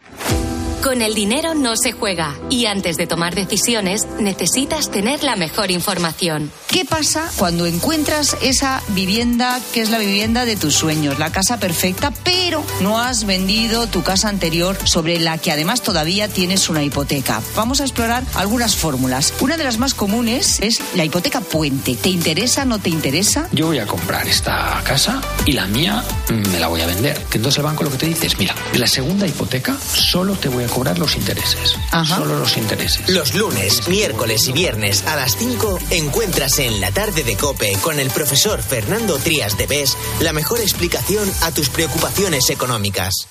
Con 0.83 1.01
el 1.01 1.15
dinero 1.15 1.55
no 1.55 1.77
se 1.77 1.93
juega 1.93 2.35
y 2.51 2.67
antes 2.67 2.97
de 2.97 3.07
tomar 3.07 3.37
decisiones 3.37 4.09
necesitas 4.19 4.91
tener 4.91 5.23
la 5.23 5.37
mejor 5.37 5.71
información. 5.71 6.51
¿Qué 6.67 6.85
pasa 6.85 7.31
cuando 7.37 7.67
encuentras 7.67 8.37
esa 8.43 8.83
vivienda 8.89 9.61
que 9.73 9.81
es 9.81 9.91
la 9.91 9.99
vivienda 9.99 10.45
de 10.45 10.57
tus 10.57 10.75
sueños, 10.75 11.21
la 11.21 11.31
casa 11.31 11.59
perfecta, 11.59 12.13
pero 12.25 12.65
no 12.81 12.99
has 12.99 13.27
vendido 13.27 13.87
tu 13.87 14.03
casa 14.03 14.29
anterior 14.29 14.77
sobre 14.83 15.21
la 15.21 15.39
que 15.39 15.53
además 15.53 15.83
todavía 15.83 16.27
tienes 16.27 16.69
una 16.69 16.83
hipoteca? 16.83 17.41
Vamos 17.55 17.81
a 17.81 17.85
explorar 17.85 18.25
algunas 18.35 18.75
fórmulas. 18.75 19.35
Una 19.39 19.57
de 19.57 19.63
las 19.63 19.79
más 19.79 19.95
comunes 19.95 20.59
es 20.63 20.81
la 20.97 21.05
hipoteca 21.05 21.43
puente. 21.43 21.95
¿Te 21.95 22.09
interesa, 22.09 22.65
no 22.65 22.81
te 22.81 22.91
interesa? 22.91 23.49
Yo 23.53 23.67
voy 23.67 23.79
a 23.79 23.87
comprar 23.87 24.27
esta 24.27 24.83
casa 24.83 25.21
y 25.47 25.53
la 25.53 25.67
mía 25.67 26.03
me 26.51 26.59
la 26.59 26.67
voy 26.67 26.81
a 26.81 26.87
vender. 26.87 27.25
Entonces 27.33 27.59
el 27.59 27.65
banco 27.65 27.85
lo 27.85 27.91
que 27.93 27.99
te 27.99 28.07
dice 28.07 28.27
es, 28.27 28.37
mira, 28.39 28.57
de 28.73 28.81
la 28.81 28.89
segunda 28.89 29.29
hipoteca 29.29 29.77
solo 29.95 30.35
te 30.35 30.49
voy 30.49 30.65
a 30.65 30.72
cobrar 30.73 30.99
los 30.99 31.17
intereses. 31.17 31.77
Solo 32.07 32.39
los 32.39 32.57
intereses. 32.57 33.09
Los 33.11 33.35
lunes, 33.35 33.89
miércoles 33.89 34.49
y 34.49 34.53
viernes 34.53 35.07
a 35.07 35.17
las 35.17 35.37
5 35.37 35.79
encuentras 35.91 36.59
en 36.59 36.81
la 36.81 36.91
tarde 36.91 37.23
de 37.25 37.37
Cope 37.37 37.77
con 37.83 38.01
el 38.01 38.11
profesor 38.11 38.63
Fernando 38.63 39.19
Trías 39.19 39.59
de 39.59 39.67
Bes 39.67 39.97
la 40.21 40.33
mejor 40.33 40.61
explicación 40.61 41.31
a 41.43 41.53
tus 41.53 41.69
preocupaciones 41.69 42.49
económicas. 42.49 43.29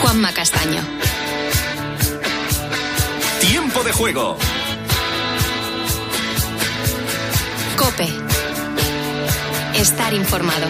Juanma 0.00 0.32
Castaño. 0.32 0.99
Tiempo 3.72 3.86
de 3.86 3.92
juego. 3.92 4.36
Cope. 7.76 8.08
Estar 9.78 10.12
informado. 10.12 10.66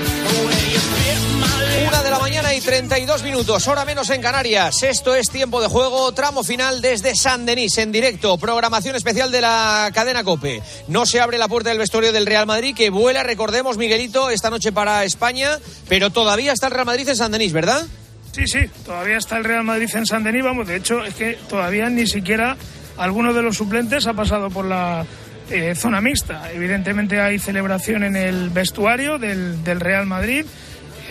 Una 1.88 2.02
de 2.02 2.10
la 2.10 2.18
mañana 2.18 2.52
y 2.52 2.60
32 2.60 3.22
minutos, 3.22 3.66
hora 3.68 3.86
menos 3.86 4.10
en 4.10 4.20
Canarias. 4.20 4.82
Esto 4.82 5.14
es 5.14 5.30
tiempo 5.30 5.62
de 5.62 5.68
juego, 5.68 6.12
tramo 6.12 6.44
final 6.44 6.82
desde 6.82 7.16
San 7.16 7.46
Denis, 7.46 7.78
en 7.78 7.90
directo. 7.90 8.36
Programación 8.36 8.94
especial 8.96 9.32
de 9.32 9.40
la 9.40 9.90
cadena 9.94 10.22
Cope. 10.22 10.62
No 10.88 11.06
se 11.06 11.20
abre 11.20 11.38
la 11.38 11.48
puerta 11.48 11.70
del 11.70 11.78
vestuario 11.78 12.12
del 12.12 12.26
Real 12.26 12.46
Madrid, 12.46 12.76
que 12.76 12.90
vuela, 12.90 13.22
recordemos, 13.22 13.78
Miguelito, 13.78 14.28
esta 14.28 14.50
noche 14.50 14.72
para 14.72 15.04
España, 15.04 15.58
pero 15.88 16.10
todavía 16.10 16.52
está 16.52 16.66
el 16.66 16.74
Real 16.74 16.84
Madrid 16.86 17.08
en 17.08 17.16
San 17.16 17.32
Denis, 17.32 17.54
¿verdad? 17.54 17.86
Sí, 18.32 18.46
sí, 18.46 18.58
todavía 18.84 19.16
está 19.16 19.38
el 19.38 19.44
Real 19.44 19.64
Madrid 19.64 19.88
en 19.94 20.04
San 20.04 20.22
Denis, 20.22 20.44
vamos, 20.44 20.68
de 20.68 20.76
hecho 20.76 21.02
es 21.02 21.14
que 21.14 21.38
todavía 21.48 21.88
ni 21.88 22.06
siquiera 22.06 22.56
alguno 23.00 23.32
de 23.32 23.42
los 23.42 23.56
suplentes 23.56 24.06
ha 24.06 24.12
pasado 24.12 24.50
por 24.50 24.66
la 24.66 25.04
eh, 25.50 25.74
zona 25.74 26.00
mixta. 26.00 26.52
Evidentemente 26.52 27.20
hay 27.20 27.38
celebración 27.38 28.04
en 28.04 28.14
el 28.14 28.50
vestuario 28.50 29.18
del, 29.18 29.58
Real 29.64 30.06
Madrid. 30.06 30.44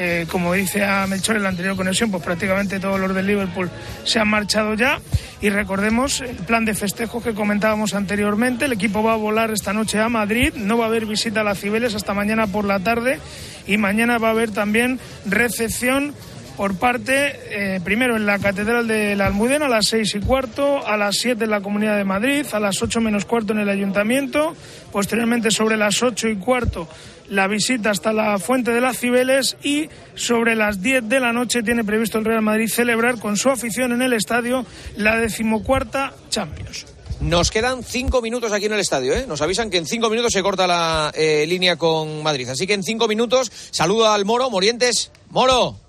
Eh, 0.01 0.27
como 0.31 0.53
dice 0.53 0.85
a 0.85 1.05
Melchor 1.07 1.35
en 1.35 1.43
la 1.43 1.49
anterior 1.49 1.75
conexión, 1.75 2.09
pues 2.09 2.23
prácticamente 2.23 2.79
todos 2.79 2.97
los 2.97 3.13
del 3.13 3.27
Liverpool 3.27 3.69
se 4.05 4.19
han 4.19 4.29
marchado 4.29 4.75
ya. 4.75 5.01
Y 5.41 5.49
recordemos 5.49 6.21
el 6.21 6.37
plan 6.37 6.63
de 6.63 6.73
festejos 6.73 7.23
que 7.23 7.33
comentábamos 7.33 7.93
anteriormente. 7.95 8.65
El 8.65 8.73
equipo 8.73 9.03
va 9.03 9.13
a 9.13 9.17
volar 9.17 9.51
esta 9.51 9.73
noche 9.73 9.99
a 9.99 10.07
Madrid. 10.07 10.53
No 10.55 10.77
va 10.77 10.85
a 10.85 10.87
haber 10.87 11.05
visita 11.05 11.41
a 11.41 11.43
las 11.43 11.59
Cibeles 11.59 11.95
hasta 11.95 12.13
mañana 12.13 12.47
por 12.47 12.65
la 12.65 12.79
tarde. 12.79 13.19
Y 13.65 13.77
mañana 13.77 14.19
va 14.19 14.29
a 14.29 14.31
haber 14.31 14.51
también 14.51 14.99
recepción 15.25 16.13
por 16.59 16.75
parte, 16.75 17.39
eh, 17.51 17.79
primero 17.81 18.17
en 18.17 18.25
la 18.25 18.37
Catedral 18.37 18.85
de 18.85 19.15
la 19.15 19.27
Almudena 19.27 19.67
a 19.67 19.69
las 19.69 19.87
seis 19.87 20.13
y 20.13 20.19
cuarto, 20.19 20.85
a 20.85 20.97
las 20.97 21.15
siete 21.15 21.45
en 21.45 21.51
la 21.51 21.61
Comunidad 21.61 21.95
de 21.95 22.03
Madrid, 22.03 22.45
a 22.51 22.59
las 22.59 22.81
ocho 22.81 22.99
menos 22.99 23.23
cuarto 23.23 23.53
en 23.53 23.59
el 23.59 23.69
Ayuntamiento, 23.69 24.57
posteriormente 24.91 25.51
sobre 25.51 25.77
las 25.77 26.03
ocho 26.03 26.27
y 26.27 26.35
cuarto 26.35 26.89
la 27.29 27.47
visita 27.47 27.91
hasta 27.91 28.11
la 28.11 28.37
Fuente 28.39 28.71
de 28.71 28.81
las 28.81 28.99
Cibeles 28.99 29.55
y 29.63 29.87
sobre 30.15 30.57
las 30.57 30.81
10 30.81 31.07
de 31.07 31.21
la 31.21 31.31
noche 31.31 31.63
tiene 31.63 31.85
previsto 31.85 32.17
el 32.17 32.25
Real 32.25 32.41
Madrid 32.41 32.67
celebrar 32.67 33.21
con 33.21 33.37
su 33.37 33.49
afición 33.49 33.93
en 33.93 34.01
el 34.01 34.11
estadio 34.11 34.65
la 34.97 35.15
decimocuarta 35.15 36.13
Champions. 36.29 36.87
Nos 37.21 37.51
quedan 37.51 37.85
cinco 37.85 38.21
minutos 38.21 38.51
aquí 38.51 38.65
en 38.65 38.73
el 38.73 38.81
estadio, 38.81 39.13
¿eh? 39.13 39.23
Nos 39.25 39.41
avisan 39.41 39.69
que 39.69 39.77
en 39.77 39.85
cinco 39.85 40.09
minutos 40.09 40.33
se 40.33 40.43
corta 40.43 40.67
la 40.67 41.13
eh, 41.15 41.45
línea 41.47 41.77
con 41.77 42.21
Madrid. 42.21 42.49
Así 42.49 42.67
que 42.67 42.73
en 42.73 42.83
cinco 42.83 43.07
minutos 43.07 43.49
saludo 43.71 44.11
al 44.11 44.25
Moro, 44.25 44.49
Morientes. 44.49 45.13
Moro. 45.29 45.88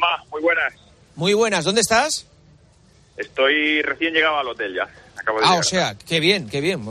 Ma, 0.00 0.24
muy 0.30 0.40
buenas. 0.42 0.72
Muy 1.16 1.34
buenas, 1.34 1.64
¿dónde 1.64 1.80
estás? 1.82 2.26
Estoy 3.16 3.82
recién 3.82 4.14
llegado 4.14 4.38
al 4.38 4.48
hotel 4.48 4.74
ya. 4.74 4.88
Acabo 5.18 5.38
de 5.40 5.44
Ah, 5.44 5.48
llegar. 5.50 5.60
o 5.60 5.62
sea, 5.64 5.94
qué 6.08 6.20
bien, 6.20 6.48
qué 6.48 6.62
bien. 6.62 6.82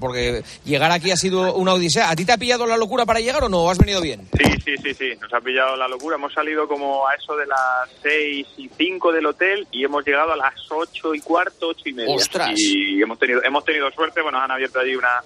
Porque 0.00 0.44
llegar 0.64 0.92
aquí 0.92 1.10
ha 1.10 1.16
sido 1.16 1.54
una 1.54 1.74
odisea. 1.74 2.08
¿A 2.10 2.14
ti 2.14 2.24
te 2.24 2.32
ha 2.32 2.38
pillado 2.38 2.64
la 2.66 2.76
locura 2.76 3.04
para 3.04 3.18
llegar 3.18 3.42
o 3.42 3.48
no? 3.48 3.64
¿O 3.64 3.70
has 3.70 3.78
venido 3.78 4.00
bien? 4.00 4.28
Sí, 4.38 4.44
sí, 4.64 4.76
sí, 4.80 4.94
sí. 4.94 5.12
Nos 5.20 5.32
ha 5.34 5.40
pillado 5.40 5.74
la 5.76 5.88
locura. 5.88 6.14
Hemos 6.14 6.32
salido 6.32 6.68
como 6.68 7.08
a 7.08 7.14
eso 7.16 7.34
de 7.36 7.46
las 7.46 7.58
seis 8.00 8.46
y 8.56 8.70
cinco 8.76 9.10
del 9.10 9.26
hotel 9.26 9.66
y 9.72 9.84
hemos 9.84 10.04
llegado 10.06 10.32
a 10.32 10.36
las 10.36 10.54
ocho 10.70 11.12
y 11.12 11.20
cuarto, 11.20 11.68
ocho 11.68 11.88
y 11.88 11.94
media. 11.94 12.14
¡Ostras! 12.14 12.52
Y 12.56 13.02
hemos 13.02 13.18
tenido, 13.18 13.42
hemos 13.42 13.64
tenido 13.64 13.90
suerte. 13.90 14.22
Bueno, 14.22 14.38
han 14.38 14.50
abierto 14.52 14.78
allí 14.78 14.94
una 14.94 15.20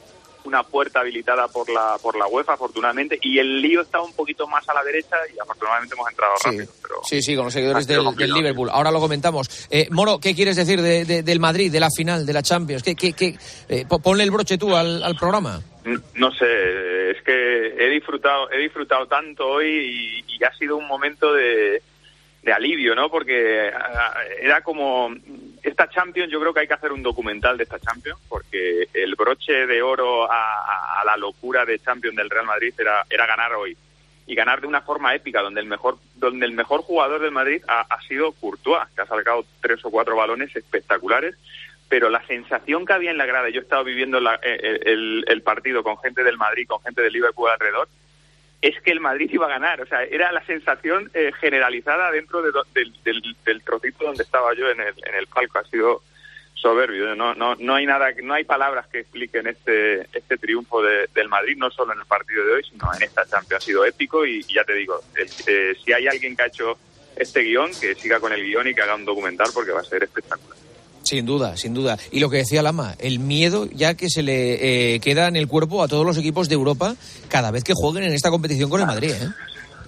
una 0.45 0.63
puerta 0.63 1.01
habilitada 1.01 1.49
por 1.49 1.69
la 1.69 1.99
por 2.01 2.17
la 2.17 2.27
UEFA, 2.27 2.55
afortunadamente, 2.55 3.19
y 3.21 3.39
el 3.39 3.61
lío 3.61 3.83
estaba 3.83 4.05
un 4.05 4.15
poquito 4.15 4.47
más 4.49 4.67
a 4.71 4.73
la 4.73 4.83
derecha 4.83 5.17
y 5.37 5.39
afortunadamente 5.39 5.95
hemos 5.95 6.09
entrado 6.09 6.33
rápido. 6.43 6.73
Sí, 7.05 7.23
sí, 7.23 7.35
con 7.37 7.45
los 7.47 7.53
seguidores 7.55 7.87
del, 7.87 8.05
Liverpool. 8.35 8.69
Ahora 8.73 8.91
lo 8.91 9.01
comentamos. 9.01 9.67
Eh, 9.71 9.89
Moro, 9.91 10.19
¿qué 10.19 10.35
quieres 10.35 10.57
decir 10.57 10.81
de- 10.83 11.05
de- 11.05 11.23
del 11.23 11.41
Madrid, 11.41 11.71
de 11.73 11.81
la 11.81 11.89
final, 11.95 12.25
de 12.27 12.33
la 12.33 12.43
Champions? 12.43 12.83
¿Qué, 12.83 12.95
qué, 12.95 13.13
qué- 13.13 13.37
eh, 13.69 13.85
po- 13.89 14.01
ponle 14.01 14.25
el 14.25 14.31
broche 14.31 14.59
tú 14.59 14.75
al, 14.77 15.03
al 15.03 15.17
programa. 15.17 15.61
No 16.15 16.31
sé, 16.33 17.11
es 17.13 17.23
que 17.23 17.75
he 17.79 17.89
disfrutado, 17.91 18.51
he 18.51 18.59
disfrutado 18.59 19.07
tanto 19.07 19.47
hoy 19.49 20.25
y, 20.29 20.35
y 20.37 20.45
ha 20.45 20.53
sido 20.55 20.77
un 20.77 20.87
momento 20.87 21.33
de, 21.33 21.83
de 22.43 22.53
alivio, 22.53 22.95
¿no? 22.95 23.11
Porque 23.11 23.71
ah, 23.75 24.13
era 24.43 24.61
como 24.63 25.09
esta 25.63 25.89
Champions, 25.89 26.31
yo 26.31 26.39
creo 26.41 26.53
que 26.53 26.61
hay 26.61 26.69
que 26.69 26.75
hacer 26.75 26.93
un 26.93 27.03
documental 27.03 27.57
de 27.57 27.65
esta 27.65 27.79
Champions, 27.79 28.19
porque 28.29 28.89
el 28.93 29.15
broche 29.15 29.67
de 29.67 29.81
oro 29.83 30.31
a, 30.31 30.37
a- 30.37 31.01
a 31.01 31.05
la 31.07 31.17
locura 31.17 31.65
de 31.65 31.79
Champions 31.79 32.17
del 32.17 32.29
Real 32.31 32.45
Madrid 32.47 32.75
era, 32.79 33.05
era 33.09 33.27
ganar 33.27 33.55
hoy. 33.55 33.75
Y 34.31 34.35
ganar 34.37 34.61
de 34.61 34.69
una 34.69 34.81
forma 34.83 35.13
épica, 35.15 35.43
donde 35.43 35.61
el 35.61 35.67
mejor, 35.67 35.99
donde 36.15 36.47
el 36.47 36.53
mejor 36.53 36.83
jugador 36.83 37.21
del 37.21 37.33
Madrid 37.33 37.63
ha, 37.67 37.81
ha 37.81 38.01
sido 38.03 38.31
Courtois, 38.33 38.87
que 38.95 39.03
ha 39.03 39.07
sacado 39.07 39.45
tres 39.61 39.85
o 39.85 39.91
cuatro 39.91 40.15
balones 40.15 40.55
espectaculares, 40.55 41.35
pero 41.89 42.09
la 42.11 42.25
sensación 42.29 42.87
que 42.87 42.93
había 42.93 43.11
en 43.11 43.19
la 43.19 43.27
grada, 43.27 43.49
yo 43.49 43.59
he 43.59 43.65
estado 43.65 43.83
viviendo 43.83 44.21
la- 44.21 44.39
eh, 44.43 44.79
el, 44.87 45.25
el 45.27 45.43
partido 45.43 45.83
con 45.83 45.99
gente 45.99 46.23
del 46.23 46.37
Madrid, 46.37 46.69
con 46.69 46.81
gente 46.83 47.03
del 47.03 47.13
Liverpool 47.13 47.51
alrededor, 47.51 47.89
es 48.63 48.81
que 48.83 48.93
el 48.93 49.01
Madrid 49.01 49.29
iba 49.33 49.47
a 49.47 49.51
ganar. 49.59 49.81
O 49.81 49.87
sea, 49.87 50.05
era 50.05 50.31
la 50.31 50.45
sensación 50.45 51.11
eh, 51.15 51.33
generalizada 51.41 52.13
dentro 52.13 52.41
del- 52.43 53.35
del 53.45 53.63
trocito 53.65 54.05
donde 54.05 54.23
estaba 54.23 54.55
yo 54.55 54.71
en 54.71 54.79
el, 54.81 54.95
en 55.07 55.15
el 55.17 55.27
palco. 55.27 55.59
Ha 55.59 55.65
sido 55.65 56.03
soberbio. 56.61 57.15
No, 57.15 57.35
no, 57.35 57.55
no 57.57 57.75
hay 57.75 57.87
nada, 57.87 58.09
no 58.23 58.35
hay 58.35 58.45
palabras 58.45 58.87
que 58.89 59.01
expliquen 59.01 59.47
este, 59.47 60.01
este 60.17 60.37
triunfo 60.39 60.83
de- 60.83 61.09
del 61.15 61.29
Madrid, 61.29 61.57
no 61.57 61.71
solo 61.71 61.93
en 61.93 62.01
el 62.01 62.07
partido 62.07 62.45
de 62.45 62.53
hoy, 62.55 62.63
sino 62.71 62.93
en 62.95 63.03
esta 63.03 63.25
Champions. 63.27 63.63
Ha 63.63 63.67
sido 63.67 63.85
épico 63.85 64.25
y, 64.27 64.45
y 64.49 64.55
ya 64.55 64.65
te 64.65 64.75
digo, 64.75 65.01
el- 65.17 65.29
eh, 65.47 65.75
si 65.85 65.93
hay 65.93 66.07
alguien 66.07 66.37
que 66.37 66.43
ha 66.43 66.47
hecho 66.47 66.77
este 67.17 67.41
guion, 67.41 67.71
que 67.81 67.95
siga 67.95 68.21
con 68.21 68.33
el 68.33 68.43
guion 68.43 68.69
y 68.69 68.75
que 68.75 68.83
haga 68.83 68.95
un 68.95 69.05
documental 69.05 69.49
porque 69.55 69.73
va 69.73 69.81
a 69.81 69.85
ser 69.85 70.03
espectacular. 70.05 70.57
Sin 71.03 71.25
duda, 71.27 71.57
sin 71.57 71.73
duda. 71.75 71.99
Y 72.13 72.21
lo 72.21 72.29
que 72.29 72.37
decía 72.37 72.63
Lama, 72.63 72.95
el 72.99 73.19
miedo 73.19 73.67
ya 73.73 73.95
que 73.95 74.09
se 74.11 74.23
le 74.23 74.95
eh, 74.95 75.01
queda 75.01 75.29
en 75.29 75.35
el 75.37 75.49
cuerpo 75.49 75.83
a 75.83 75.89
todos 75.89 76.05
los 76.05 76.17
equipos 76.19 76.49
de 76.49 76.55
Europa 76.55 76.95
cada 77.29 77.51
vez 77.51 77.65
que 77.65 77.73
jueguen 77.75 78.05
en 78.05 78.13
esta 78.13 78.31
competición 78.31 78.69
con 78.71 78.81
el 78.83 78.87
Madrid. 78.87 79.11
¿eh? 79.13 79.29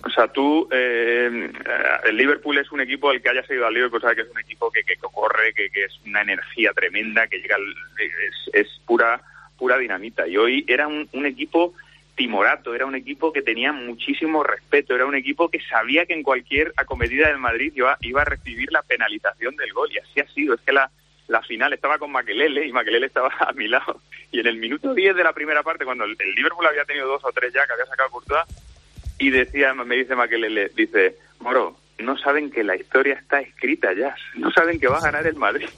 O 0.04 0.10
sea, 0.10 0.28
tú, 0.28 0.68
eh, 0.72 1.30
eh, 1.30 1.82
el 2.04 2.16
Liverpool 2.16 2.58
es 2.58 2.70
un 2.72 2.80
equipo, 2.80 3.12
el 3.12 3.22
que 3.22 3.28
haya 3.30 3.44
seguido 3.44 3.66
al 3.66 3.74
Liverpool 3.74 4.00
sabe 4.00 4.16
que 4.16 4.22
es 4.22 4.30
un 4.30 4.40
equipo 4.40 4.70
que, 4.70 4.82
que 4.82 4.96
corre, 4.96 5.54
que, 5.54 5.70
que 5.70 5.84
es 5.84 6.00
una 6.06 6.22
energía 6.22 6.72
tremenda, 6.72 7.26
que 7.28 7.38
llega, 7.38 7.56
al- 7.56 7.74
es, 7.98 8.50
es 8.54 8.80
pura 8.86 9.20
pura 9.56 9.78
dinamita. 9.78 10.26
Y 10.26 10.36
hoy 10.36 10.64
era 10.66 10.88
un, 10.88 11.08
equipo 11.24 11.72
timorato, 12.16 12.74
era 12.74 12.84
un 12.84 12.96
equipo 12.96 13.32
que 13.32 13.42
tenía 13.42 13.72
muchísimo 13.72 14.42
respeto, 14.42 14.92
era 14.92 15.06
un 15.06 15.14
equipo 15.14 15.48
que 15.50 15.60
sabía 15.60 16.04
que 16.04 16.14
en 16.14 16.24
cualquier 16.24 16.72
acometida 16.76 17.28
del 17.28 17.38
Madrid 17.38 17.72
iba, 17.76 17.96
iba 18.00 18.22
a 18.22 18.24
recibir 18.24 18.72
la 18.72 18.82
penalización 18.82 19.54
del 19.54 19.72
gol. 19.72 19.88
Y 19.92 19.98
así 19.98 20.18
ha 20.18 20.26
sido. 20.34 20.54
Es 20.54 20.60
que 20.62 20.72
la, 20.72 20.90
la 21.28 21.42
final 21.42 21.72
estaba 21.72 21.98
con 21.98 22.10
Maquelele 22.10 22.66
y 22.66 22.72
Maquelele 22.72 23.06
estaba 23.06 23.28
a 23.38 23.52
mi 23.52 23.68
lado. 23.68 24.00
Y 24.32 24.40
en 24.40 24.48
el 24.48 24.56
minuto 24.56 24.94
10 24.94 25.14
de 25.14 25.22
la 25.22 25.32
primera 25.32 25.62
parte, 25.62 25.84
cuando 25.84 26.04
el, 26.04 26.16
el 26.18 26.34
Liverpool 26.34 26.66
había 26.66 26.84
tenido 26.84 27.06
dos 27.06 27.24
o 27.24 27.30
tres 27.30 27.52
ya 27.54 27.64
que 27.64 27.74
había 27.74 27.86
sacado 27.86 28.10
Courtois, 28.10 28.42
y 29.26 29.30
decía, 29.30 29.72
me 29.74 29.96
dice 29.96 30.14
Maquelele, 30.14 30.70
dice, 30.76 31.16
Moro, 31.40 31.76
no 31.98 32.16
saben 32.18 32.50
que 32.50 32.64
la 32.64 32.74
historia 32.76 33.14
está 33.14 33.40
escrita 33.40 33.88
ya, 33.96 34.14
no 34.36 34.50
saben 34.50 34.80
que 34.80 34.88
va 34.88 34.98
a 34.98 35.02
ganar 35.02 35.26
el 35.26 35.36
Madrid. 35.36 35.68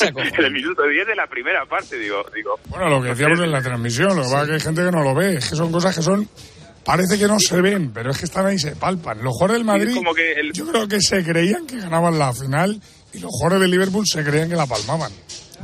en 0.00 0.16
el 0.44 0.52
minuto 0.52 0.82
10 0.86 1.06
de 1.06 1.14
la 1.14 1.26
primera 1.26 1.66
parte, 1.66 1.98
digo, 1.98 2.24
digo. 2.34 2.58
Bueno, 2.68 2.88
lo 2.88 3.02
que 3.02 3.08
decíamos 3.10 3.40
en 3.40 3.50
la 3.50 3.60
transmisión, 3.62 4.08
lo 4.16 4.22
que 4.22 4.28
pasa 4.30 4.42
es 4.42 4.46
que 4.48 4.54
hay 4.54 4.60
gente 4.60 4.82
que 4.84 4.90
no 4.90 5.02
lo 5.02 5.14
ve, 5.14 5.34
es 5.34 5.50
que 5.50 5.56
son 5.56 5.70
cosas 5.70 5.94
que 5.96 6.02
son, 6.02 6.28
parece 6.84 7.18
que 7.18 7.26
no 7.26 7.38
se 7.38 7.60
ven, 7.60 7.92
pero 7.92 8.10
es 8.10 8.18
que 8.18 8.24
están 8.24 8.46
ahí 8.46 8.54
y 8.56 8.58
se 8.58 8.76
palpan. 8.76 9.18
Los 9.22 9.32
jugadores 9.34 9.58
del 9.58 9.66
Madrid, 9.66 9.94
como 9.94 10.14
que 10.14 10.32
el- 10.32 10.52
yo 10.52 10.66
creo 10.66 10.88
que 10.88 11.00
se 11.00 11.22
creían 11.24 11.66
que 11.66 11.76
ganaban 11.78 12.18
la 12.18 12.32
final 12.32 12.80
y 13.12 13.18
los 13.18 13.30
jugadores 13.30 13.60
del 13.60 13.70
Liverpool 13.70 14.06
se 14.06 14.24
creían 14.24 14.48
que 14.48 14.56
la 14.56 14.66
palmaban. 14.66 15.12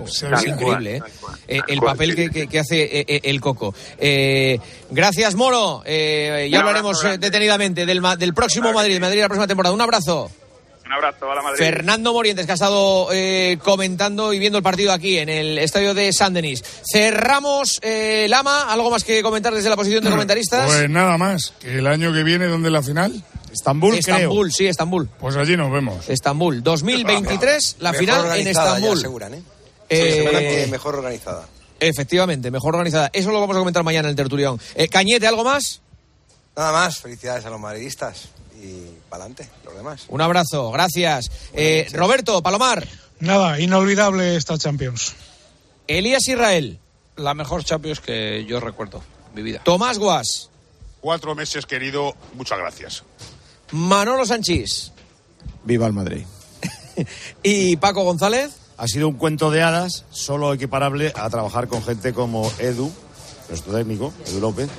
Se 0.07 0.29
Es 0.33 0.47
increíble, 0.47 0.97
¿eh? 0.97 1.03
Eh, 1.49 1.61
el 1.69 1.81
papel 1.81 2.15
que, 2.15 2.31
que- 2.31 2.47
que 2.47 2.59
hace 2.59 2.83
eh, 3.01 3.05
eh, 3.09 3.21
el 3.25 3.41
Coco. 3.41 3.75
Eh, 3.99 4.59
gracias, 4.91 5.35
Moro. 5.35 5.83
Eh, 5.85 6.49
ya 6.51 6.61
hablaremos 6.61 7.05
eh, 7.05 7.19
detenidamente 7.19 7.87
del, 7.87 8.01
ma- 8.01 8.17
del 8.17 8.35
próximo 8.35 8.73
Madrid, 8.73 8.95
de 8.95 9.01
Madrid 9.01 9.21
la 9.21 9.29
próxima 9.29 9.47
temporada. 9.47 9.75
Un 9.75 9.81
abrazo. 9.81 10.31
Un 10.87 10.95
abrazo 10.95 11.31
a 11.31 11.35
la 11.37 11.43
Madrid. 11.43 11.59
Fernando 11.59 12.13
Morientes, 12.13 12.47
que 12.47 12.51
ha 12.53 12.55
estado 12.55 13.09
eh, 13.13 13.59
comentando 13.63 14.33
y 14.33 14.41
viendo 14.41 14.59
el 14.59 14.65
partido 14.65 14.93
aquí 14.93 15.19
en 15.19 15.29
el 15.29 15.59
estadio 15.59 15.95
de 15.95 16.13
San 16.13 16.35
Denis. 16.35 16.65
Cerramos, 16.93 17.79
eh, 17.83 18.27
Lama, 18.29 18.73
¿algo 18.73 18.91
más 18.91 19.05
que 19.05 19.23
comentar 19.23 19.55
desde 19.55 19.69
la 19.71 19.77
posición 19.77 20.03
de 20.03 20.11
comentaristas? 20.11 20.67
Pues 20.67 20.91
nada 20.91 21.17
más, 21.17 21.53
que 21.61 21.79
el 21.79 21.87
año 21.87 22.13
que 22.13 22.25
viene, 22.25 22.47
¿dónde 22.47 22.71
es 22.71 22.73
la 22.73 22.83
final? 22.83 23.23
Estambul, 23.53 23.95
Estambul, 23.97 24.53
sí, 24.53 24.67
Estambul. 24.67 25.09
Pues 25.21 25.37
allí 25.37 25.57
nos 25.57 25.71
vemos. 25.73 26.09
Estambul, 26.09 26.61
2023, 26.63 27.77
la 27.81 27.93
Mejor 27.93 28.01
final 28.05 28.19
en 28.21 28.27
organizada 28.27 28.67
ya 28.67 28.75
Estambul. 28.77 28.99
aseguran, 28.99 29.35
¿eh? 29.35 29.43
Eh, 29.91 30.69
mejor 30.71 30.97
organizada. 30.97 31.49
Efectivamente, 31.81 32.51
mejor 32.51 32.75
organizada. 32.75 33.11
Eso 33.13 33.31
lo 33.31 33.41
vamos 33.41 33.57
a 33.57 33.59
comentar 33.59 33.83
mañana 33.83 34.09
en 34.09 34.11
el 34.11 34.17
tertulión. 34.17 34.61
Eh, 34.75 34.89
Cañete, 34.89 35.27
¿algo 35.27 35.45
más? 35.45 35.81
Nada 36.57 36.73
más, 36.73 36.99
felicidades 36.99 37.45
a 37.45 37.51
los 37.51 37.61
madridistas 37.61 38.29
y 38.63 38.87
para 39.09 39.25
adelante, 39.25 39.49
los 39.65 39.75
demás. 39.75 40.05
Un 40.09 40.21
abrazo, 40.21 40.71
gracias. 40.71 41.31
Eh, 41.53 41.89
Roberto, 41.93 42.43
Palomar. 42.43 42.87
Nada, 43.19 43.59
inolvidable 43.61 44.37
esta 44.37 44.59
Champions. 44.59 45.15
Elías 45.87 46.27
Israel. 46.29 46.79
La 47.17 47.35
mejor 47.35 47.65
Champions 47.65 48.01
que 48.01 48.45
yo 48.47 48.61
recuerdo 48.61 49.03
mi 49.35 49.43
vida. 49.43 49.61
Tomás 49.65 49.99
Guas. 49.99 50.51
Cuatro 51.01 51.35
meses, 51.35 51.67
querido. 51.67 52.15
Muchas 52.35 52.59
gracias. 52.59 53.03
Manolo 53.73 54.25
Sanchís. 54.25 54.93
Viva 55.65 55.87
el 55.87 55.93
Madrid. 55.93 56.25
¿Y 57.43 57.77
Paco 57.77 58.05
González? 58.05 58.53
Ha 58.81 58.89
sido 58.89 59.09
un 59.09 59.15
cuento 59.17 59.51
de 59.51 59.61
hadas, 59.61 60.07
solo 60.09 60.55
equiparable 60.55 61.13
a 61.15 61.29
trabajar 61.29 61.69
con 61.69 61.83
gente 61.83 62.15
como 62.15 62.51
Edu, 62.59 62.91
nuestro 63.51 63.75
técnico, 63.75 64.11
Edu 64.27 64.41
López, 64.41 64.71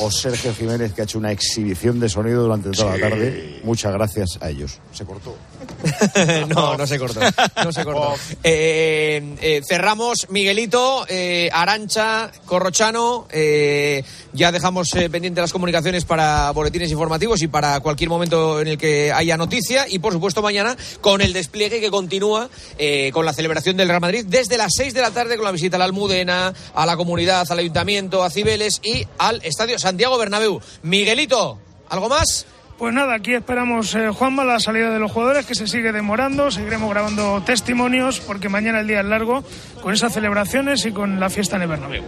o 0.00 0.10
Sergio 0.10 0.54
Jiménez, 0.54 0.94
que 0.94 1.02
ha 1.02 1.04
hecho 1.04 1.18
una 1.18 1.30
exhibición 1.30 2.00
de 2.00 2.08
sonido 2.08 2.44
durante 2.44 2.70
toda 2.70 2.96
la 2.96 3.10
tarde. 3.10 3.60
Muchas 3.62 3.92
gracias 3.92 4.38
a 4.40 4.48
ellos. 4.48 4.78
Se 4.92 5.04
cortó. 5.04 5.36
no, 6.48 6.76
no 6.76 6.86
se 6.86 6.98
cortó. 6.98 7.20
No 7.64 7.72
se 7.72 7.84
cortó. 7.84 8.14
Eh, 8.42 9.36
eh, 9.40 9.60
cerramos 9.66 10.26
Miguelito, 10.30 11.04
eh, 11.08 11.50
Arancha, 11.52 12.30
Corrochano. 12.46 13.26
eh, 13.30 14.02
ya 14.32 14.52
dejamos 14.52 14.94
eh, 14.94 15.10
pendientes 15.10 15.42
las 15.42 15.52
comunicaciones 15.52 16.04
para 16.04 16.50
boletines 16.52 16.90
informativos 16.90 17.42
y 17.42 17.48
para 17.48 17.80
cualquier 17.80 18.10
momento 18.10 18.60
en 18.60 18.68
el 18.68 18.78
que 18.78 19.12
haya 19.12 19.36
noticia. 19.36 19.86
Y 19.88 19.98
por 19.98 20.12
supuesto, 20.12 20.42
mañana 20.42 20.76
con 21.00 21.20
el 21.20 21.32
despliegue 21.32 21.80
que 21.80 21.90
continúa 21.90 22.48
eh, 22.78 23.10
con 23.12 23.24
la 23.24 23.32
celebración 23.32 23.76
del 23.76 23.88
Real 23.88 24.00
Madrid 24.00 24.24
desde 24.28 24.56
las 24.56 24.72
6 24.76 24.94
de 24.94 25.00
la 25.00 25.10
tarde 25.10 25.36
con 25.36 25.44
la 25.44 25.52
visita 25.52 25.76
a 25.76 25.78
la 25.78 25.84
Almudena, 25.86 26.52
a 26.74 26.86
la 26.86 26.96
comunidad, 26.96 27.46
al 27.50 27.58
ayuntamiento, 27.58 28.22
a 28.22 28.30
Cibeles 28.30 28.80
y 28.82 29.06
al 29.18 29.40
estadio 29.44 29.78
Santiago 29.78 30.16
Bernabéu. 30.18 30.60
Miguelito, 30.82 31.58
¿algo 31.88 32.08
más? 32.08 32.46
Pues 32.80 32.94
nada, 32.94 33.12
aquí 33.12 33.34
esperamos, 33.34 33.94
eh, 33.94 34.08
Juanma, 34.08 34.42
la 34.42 34.58
salida 34.58 34.88
de 34.88 34.98
los 34.98 35.12
jugadores 35.12 35.44
que 35.44 35.54
se 35.54 35.66
sigue 35.66 35.92
demorando. 35.92 36.50
Seguiremos 36.50 36.88
grabando 36.88 37.42
testimonios 37.44 38.20
porque 38.20 38.48
mañana 38.48 38.80
el 38.80 38.86
día 38.86 39.00
es 39.00 39.04
largo 39.04 39.44
con 39.82 39.92
esas 39.92 40.14
celebraciones 40.14 40.86
y 40.86 40.92
con 40.92 41.20
la 41.20 41.28
fiesta 41.28 41.56
en 41.56 41.62
el 41.62 41.68
Bernabéu. 41.68 42.02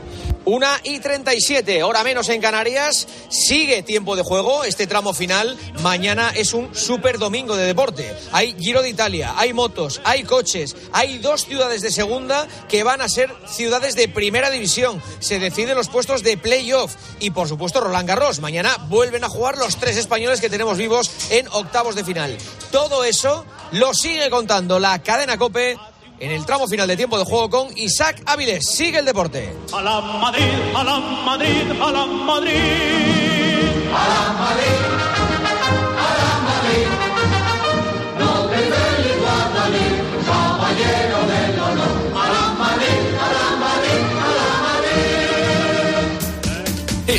Una 0.46 0.80
y 0.82 0.98
37, 0.98 1.82
hora 1.82 2.02
menos 2.02 2.30
en 2.30 2.40
Canarias. 2.40 3.06
Sigue 3.28 3.82
tiempo 3.82 4.16
de 4.16 4.22
juego, 4.22 4.64
este 4.64 4.86
tramo 4.86 5.12
final. 5.12 5.58
Mañana 5.82 6.32
es 6.34 6.54
un 6.54 6.74
super 6.74 7.18
domingo 7.18 7.54
de 7.54 7.66
deporte. 7.66 8.10
Hay 8.32 8.56
Giro 8.58 8.80
de 8.80 8.88
Italia, 8.88 9.34
hay 9.36 9.52
motos, 9.52 10.00
hay 10.04 10.22
coches, 10.22 10.74
hay 10.92 11.18
dos 11.18 11.44
ciudades 11.44 11.82
de 11.82 11.90
segunda 11.90 12.48
que 12.70 12.82
van 12.82 13.02
a 13.02 13.10
ser 13.10 13.30
ciudades 13.46 13.94
de 13.94 14.08
primera 14.08 14.48
división. 14.48 15.02
Se 15.20 15.38
deciden 15.38 15.76
los 15.76 15.90
puestos 15.90 16.22
de 16.22 16.38
playoff. 16.38 16.96
Y 17.20 17.30
por 17.30 17.46
supuesto, 17.46 17.80
Roland 17.80 18.08
Garros. 18.08 18.40
Mañana 18.40 18.74
vuelven 18.88 19.22
a 19.22 19.28
jugar 19.28 19.58
los 19.58 19.76
tres 19.76 19.98
españoles 19.98 20.40
que 20.40 20.48
tenemos 20.48 20.61
vivos 20.70 21.10
en 21.30 21.48
octavos 21.48 21.94
de 21.94 22.04
final. 22.04 22.36
Todo 22.70 23.04
eso 23.04 23.44
lo 23.72 23.92
sigue 23.94 24.30
contando 24.30 24.78
la 24.78 25.02
cadena 25.02 25.36
Cope. 25.36 25.76
En 26.20 26.30
el 26.30 26.46
tramo 26.46 26.68
final 26.68 26.86
de 26.86 26.96
tiempo 26.96 27.18
de 27.18 27.24
juego 27.24 27.50
con 27.50 27.76
Isaac 27.76 28.22
Áviles. 28.26 28.64
Sigue 28.64 28.98
el 28.98 29.04
deporte. 29.04 29.52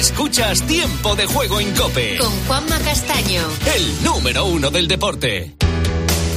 Escuchas 0.04 0.62
Tiempo 0.64 1.16
de 1.16 1.26
Juego 1.26 1.62
en 1.62 1.74
Cope. 1.74 2.18
Con 2.18 2.30
Juanma 2.45 2.78
Castaño. 2.80 3.41
El 3.74 4.04
número 4.04 4.43
uno 4.43 4.70
del 4.70 4.86
deporte. 4.86 5.56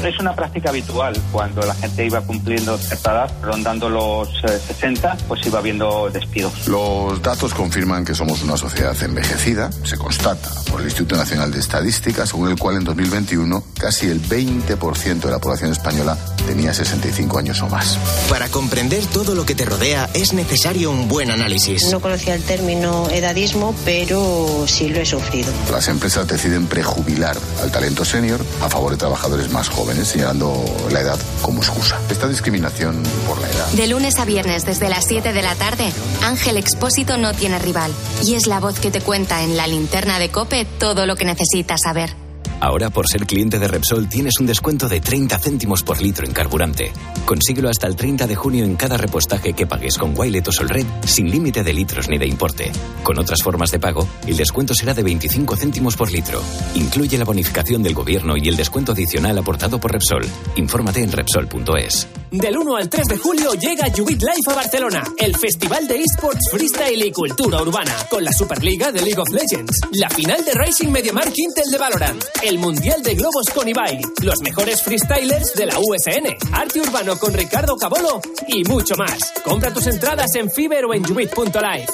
Es 0.04 0.18
una 0.20 0.34
práctica 0.34 0.70
habitual 0.70 1.16
cuando 1.32 1.62
la 1.62 1.74
gente 1.74 2.04
iba 2.04 2.20
cumpliendo 2.20 2.76
cierta 2.78 3.12
edad, 3.12 3.32
rondando 3.42 3.88
los 3.88 4.28
eh, 4.44 4.58
60, 4.66 5.16
pues 5.26 5.44
iba 5.46 5.58
habiendo 5.58 6.10
despidos. 6.10 6.68
Los 6.68 7.20
datos 7.22 7.54
confirman 7.54 8.04
que 8.04 8.14
somos 8.14 8.42
una 8.42 8.56
sociedad 8.56 8.96
envejecida, 9.02 9.70
se 9.84 9.96
constata 9.96 10.50
por 10.70 10.80
el 10.80 10.86
Instituto 10.86 11.16
Nacional 11.16 11.50
de 11.50 11.60
Estadística, 11.60 12.26
según 12.26 12.50
el 12.50 12.58
cual 12.58 12.76
en 12.76 12.84
2021 12.84 13.62
casi 13.78 14.06
el 14.06 14.22
20% 14.22 15.20
de 15.20 15.30
la 15.30 15.38
población 15.38 15.72
española 15.72 16.16
tenía 16.46 16.72
65 16.72 17.38
años 17.38 17.60
o 17.62 17.68
más. 17.68 17.98
Para 18.28 18.48
comprender 18.48 19.04
todo 19.06 19.34
lo 19.34 19.44
que 19.44 19.54
te 19.54 19.64
rodea 19.64 20.08
es 20.14 20.32
necesario 20.32 20.90
un 20.90 21.08
buen 21.08 21.30
análisis. 21.30 21.90
No 21.90 22.00
conocía 22.00 22.34
el 22.34 22.42
término 22.42 23.08
edadismo, 23.10 23.74
pero 23.84 24.64
sí 24.66 24.88
lo 24.88 25.00
he 25.00 25.06
sufrido. 25.06 25.52
Las 25.72 25.88
empresas 25.88 26.26
deciden 26.28 26.66
prejubilar 26.66 27.36
al 27.62 27.72
talento 27.72 28.04
senior 28.04 28.40
a 28.62 28.68
favor 28.68 28.92
de 28.92 28.98
trabajadores 28.98 29.50
más 29.50 29.68
jóvenes. 29.68 29.85
Declaraciones 29.86 30.08
señalando 30.08 30.64
la 30.90 31.00
edad 31.00 31.18
como 31.42 31.58
excusa. 31.58 31.98
Esta 32.10 32.28
discriminación 32.28 33.02
por 33.26 33.40
la 33.40 33.48
edad. 33.48 33.68
De 33.68 33.86
lunes 33.86 34.18
a 34.18 34.24
viernes 34.24 34.64
desde 34.64 34.88
las 34.88 35.06
7 35.06 35.32
de 35.32 35.42
la 35.42 35.54
tarde, 35.54 35.92
Ángel 36.22 36.56
Expósito 36.56 37.16
no 37.16 37.32
tiene 37.32 37.58
rival 37.58 37.92
y 38.24 38.34
es 38.34 38.46
la 38.46 38.60
voz 38.60 38.80
que 38.80 38.90
te 38.90 39.00
cuenta 39.00 39.42
en 39.42 39.56
la 39.56 39.66
linterna 39.66 40.18
de 40.18 40.28
Cope 40.30 40.64
todo 40.64 41.06
lo 41.06 41.16
que 41.16 41.24
necesitas 41.24 41.82
saber. 41.82 42.25
Ahora, 42.60 42.90
por 42.90 43.06
ser 43.08 43.26
cliente 43.26 43.58
de 43.58 43.68
Repsol, 43.68 44.08
tienes 44.08 44.38
un 44.40 44.46
descuento 44.46 44.88
de 44.88 45.00
30 45.00 45.38
céntimos 45.38 45.82
por 45.82 46.00
litro 46.00 46.26
en 46.26 46.32
carburante. 46.32 46.92
Consíguelo 47.24 47.68
hasta 47.68 47.86
el 47.86 47.96
30 47.96 48.26
de 48.26 48.34
junio 48.34 48.64
en 48.64 48.76
cada 48.76 48.96
repostaje 48.96 49.52
que 49.52 49.66
pagues 49.66 49.98
con 49.98 50.18
Wilet 50.18 50.48
o 50.48 50.52
Solred, 50.52 50.86
sin 51.04 51.30
límite 51.30 51.62
de 51.62 51.72
litros 51.72 52.08
ni 52.08 52.18
de 52.18 52.26
importe. 52.26 52.72
Con 53.02 53.18
otras 53.18 53.42
formas 53.42 53.70
de 53.70 53.78
pago, 53.78 54.08
el 54.26 54.36
descuento 54.36 54.74
será 54.74 54.94
de 54.94 55.02
25 55.02 55.56
céntimos 55.56 55.96
por 55.96 56.10
litro. 56.10 56.42
Incluye 56.74 57.18
la 57.18 57.24
bonificación 57.24 57.82
del 57.82 57.94
gobierno 57.94 58.36
y 58.36 58.48
el 58.48 58.56
descuento 58.56 58.92
adicional 58.92 59.36
aportado 59.38 59.78
por 59.78 59.92
Repsol. 59.92 60.24
Infórmate 60.56 61.02
en 61.02 61.12
Repsol.es. 61.12 62.08
Del 62.30 62.58
1 62.58 62.76
al 62.76 62.88
3 62.88 63.06
de 63.06 63.18
julio 63.18 63.52
llega 63.54 63.86
Jubit 63.94 64.20
Life 64.20 64.50
a 64.50 64.54
Barcelona, 64.54 65.04
el 65.16 65.36
festival 65.36 65.86
de 65.86 66.00
esports 66.00 66.50
freestyle 66.50 67.06
y 67.06 67.12
cultura 67.12 67.62
urbana, 67.62 67.94
con 68.10 68.24
la 68.24 68.32
Superliga 68.32 68.90
de 68.90 69.00
League 69.02 69.20
of 69.20 69.30
Legends, 69.30 69.80
la 69.92 70.10
final 70.10 70.44
de 70.44 70.52
Racing 70.52 70.88
MediaMark 70.88 71.32
Intel 71.36 71.70
de 71.70 71.78
Valorant, 71.78 72.24
el 72.46 72.58
Mundial 72.58 73.02
de 73.02 73.14
Globos 73.14 73.46
con 73.52 73.68
Ibai, 73.68 74.00
los 74.22 74.40
mejores 74.40 74.80
freestylers 74.80 75.54
de 75.54 75.66
la 75.66 75.78
USN, 75.80 76.52
arte 76.52 76.80
urbano 76.80 77.18
con 77.18 77.34
Ricardo 77.34 77.76
Cabolo 77.76 78.20
y 78.46 78.62
mucho 78.62 78.94
más. 78.94 79.32
Compra 79.44 79.72
tus 79.72 79.86
entradas 79.88 80.32
en 80.36 80.48
Fiber 80.50 80.84
o 80.84 80.94
en 80.94 81.02
Jubit.live. 81.02 81.86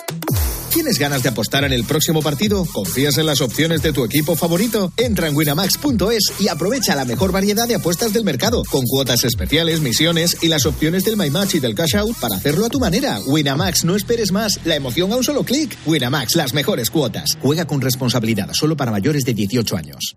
¿Tienes 0.71 0.99
ganas 0.99 1.23
de 1.23 1.31
apostar 1.31 1.65
en 1.65 1.73
el 1.73 1.85
próximo 1.85 2.21
partido? 2.23 2.67
¿Confías 2.71 3.17
en 3.17 3.27
las 3.27 3.41
opciones 3.41 3.83
de 3.83 3.93
tu 3.93 4.05
equipo 4.05 4.37
favorito? 4.37 4.93
Entra 4.99 5.29
en 5.29 5.37
winamax.es 5.37 6.33
y 6.41 6.49
aprovecha 6.49 6.97
la 6.97 7.07
mejor 7.07 7.33
variedad 7.33 7.67
de 7.67 7.77
apuestas 7.77 8.13
del 8.13 8.25
mercado, 8.25 8.63
con 8.71 8.85
cuotas 8.87 9.25
especiales, 9.25 9.81
misiones 9.81 10.37
y 10.43 10.49
las 10.49 10.67
opciones 10.67 11.05
del 11.05 11.17
My 11.17 11.31
Match 11.31 11.55
y 11.55 11.61
del 11.61 11.75
Cash 11.75 11.97
Out 11.97 12.17
para 12.21 12.37
hacerlo 12.37 12.67
a 12.67 12.71
tu 12.71 12.79
manera. 12.79 13.21
Winamax, 13.27 13.85
no 13.85 13.97
esperes 13.97 14.33
más. 14.33 14.61
La 14.65 14.77
emoción 14.77 15.13
a 15.13 15.17
un 15.17 15.25
solo 15.25 15.45
clic. 15.45 15.79
Winamax, 15.87 16.37
las 16.37 16.53
mejores 16.53 16.91
cuotas. 16.91 17.39
Juega 17.41 17.65
con 17.65 17.81
responsabilidad, 17.81 18.51
solo 18.53 18.77
para 18.77 18.91
mayores 18.91 19.25
de 19.25 19.35
18 19.35 19.77
años. 19.77 20.17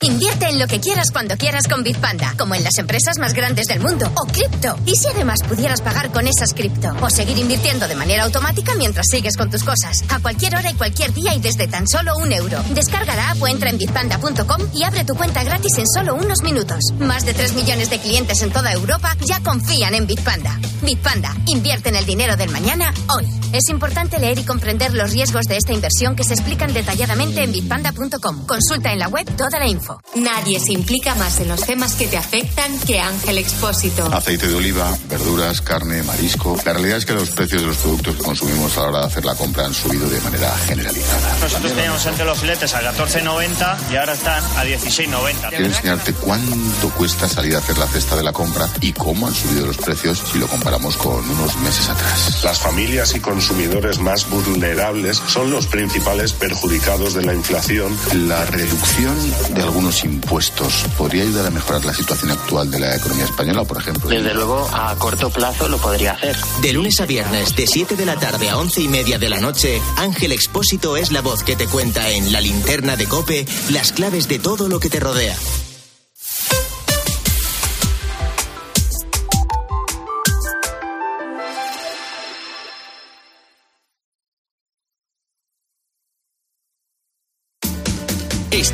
Invierte 0.00 0.46
en 0.46 0.60
lo 0.60 0.68
que 0.68 0.78
quieras 0.78 1.10
cuando 1.10 1.36
quieras 1.36 1.66
con 1.66 1.82
Bitpanda, 1.82 2.32
como 2.38 2.54
en 2.54 2.62
las 2.62 2.78
empresas 2.78 3.18
más 3.18 3.34
grandes 3.34 3.66
del 3.66 3.80
mundo, 3.80 4.08
o 4.14 4.26
cripto. 4.26 4.78
Y 4.86 4.94
si 4.94 5.08
además 5.08 5.40
pudieras 5.42 5.82
pagar 5.82 6.12
con 6.12 6.28
esas 6.28 6.54
cripto, 6.54 6.94
o 7.02 7.10
seguir 7.10 7.36
invirtiendo 7.36 7.88
de 7.88 7.96
manera 7.96 8.22
automática 8.22 8.76
mientras 8.76 9.06
sigues 9.10 9.36
con 9.36 9.50
tus 9.50 9.64
cosas, 9.64 10.04
a 10.08 10.20
cualquier 10.20 10.54
hora 10.54 10.70
y 10.70 10.74
cualquier 10.74 11.12
día 11.12 11.34
y 11.34 11.40
desde 11.40 11.66
tan 11.66 11.88
solo 11.88 12.16
un 12.16 12.32
euro. 12.32 12.62
Descarga 12.74 13.16
la 13.16 13.30
app 13.30 13.42
o 13.42 13.48
entra 13.48 13.70
en 13.70 13.78
bitpanda.com 13.78 14.68
y 14.72 14.84
abre 14.84 15.02
tu 15.02 15.16
cuenta 15.16 15.42
gratis 15.42 15.78
en 15.78 15.86
solo 15.88 16.14
unos 16.14 16.44
minutos. 16.44 16.78
Más 17.00 17.26
de 17.26 17.34
3 17.34 17.54
millones 17.54 17.90
de 17.90 17.98
clientes 17.98 18.40
en 18.42 18.52
toda 18.52 18.72
Europa 18.72 19.16
ya 19.26 19.40
confían 19.40 19.96
en 19.96 20.06
Bitpanda. 20.06 20.60
Bitpanda, 20.80 21.34
invierte 21.46 21.88
en 21.88 21.96
el 21.96 22.06
dinero 22.06 22.36
del 22.36 22.50
mañana 22.50 22.94
hoy. 23.16 23.26
Es 23.52 23.68
importante 23.68 24.20
leer 24.20 24.38
y 24.38 24.44
comprender 24.44 24.94
los 24.94 25.10
riesgos 25.10 25.46
de 25.46 25.56
esta 25.56 25.72
inversión 25.72 26.14
que 26.14 26.22
se 26.22 26.34
explican 26.34 26.72
detalladamente 26.72 27.42
en 27.42 27.50
bitpanda.com. 27.50 28.46
Consulta 28.46 28.92
en 28.92 29.00
la 29.00 29.08
web 29.08 29.26
toda 29.36 29.58
la 29.58 29.66
info. 29.66 29.87
Nadie 30.14 30.60
se 30.60 30.72
implica 30.72 31.14
más 31.14 31.40
en 31.40 31.48
los 31.48 31.60
temas 31.60 31.94
que 31.94 32.06
te 32.06 32.16
afectan 32.16 32.78
que 32.80 33.00
Ángel 33.00 33.38
Expósito. 33.38 34.06
Aceite 34.12 34.48
de 34.48 34.54
oliva, 34.54 34.96
verduras, 35.08 35.60
carne, 35.60 36.02
marisco. 36.02 36.56
La 36.64 36.72
realidad 36.72 36.98
es 36.98 37.06
que 37.06 37.14
los 37.14 37.30
precios 37.30 37.62
de 37.62 37.68
los 37.68 37.76
productos 37.78 38.16
que 38.16 38.22
consumimos 38.22 38.76
a 38.76 38.82
la 38.82 38.88
hora 38.88 39.00
de 39.00 39.06
hacer 39.06 39.24
la 39.24 39.34
compra 39.34 39.66
han 39.66 39.74
subido 39.74 40.08
de 40.08 40.20
manera 40.20 40.54
generalizada. 40.66 41.38
Nosotros 41.40 41.72
teníamos 41.72 42.06
antes 42.06 42.26
los 42.26 42.38
filetes 42.38 42.74
a 42.74 42.82
14.90 42.82 43.76
y 43.92 43.96
ahora 43.96 44.12
están 44.12 44.44
a 44.56 44.64
16.90. 44.64 45.48
Quiero 45.48 45.66
enseñarte 45.66 46.12
cuánto 46.14 46.90
cuesta 46.90 47.28
salir 47.28 47.54
a 47.54 47.58
hacer 47.58 47.78
la 47.78 47.86
cesta 47.86 48.16
de 48.16 48.22
la 48.22 48.32
compra 48.32 48.68
y 48.80 48.92
cómo 48.92 49.26
han 49.26 49.34
subido 49.34 49.66
los 49.66 49.78
precios 49.78 50.22
si 50.32 50.38
lo 50.38 50.46
comparamos 50.48 50.96
con 50.96 51.28
unos 51.30 51.56
meses 51.56 51.88
atrás. 51.88 52.42
Las 52.44 52.58
familias 52.58 53.14
y 53.14 53.20
consumidores 53.20 53.98
más 53.98 54.28
vulnerables 54.28 55.22
son 55.26 55.50
los 55.50 55.66
principales 55.66 56.32
perjudicados 56.32 57.14
de 57.14 57.24
la 57.24 57.34
inflación. 57.34 57.96
La 58.12 58.44
reducción 58.46 59.16
de 59.54 59.62
algunos 59.62 59.77
impuestos 60.04 60.84
podría 60.96 61.22
ayudar 61.22 61.46
a 61.46 61.50
mejorar 61.50 61.84
la 61.84 61.94
situación 61.94 62.30
actual 62.30 62.70
de 62.70 62.80
la 62.80 62.96
economía 62.96 63.24
española, 63.24 63.64
por 63.64 63.78
ejemplo. 63.78 64.08
Desde 64.08 64.34
luego, 64.34 64.68
a 64.72 64.94
corto 64.96 65.30
plazo 65.30 65.68
lo 65.68 65.78
podría 65.78 66.12
hacer. 66.12 66.36
De 66.60 66.72
lunes 66.72 67.00
a 67.00 67.06
viernes, 67.06 67.54
de 67.54 67.66
7 67.66 67.96
de 67.96 68.06
la 68.06 68.16
tarde 68.16 68.50
a 68.50 68.58
11 68.58 68.82
y 68.82 68.88
media 68.88 69.18
de 69.18 69.28
la 69.28 69.38
noche, 69.38 69.80
Ángel 69.96 70.32
Expósito 70.32 70.96
es 70.96 71.12
la 71.12 71.20
voz 71.20 71.42
que 71.42 71.56
te 71.56 71.66
cuenta 71.66 72.10
en 72.10 72.32
la 72.32 72.40
linterna 72.40 72.96
de 72.96 73.06
Cope 73.06 73.46
las 73.70 73.92
claves 73.92 74.28
de 74.28 74.38
todo 74.38 74.68
lo 74.68 74.80
que 74.80 74.90
te 74.90 75.00
rodea. 75.00 75.36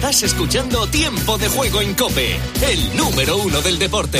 Estás 0.04 0.22
escuchando 0.24 0.86
Tiempo 0.86 1.38
de 1.38 1.48
Juego 1.48 1.80
en 1.80 1.94
Cope, 1.94 2.38
el 2.68 2.94
número 2.94 3.38
uno 3.38 3.62
del 3.62 3.78
deporte. 3.78 4.18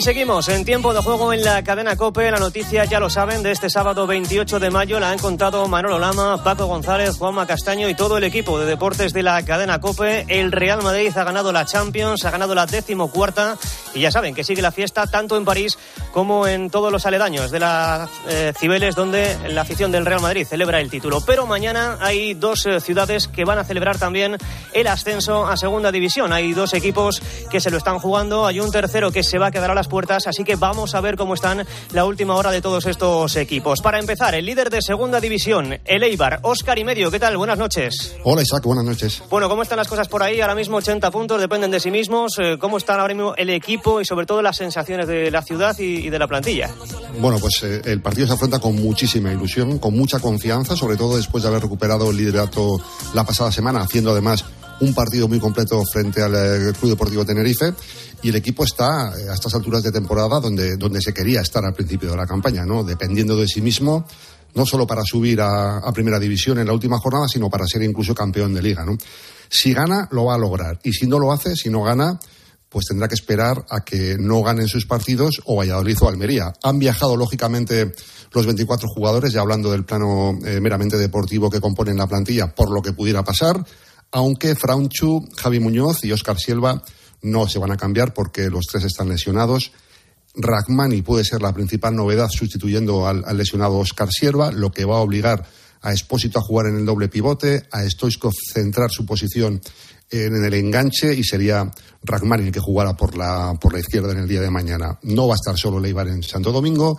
Aquí 0.00 0.06
seguimos 0.06 0.48
en 0.48 0.64
tiempo 0.64 0.94
de 0.94 1.02
juego 1.02 1.30
en 1.34 1.44
la 1.44 1.62
cadena 1.62 1.94
Cope. 1.94 2.30
La 2.30 2.38
noticia 2.38 2.86
ya 2.86 2.98
lo 2.98 3.10
saben 3.10 3.42
de 3.42 3.50
este 3.52 3.68
sábado 3.68 4.06
28 4.06 4.58
de 4.58 4.70
mayo 4.70 4.98
la 4.98 5.10
han 5.10 5.18
contado 5.18 5.68
Manolo 5.68 5.98
Lama, 5.98 6.42
Paco 6.42 6.64
González, 6.64 7.18
Juanma 7.18 7.46
Castaño 7.46 7.86
y 7.86 7.94
todo 7.94 8.16
el 8.16 8.24
equipo 8.24 8.58
de 8.58 8.64
deportes 8.64 9.12
de 9.12 9.22
la 9.22 9.44
cadena 9.44 9.78
Cope. 9.78 10.24
El 10.28 10.52
Real 10.52 10.82
Madrid 10.82 11.12
ha 11.14 11.24
ganado 11.24 11.52
la 11.52 11.66
Champions, 11.66 12.24
ha 12.24 12.30
ganado 12.30 12.54
la 12.54 12.64
decimocuarta 12.64 13.58
y 13.92 14.00
ya 14.00 14.10
saben 14.10 14.34
que 14.34 14.42
sigue 14.42 14.62
la 14.62 14.72
fiesta 14.72 15.06
tanto 15.06 15.36
en 15.36 15.44
París 15.44 15.76
como 16.12 16.46
en 16.46 16.70
todos 16.70 16.90
los 16.90 17.06
aledaños 17.06 17.50
de 17.50 17.60
las 17.60 18.10
eh, 18.28 18.52
Cibeles 18.58 18.94
donde 18.94 19.36
la 19.48 19.62
afición 19.62 19.92
del 19.92 20.06
Real 20.06 20.20
Madrid 20.20 20.46
celebra 20.46 20.80
el 20.80 20.90
título. 20.90 21.20
Pero 21.24 21.46
mañana 21.46 21.98
hay 22.00 22.34
dos 22.34 22.66
eh, 22.66 22.80
ciudades 22.80 23.28
que 23.28 23.44
van 23.44 23.58
a 23.58 23.64
celebrar 23.64 23.98
también 23.98 24.36
el 24.72 24.86
ascenso 24.86 25.46
a 25.46 25.56
segunda 25.56 25.92
división. 25.92 26.32
Hay 26.32 26.52
dos 26.52 26.74
equipos 26.74 27.22
que 27.50 27.60
se 27.60 27.70
lo 27.70 27.76
están 27.76 27.98
jugando, 27.98 28.46
hay 28.46 28.60
un 28.60 28.70
tercero 28.70 29.10
que 29.10 29.22
se 29.22 29.38
va 29.38 29.48
a 29.48 29.50
quedar 29.50 29.70
a 29.70 29.74
las 29.74 29.88
puertas, 29.88 30.26
así 30.26 30.44
que 30.44 30.56
vamos 30.56 30.94
a 30.94 31.00
ver 31.00 31.16
cómo 31.16 31.34
están 31.34 31.66
la 31.92 32.04
última 32.04 32.34
hora 32.34 32.50
de 32.50 32.60
todos 32.60 32.86
estos 32.86 33.36
equipos. 33.36 33.80
Para 33.80 33.98
empezar, 33.98 34.34
el 34.34 34.46
líder 34.46 34.70
de 34.70 34.82
segunda 34.82 35.20
división, 35.20 35.78
el 35.84 36.02
Eibar, 36.02 36.40
Óscar 36.42 36.78
y 36.78 36.84
medio. 36.84 37.10
¿Qué 37.10 37.18
tal? 37.18 37.36
Buenas 37.36 37.58
noches. 37.58 38.16
Hola 38.24 38.42
Isaac, 38.42 38.64
buenas 38.64 38.84
noches. 38.84 39.22
Bueno, 39.30 39.48
¿cómo 39.48 39.62
están 39.62 39.78
las 39.78 39.88
cosas 39.88 40.08
por 40.08 40.22
ahí? 40.22 40.40
Ahora 40.40 40.54
mismo 40.54 40.78
80 40.78 41.10
puntos, 41.10 41.40
dependen 41.40 41.70
de 41.70 41.80
sí 41.80 41.90
mismos. 41.90 42.38
Eh, 42.38 42.56
¿Cómo 42.58 42.78
están 42.78 43.00
ahora 43.00 43.14
mismo 43.14 43.34
el 43.36 43.50
equipo 43.50 44.00
y 44.00 44.04
sobre 44.04 44.26
todo 44.26 44.42
las 44.42 44.56
sensaciones 44.56 45.06
de 45.06 45.30
la 45.30 45.42
ciudad 45.42 45.78
y, 45.78 45.99
y 46.00 46.10
de 46.10 46.18
la 46.18 46.26
plantilla? 46.26 46.70
Bueno, 47.20 47.38
pues 47.38 47.62
eh, 47.62 47.82
el 47.84 48.00
partido 48.00 48.26
se 48.26 48.32
afronta 48.32 48.58
con 48.58 48.74
muchísima 48.74 49.32
ilusión, 49.32 49.78
con 49.78 49.96
mucha 49.96 50.18
confianza, 50.18 50.76
sobre 50.76 50.96
todo 50.96 51.16
después 51.16 51.42
de 51.42 51.48
haber 51.48 51.62
recuperado 51.62 52.10
el 52.10 52.16
liderato 52.16 52.80
la 53.14 53.24
pasada 53.24 53.52
semana, 53.52 53.80
haciendo 53.80 54.10
además 54.10 54.44
un 54.80 54.94
partido 54.94 55.28
muy 55.28 55.38
completo 55.38 55.82
frente 55.84 56.22
al 56.22 56.34
eh, 56.34 56.72
Club 56.78 56.90
Deportivo 56.90 57.24
Tenerife 57.24 57.74
y 58.22 58.30
el 58.30 58.36
equipo 58.36 58.64
está 58.64 59.12
eh, 59.18 59.28
a 59.30 59.34
estas 59.34 59.54
alturas 59.54 59.82
de 59.82 59.92
temporada 59.92 60.40
donde, 60.40 60.76
donde 60.76 61.00
se 61.00 61.12
quería 61.12 61.40
estar 61.40 61.64
al 61.64 61.74
principio 61.74 62.10
de 62.10 62.16
la 62.16 62.26
campaña, 62.26 62.64
¿no? 62.64 62.82
Dependiendo 62.82 63.36
de 63.36 63.46
sí 63.46 63.60
mismo, 63.60 64.06
no 64.54 64.66
solo 64.66 64.86
para 64.86 65.02
subir 65.04 65.40
a, 65.40 65.78
a 65.78 65.92
primera 65.92 66.18
división 66.18 66.58
en 66.58 66.66
la 66.66 66.72
última 66.72 66.98
jornada, 66.98 67.28
sino 67.28 67.50
para 67.50 67.66
ser 67.66 67.82
incluso 67.82 68.14
campeón 68.14 68.54
de 68.54 68.62
liga, 68.62 68.84
¿no? 68.84 68.96
Si 69.48 69.72
gana, 69.74 70.08
lo 70.12 70.26
va 70.26 70.34
a 70.34 70.38
lograr. 70.38 70.78
Y 70.82 70.92
si 70.92 71.06
no 71.06 71.18
lo 71.18 71.32
hace, 71.32 71.56
si 71.56 71.70
no 71.70 71.82
gana, 71.82 72.18
pues 72.70 72.86
tendrá 72.86 73.08
que 73.08 73.14
esperar 73.14 73.66
a 73.68 73.84
que 73.84 74.16
no 74.18 74.42
ganen 74.42 74.68
sus 74.68 74.86
partidos 74.86 75.42
o 75.44 75.56
Valladolid 75.56 75.98
o 76.00 76.08
Almería. 76.08 76.52
Han 76.62 76.78
viajado, 76.78 77.16
lógicamente, 77.16 77.92
los 78.32 78.46
24 78.46 78.88
jugadores, 78.88 79.32
ya 79.32 79.40
hablando 79.40 79.72
del 79.72 79.84
plano 79.84 80.38
eh, 80.44 80.60
meramente 80.60 80.96
deportivo 80.96 81.50
que 81.50 81.60
componen 81.60 81.98
la 81.98 82.06
plantilla, 82.06 82.54
por 82.54 82.70
lo 82.70 82.80
que 82.80 82.92
pudiera 82.92 83.24
pasar, 83.24 83.62
aunque 84.12 84.54
Fraunchu, 84.54 85.28
Javi 85.36 85.60
Muñoz 85.60 86.04
y 86.04 86.12
Óscar 86.12 86.38
Silva 86.38 86.82
no 87.22 87.48
se 87.48 87.58
van 87.58 87.72
a 87.72 87.76
cambiar 87.76 88.14
porque 88.14 88.48
los 88.48 88.66
tres 88.66 88.84
están 88.84 89.08
lesionados. 89.08 89.72
Ragmani 90.34 91.02
puede 91.02 91.24
ser 91.24 91.42
la 91.42 91.52
principal 91.52 91.94
novedad 91.94 92.28
sustituyendo 92.30 93.06
al, 93.06 93.24
lesionado 93.36 93.78
Óscar 93.78 94.10
Silva, 94.12 94.52
lo 94.52 94.70
que 94.70 94.84
va 94.84 94.96
a 94.96 95.00
obligar 95.00 95.44
a 95.82 95.92
Espósito 95.92 96.38
a 96.38 96.42
jugar 96.42 96.66
en 96.66 96.76
el 96.76 96.86
doble 96.86 97.08
pivote, 97.08 97.66
a 97.72 97.88
Stoichkov 97.88 98.32
centrar 98.52 98.90
su 98.90 99.06
posición 99.06 99.60
en 100.10 100.44
el 100.44 100.54
enganche 100.54 101.14
y 101.14 101.22
sería 101.22 101.70
Ragmani 102.02 102.46
el 102.46 102.52
que 102.52 102.60
jugara 102.60 102.96
por 102.96 103.16
la, 103.16 103.54
por 103.60 103.72
la 103.72 103.80
izquierda 103.80 104.12
en 104.12 104.18
el 104.18 104.28
día 104.28 104.40
de 104.40 104.50
mañana. 104.50 104.98
No 105.02 105.28
va 105.28 105.34
a 105.34 105.36
estar 105.36 105.56
solo 105.56 105.78
Leibar 105.78 106.08
en 106.08 106.22
Santo 106.22 106.52
Domingo. 106.52 106.98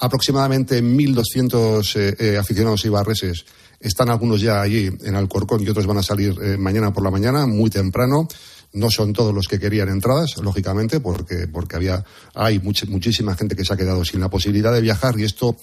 Aproximadamente 0.00 0.82
1.200 0.82 1.96
eh, 1.96 2.16
eh, 2.18 2.36
aficionados 2.38 2.84
ibarreses 2.84 3.44
están 3.80 4.10
algunos 4.10 4.40
ya 4.40 4.60
allí 4.60 4.90
en 5.02 5.14
Alcorcón 5.14 5.62
y 5.62 5.68
otros 5.68 5.86
van 5.86 5.98
a 5.98 6.02
salir 6.02 6.36
eh, 6.42 6.56
mañana 6.56 6.92
por 6.92 7.04
la 7.04 7.10
mañana, 7.10 7.46
muy 7.46 7.70
temprano. 7.70 8.28
No 8.72 8.90
son 8.90 9.12
todos 9.12 9.34
los 9.34 9.48
que 9.48 9.58
querían 9.58 9.88
entradas, 9.88 10.36
lógicamente, 10.42 11.00
porque, 11.00 11.48
porque 11.48 11.76
había, 11.76 12.04
hay 12.34 12.58
muchísima 12.58 13.34
gente 13.34 13.56
que 13.56 13.64
se 13.64 13.72
ha 13.72 13.76
quedado 13.76 14.04
sin 14.04 14.20
la 14.20 14.28
posibilidad 14.28 14.72
de 14.72 14.82
viajar 14.82 15.18
y 15.18 15.24
esto 15.24 15.56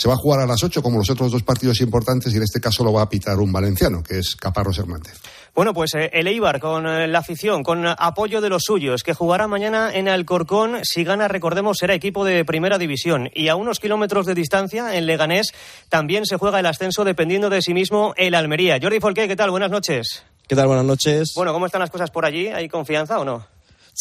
se 0.00 0.08
va 0.08 0.14
a 0.14 0.16
jugar 0.16 0.40
a 0.40 0.46
las 0.46 0.64
8 0.64 0.82
como 0.82 0.96
los 0.96 1.10
otros 1.10 1.30
dos 1.30 1.42
partidos 1.42 1.82
importantes 1.82 2.32
y 2.32 2.38
en 2.38 2.42
este 2.42 2.58
caso 2.58 2.82
lo 2.82 2.90
va 2.90 3.02
a 3.02 3.10
pitar 3.10 3.36
un 3.38 3.52
valenciano, 3.52 4.02
que 4.02 4.20
es 4.20 4.34
Caparros 4.34 4.78
Hernández. 4.78 5.20
Bueno, 5.54 5.74
pues 5.74 5.94
eh, 5.94 6.08
el 6.14 6.26
Eibar 6.26 6.58
con 6.58 6.86
eh, 6.86 7.06
la 7.06 7.18
afición, 7.18 7.62
con 7.62 7.86
apoyo 7.86 8.40
de 8.40 8.48
los 8.48 8.62
suyos, 8.64 9.02
que 9.02 9.12
jugará 9.12 9.46
mañana 9.46 9.90
en 9.92 10.08
Alcorcón. 10.08 10.78
Si 10.84 11.04
gana, 11.04 11.28
recordemos, 11.28 11.76
será 11.76 11.92
equipo 11.92 12.24
de 12.24 12.46
primera 12.46 12.78
división. 12.78 13.28
Y 13.34 13.48
a 13.48 13.56
unos 13.56 13.78
kilómetros 13.78 14.24
de 14.24 14.34
distancia, 14.34 14.96
en 14.96 15.04
Leganés, 15.04 15.48
también 15.90 16.24
se 16.24 16.38
juega 16.38 16.60
el 16.60 16.66
ascenso 16.66 17.04
dependiendo 17.04 17.50
de 17.50 17.60
sí 17.60 17.74
mismo 17.74 18.14
el 18.16 18.34
Almería. 18.34 18.78
Jordi 18.80 19.00
Folqué, 19.00 19.28
¿qué 19.28 19.36
tal? 19.36 19.50
Buenas 19.50 19.70
noches. 19.70 20.24
¿Qué 20.48 20.56
tal? 20.56 20.66
Buenas 20.66 20.86
noches. 20.86 21.32
Bueno, 21.36 21.52
¿cómo 21.52 21.66
están 21.66 21.82
las 21.82 21.90
cosas 21.90 22.10
por 22.10 22.24
allí? 22.24 22.48
¿Hay 22.48 22.70
confianza 22.70 23.18
o 23.18 23.24
no? 23.26 23.46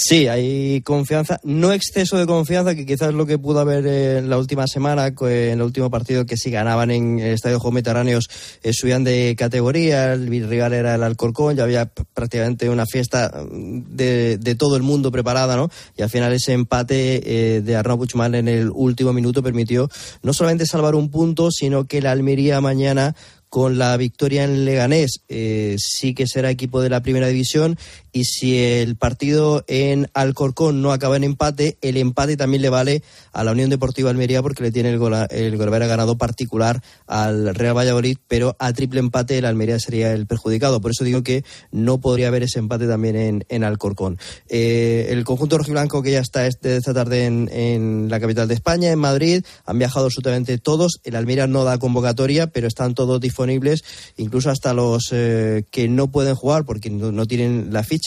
Sí, 0.02 0.30
hay 0.30 0.80
confianza, 0.80 1.41
no 1.43 1.74
exceso 1.74 2.18
de 2.18 2.26
confianza, 2.26 2.74
que 2.74 2.86
quizás 2.86 3.14
lo 3.14 3.26
que 3.26 3.38
pudo 3.38 3.60
haber 3.60 3.86
en 3.86 4.30
la 4.30 4.38
última 4.38 4.66
semana, 4.66 5.08
en 5.08 5.28
el 5.28 5.62
último 5.62 5.89
partido, 5.89 6.26
que 6.26 6.38
si 6.38 6.50
ganaban 6.50 6.89
en 6.89 7.20
el 7.20 7.34
Estadio 7.34 7.60
Juegos 7.60 7.74
Mediterráneos, 7.74 8.30
eh, 8.64 8.72
subían 8.72 9.04
de 9.04 9.36
categoría, 9.38 10.14
el 10.14 10.30
rival 10.47 10.72
era 10.72 10.95
el 10.95 11.04
Alcorcón, 11.04 11.58
ya 11.58 11.64
había 11.64 11.91
prácticamente 12.14 12.70
una 12.70 12.86
fiesta 12.86 13.43
de, 13.52 14.38
de 14.38 14.56
todo 14.56 14.78
el 14.78 14.84
mundo 14.84 15.12
preparada, 15.12 15.58
¿no? 15.58 15.70
Y 15.97 16.02
al 16.02 16.10
final 16.10 16.32
ese 16.32 16.54
empate 16.54 17.58
eh, 17.58 17.62
de 17.62 17.76
Arnaud 17.76 17.97
Puigmal 17.97 18.36
en 18.36 18.47
el 18.47 18.72
último 18.74 19.12
minuto 19.12 19.43
permitió 19.43 19.89
no 20.24 20.32
solamente 20.32 20.66
salvar 20.66 20.95
un 20.95 21.12
punto, 21.12 21.52
sino 21.52 21.88
que 21.88 22.02
la 22.02 22.12
Almería 22.12 22.62
mañana 22.62 23.18
con 23.50 23.80
la 23.80 23.97
victoria 23.97 24.43
en 24.43 24.64
Leganés 24.64 25.22
eh, 25.28 25.76
sí 25.80 26.14
que 26.14 26.28
será 26.28 26.52
equipo 26.52 26.82
de 26.82 26.89
la 26.89 27.02
primera 27.02 27.28
división 27.28 27.78
y 28.12 28.26
si 28.26 28.57
el 28.57 28.95
partido 28.95 29.64
en 29.68 30.10
Alcorcón 30.14 30.82
no 30.82 30.91
acaba 30.91 31.18
en 31.18 31.24
empate, 31.24 31.78
el 31.82 31.97
empate 31.97 32.38
también 32.38 32.62
le 32.62 32.70
vale 32.70 33.03
a 33.32 33.43
la 33.43 33.51
Unión 33.51 33.70
Deportiva 33.70 34.10
Almería 34.10 34.41
porque 34.41 34.64
le 34.64 34.72
tiene 34.72 34.89
el 34.89 34.97
gol, 34.97 35.14
el 35.30 35.57
ganado 35.57 36.18
particular 36.18 36.82
al 37.07 37.53
Real 37.55 37.78
Valladolid, 37.78 38.18
pero 38.28 38.55
a 38.60 38.74
triple 38.74 38.99
empate 38.99 39.38
el 39.38 39.45
Almería 39.45 39.80
sería 39.80 40.14
el 40.14 40.28
perjudicado. 40.28 40.82
Por 40.82 40.91
eso 40.91 41.03
digo 41.03 41.24
que 41.24 41.43
no 41.72 41.99
podría 41.99 42.30
haber 42.30 42.43
ese 42.43 42.60
empate 42.60 42.88
también 42.88 43.16
en, 43.16 43.45
en 43.49 43.64
Alcorcón. 43.64 44.18
Eh, 44.47 45.07
el 45.10 45.24
conjunto 45.24 45.57
rojiblanco 45.57 46.01
que 46.01 46.12
ya 46.12 46.20
está 46.20 46.47
este, 46.47 46.78
esta 46.78 46.93
tarde 46.93 47.26
en, 47.26 47.49
en, 47.51 48.10
la 48.10 48.20
capital 48.20 48.47
de 48.47 48.53
España, 48.55 48.91
en 48.91 48.99
Madrid, 48.99 49.43
han 49.66 49.78
viajado 49.78 50.05
absolutamente 50.05 50.57
todos. 50.57 50.99
El 51.03 51.16
Almería 51.16 51.47
no 51.47 51.64
da 51.64 51.78
convocatoria, 51.78 52.47
pero 52.47 52.68
están 52.68 52.95
todos 52.95 53.20
disponibles, 53.22 53.84
incluso 54.18 54.49
hasta 54.49 54.74
los 54.74 55.10
eh, 55.12 55.64
que 55.72 55.88
no 55.88 56.12
pueden 56.12 56.36
jugar 56.36 56.66
porque 56.66 56.89
no, 56.89 57.12
no 57.12 57.26
tienen 57.26 57.70
la 57.72 57.84
ficha 57.84 57.99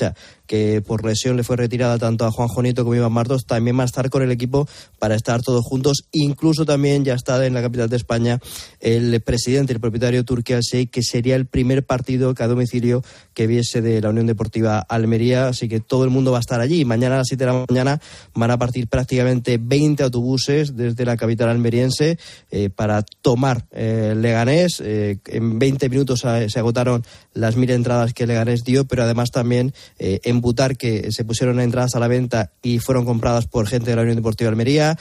que 0.46 0.82
por 0.82 1.04
lesión 1.04 1.36
le 1.36 1.44
fue 1.44 1.56
retirada 1.56 1.98
tanto 1.98 2.24
a 2.26 2.30
Juan 2.30 2.48
Jonito 2.48 2.82
como 2.82 2.94
a 2.94 2.98
Iván 2.98 3.12
Martos, 3.12 3.46
también 3.46 3.78
va 3.78 3.82
a 3.82 3.86
estar 3.86 4.10
con 4.10 4.22
el 4.22 4.30
equipo 4.30 4.68
para 4.98 5.14
estar 5.14 5.40
todos 5.42 5.64
juntos. 5.64 6.04
Incluso 6.12 6.64
también 6.66 7.04
ya 7.04 7.14
está 7.14 7.44
en 7.46 7.54
la 7.54 7.62
capital 7.62 7.88
de 7.88 7.96
España 7.96 8.38
el 8.80 9.20
presidente, 9.20 9.72
el 9.72 9.80
propietario 9.80 10.24
Turquía 10.24 10.60
que 10.90 11.02
sería 11.02 11.36
el 11.36 11.46
primer 11.46 11.84
partido 11.84 12.34
que 12.34 12.42
a 12.42 12.48
domicilio 12.48 13.02
que 13.34 13.46
viese 13.46 13.82
de 13.82 14.00
la 14.00 14.10
Unión 14.10 14.26
Deportiva 14.26 14.80
Almería. 14.80 15.48
Así 15.48 15.68
que 15.68 15.80
todo 15.80 16.04
el 16.04 16.10
mundo 16.10 16.32
va 16.32 16.38
a 16.38 16.40
estar 16.40 16.60
allí. 16.60 16.84
Mañana 16.84 17.16
a 17.16 17.18
las 17.18 17.28
7 17.28 17.44
de 17.44 17.52
la 17.52 17.64
mañana 17.68 18.00
van 18.34 18.50
a 18.50 18.58
partir 18.58 18.88
prácticamente 18.88 19.58
20 19.60 20.02
autobuses 20.02 20.76
desde 20.76 21.04
la 21.04 21.16
capital 21.16 21.48
almeriense 21.48 22.18
eh, 22.50 22.70
para 22.70 23.02
tomar 23.02 23.66
eh, 23.70 24.14
Leganés. 24.16 24.80
Eh, 24.84 25.18
en 25.26 25.58
20 25.58 25.88
minutos 25.88 26.20
se 26.20 26.58
agotaron 26.58 27.04
las 27.34 27.56
mil 27.56 27.70
entradas 27.70 28.12
que 28.12 28.26
Leganés 28.26 28.64
dio, 28.64 28.84
pero 28.84 29.04
además 29.04 29.30
también 29.30 29.72
en 29.98 30.40
Butar, 30.40 30.76
que 30.76 31.10
se 31.12 31.24
pusieron 31.24 31.60
entradas 31.60 31.94
a 31.94 32.00
la 32.00 32.08
venta 32.08 32.52
y 32.62 32.78
fueron 32.78 33.04
compradas 33.04 33.46
por 33.46 33.66
gente 33.66 33.90
de 33.90 33.96
la 33.96 34.02
Unión 34.02 34.16
Deportiva 34.16 34.50
Almería. 34.50 34.98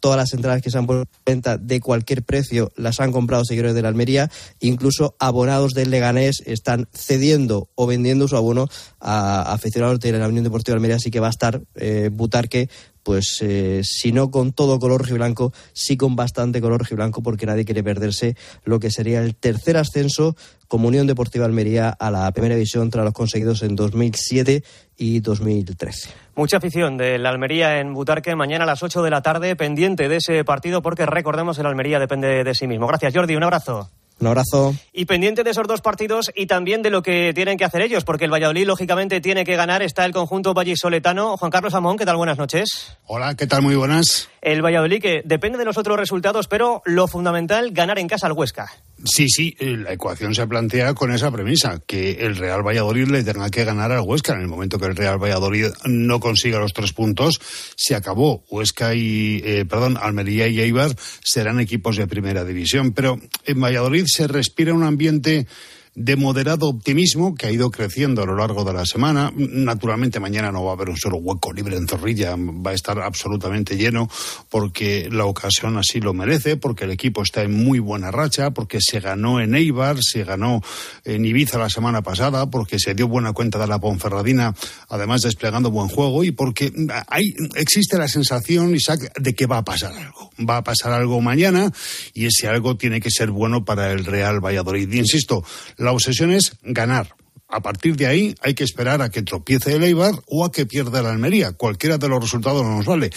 Todas 0.00 0.16
las 0.16 0.32
entradas 0.32 0.62
que 0.62 0.70
se 0.70 0.78
han 0.78 0.86
puesto 0.86 1.02
a 1.02 1.22
venta 1.24 1.58
de 1.58 1.80
cualquier 1.80 2.22
precio 2.22 2.72
las 2.76 3.00
han 3.00 3.12
comprado 3.12 3.44
seguidores 3.44 3.74
de 3.74 3.82
la 3.82 3.88
Almería. 3.88 4.30
Incluso 4.60 5.14
abonados 5.18 5.72
del 5.72 5.90
Leganés 5.90 6.42
están 6.46 6.88
cediendo 6.92 7.51
o 7.52 7.86
vendiendo 7.86 8.28
su 8.28 8.36
abono 8.36 8.68
a 9.00 9.52
aficionados 9.52 10.00
de 10.00 10.12
la 10.12 10.28
Unión 10.28 10.44
Deportiva 10.44 10.74
Almería, 10.74 10.96
así 10.96 11.10
que 11.10 11.20
va 11.20 11.28
a 11.28 11.30
estar 11.30 11.60
eh, 11.76 12.10
Butarque 12.12 12.68
pues 13.02 13.38
eh, 13.42 13.82
si 13.84 14.12
no 14.12 14.30
con 14.30 14.52
todo 14.52 14.78
color 14.78 15.00
rojiblanco, 15.00 15.52
sí 15.72 15.96
con 15.96 16.16
bastante 16.16 16.60
color 16.60 16.80
rojiblanco, 16.80 17.22
porque 17.22 17.46
nadie 17.46 17.64
quiere 17.64 17.82
perderse 17.82 18.36
lo 18.64 18.78
que 18.78 18.90
sería 18.90 19.20
el 19.20 19.34
tercer 19.34 19.76
ascenso 19.76 20.36
como 20.68 20.88
Unión 20.88 21.06
Deportiva 21.06 21.44
Almería 21.44 21.90
a 21.90 22.10
la 22.10 22.30
primera 22.32 22.54
división 22.54 22.90
tras 22.90 23.04
los 23.04 23.14
conseguidos 23.14 23.62
en 23.62 23.76
2007 23.76 24.62
y 24.96 25.20
2013. 25.20 26.10
Mucha 26.34 26.58
afición 26.58 26.96
de 26.96 27.18
la 27.18 27.30
Almería 27.30 27.80
en 27.80 27.92
Butarque 27.92 28.34
mañana 28.36 28.64
a 28.64 28.66
las 28.66 28.82
8 28.82 29.02
de 29.02 29.10
la 29.10 29.20
tarde, 29.20 29.56
pendiente 29.56 30.08
de 30.08 30.16
ese 30.16 30.44
partido, 30.44 30.80
porque 30.80 31.04
recordemos 31.04 31.58
el 31.58 31.66
Almería 31.66 31.98
depende 31.98 32.44
de 32.44 32.54
sí 32.54 32.66
mismo. 32.66 32.86
Gracias, 32.86 33.12
Jordi. 33.14 33.36
Un 33.36 33.42
abrazo. 33.42 33.90
Un 34.22 34.28
abrazo. 34.28 34.72
Y 34.92 35.06
pendiente 35.06 35.42
de 35.42 35.50
esos 35.50 35.66
dos 35.66 35.80
partidos 35.80 36.30
y 36.36 36.46
también 36.46 36.80
de 36.82 36.90
lo 36.90 37.02
que 37.02 37.32
tienen 37.34 37.58
que 37.58 37.64
hacer 37.64 37.82
ellos, 37.82 38.04
porque 38.04 38.26
el 38.26 38.32
Valladolid, 38.32 38.68
lógicamente, 38.68 39.20
tiene 39.20 39.44
que 39.44 39.56
ganar. 39.56 39.82
Está 39.82 40.04
el 40.04 40.12
conjunto 40.12 40.54
vallisoletano. 40.54 41.36
Juan 41.36 41.50
Carlos 41.50 41.74
Amón, 41.74 41.98
¿qué 41.98 42.06
tal? 42.06 42.16
Buenas 42.16 42.38
noches. 42.38 42.96
Hola, 43.06 43.34
¿qué 43.34 43.48
tal? 43.48 43.62
Muy 43.62 43.74
buenas. 43.74 44.28
El 44.40 44.64
Valladolid, 44.64 45.02
que 45.02 45.22
depende 45.24 45.58
de 45.58 45.64
los 45.64 45.76
otros 45.76 45.98
resultados, 45.98 46.46
pero 46.46 46.82
lo 46.84 47.08
fundamental, 47.08 47.72
ganar 47.72 47.98
en 47.98 48.06
casa 48.06 48.28
al 48.28 48.34
Huesca. 48.34 48.70
Sí, 49.04 49.28
sí, 49.28 49.56
eh, 49.58 49.76
la 49.76 49.92
ecuación 49.92 50.32
se 50.32 50.46
plantea 50.46 50.94
con 50.94 51.12
esa 51.12 51.30
premisa, 51.32 51.80
que 51.84 52.24
el 52.24 52.36
Real 52.36 52.64
Valladolid 52.64 53.08
le 53.08 53.24
tenga 53.24 53.50
que 53.50 53.64
ganar 53.64 53.90
al 53.90 54.02
Huesca. 54.02 54.34
En 54.34 54.42
el 54.42 54.46
momento 54.46 54.78
que 54.78 54.86
el 54.86 54.94
Real 54.94 55.20
Valladolid 55.20 55.66
no 55.86 56.20
consiga 56.20 56.60
los 56.60 56.72
tres 56.72 56.92
puntos, 56.92 57.40
se 57.76 57.96
acabó. 57.96 58.44
Huesca 58.48 58.94
y, 58.94 59.42
eh, 59.44 59.64
perdón, 59.64 59.98
Almería 60.00 60.46
y 60.46 60.60
Eibar 60.60 60.94
serán 61.24 61.58
equipos 61.58 61.96
de 61.96 62.06
primera 62.06 62.44
división. 62.44 62.92
Pero 62.92 63.18
en 63.44 63.60
Valladolid 63.60 64.04
se 64.06 64.28
respira 64.28 64.72
un 64.72 64.84
ambiente 64.84 65.48
de 65.94 66.16
moderado 66.16 66.68
optimismo 66.68 67.34
que 67.34 67.46
ha 67.46 67.50
ido 67.50 67.70
creciendo 67.70 68.22
a 68.22 68.26
lo 68.26 68.34
largo 68.34 68.64
de 68.64 68.72
la 68.72 68.86
semana. 68.86 69.32
Naturalmente 69.36 70.20
mañana 70.20 70.50
no 70.50 70.64
va 70.64 70.70
a 70.70 70.74
haber 70.74 70.88
un 70.88 70.96
solo 70.96 71.18
hueco 71.18 71.52
libre 71.52 71.76
en 71.76 71.86
Zorrilla, 71.86 72.34
va 72.36 72.70
a 72.70 72.74
estar 72.74 72.98
absolutamente 73.00 73.76
lleno 73.76 74.08
porque 74.48 75.08
la 75.10 75.26
ocasión 75.26 75.76
así 75.76 76.00
lo 76.00 76.14
merece, 76.14 76.56
porque 76.56 76.84
el 76.84 76.92
equipo 76.92 77.22
está 77.22 77.42
en 77.42 77.52
muy 77.52 77.78
buena 77.78 78.10
racha, 78.10 78.52
porque 78.52 78.78
se 78.80 79.00
ganó 79.00 79.40
en 79.40 79.54
Eibar, 79.54 79.98
se 80.00 80.24
ganó 80.24 80.62
en 81.04 81.24
Ibiza 81.24 81.58
la 81.58 81.68
semana 81.68 82.02
pasada, 82.02 82.48
porque 82.50 82.78
se 82.78 82.94
dio 82.94 83.08
buena 83.08 83.32
cuenta 83.32 83.58
de 83.58 83.66
la 83.66 83.78
Ponferradina, 83.78 84.54
además 84.88 85.22
desplegando 85.22 85.70
buen 85.70 85.88
juego 85.88 86.24
y 86.24 86.30
porque 86.30 86.72
hay, 87.08 87.34
existe 87.54 87.98
la 87.98 88.08
sensación, 88.08 88.74
Isaac, 88.74 89.12
de 89.20 89.34
que 89.34 89.46
va 89.46 89.58
a 89.58 89.64
pasar 89.64 89.92
algo. 89.92 90.30
Va 90.48 90.58
a 90.58 90.64
pasar 90.64 90.92
algo 90.92 91.20
mañana 91.20 91.70
y 92.14 92.26
ese 92.26 92.48
algo 92.48 92.76
tiene 92.76 93.00
que 93.00 93.10
ser 93.10 93.30
bueno 93.30 93.64
para 93.64 93.92
el 93.92 94.06
Real 94.06 94.40
Valladolid. 94.40 94.90
Y 94.90 94.98
insisto, 94.98 95.44
la 95.82 95.92
obsesión 95.92 96.32
es 96.32 96.52
ganar. 96.62 97.14
A 97.48 97.60
partir 97.60 97.96
de 97.96 98.06
ahí 98.06 98.34
hay 98.40 98.54
que 98.54 98.64
esperar 98.64 99.02
a 99.02 99.10
que 99.10 99.22
tropiece 99.22 99.74
el 99.74 99.84
Eibar 99.84 100.14
o 100.26 100.44
a 100.44 100.50
que 100.52 100.64
pierda 100.64 101.02
la 101.02 101.10
Almería. 101.10 101.52
Cualquiera 101.52 101.98
de 101.98 102.08
los 102.08 102.22
resultados 102.22 102.62
no 102.62 102.76
nos 102.76 102.86
vale. 102.86 103.10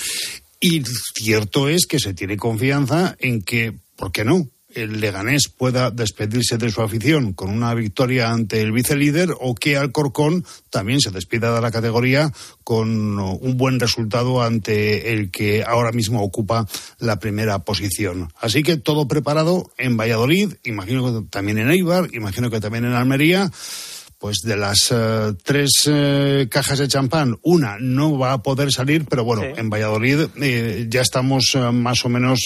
Y 0.60 0.84
cierto 1.14 1.70
es 1.70 1.86
que 1.86 2.00
se 2.00 2.14
tiene 2.14 2.36
confianza 2.36 3.16
en 3.20 3.42
que, 3.42 3.74
¿por 3.96 4.12
qué 4.12 4.26
no? 4.26 4.50
El 4.76 5.00
Leganés 5.00 5.48
pueda 5.48 5.90
despedirse 5.90 6.58
de 6.58 6.70
su 6.70 6.82
afición 6.82 7.34
con 7.34 7.50
una 7.50 7.74
victoria 7.74 8.32
ante 8.32 8.62
el 8.62 8.72
vicelíder 8.72 9.30
o 9.40 9.56
que 9.56 9.78
Alcorcón 9.78 10.46
también 10.70 11.00
se 11.00 11.12
despida 11.12 11.54
de 11.56 11.62
la 11.62 11.72
categoría 11.72 12.32
con 12.64 13.20
un 13.20 13.58
buen 13.58 13.80
resultado 13.80 14.42
ante 14.42 15.14
el 15.14 15.32
que 15.32 15.64
ahora 15.64 15.92
mismo 15.92 16.22
ocupa 16.22 16.68
la 17.00 17.20
primera 17.20 17.60
posición. 17.60 18.30
Así 18.40 18.64
que 18.64 18.78
todo 18.78 19.08
preparado 19.08 19.72
en 19.78 19.98
Valladolid, 19.98 20.56
imagino 20.64 21.22
que 21.22 21.28
también 21.30 21.58
en 21.58 21.72
Eibar, 21.72 22.10
imagino 22.14 22.50
que 22.50 22.60
también 22.60 22.86
en 22.86 22.94
Almería 22.94 23.52
pues 24.26 24.42
de 24.42 24.58
las 24.58 24.92
eh, 24.92 25.34
tres 25.44 25.84
eh, 25.86 26.48
cajas 26.50 26.80
de 26.80 26.88
champán, 26.88 27.38
una 27.44 27.78
no 27.80 28.18
va 28.18 28.34
a 28.34 28.42
poder 28.42 28.72
salir, 28.72 29.06
pero 29.06 29.24
bueno, 29.24 29.44
en 29.44 29.70
Valladolid 29.70 30.22
eh, 30.42 30.88
ya 30.90 31.02
estamos 31.02 31.56
más 31.72 32.04
o 32.06 32.10
menos 32.10 32.40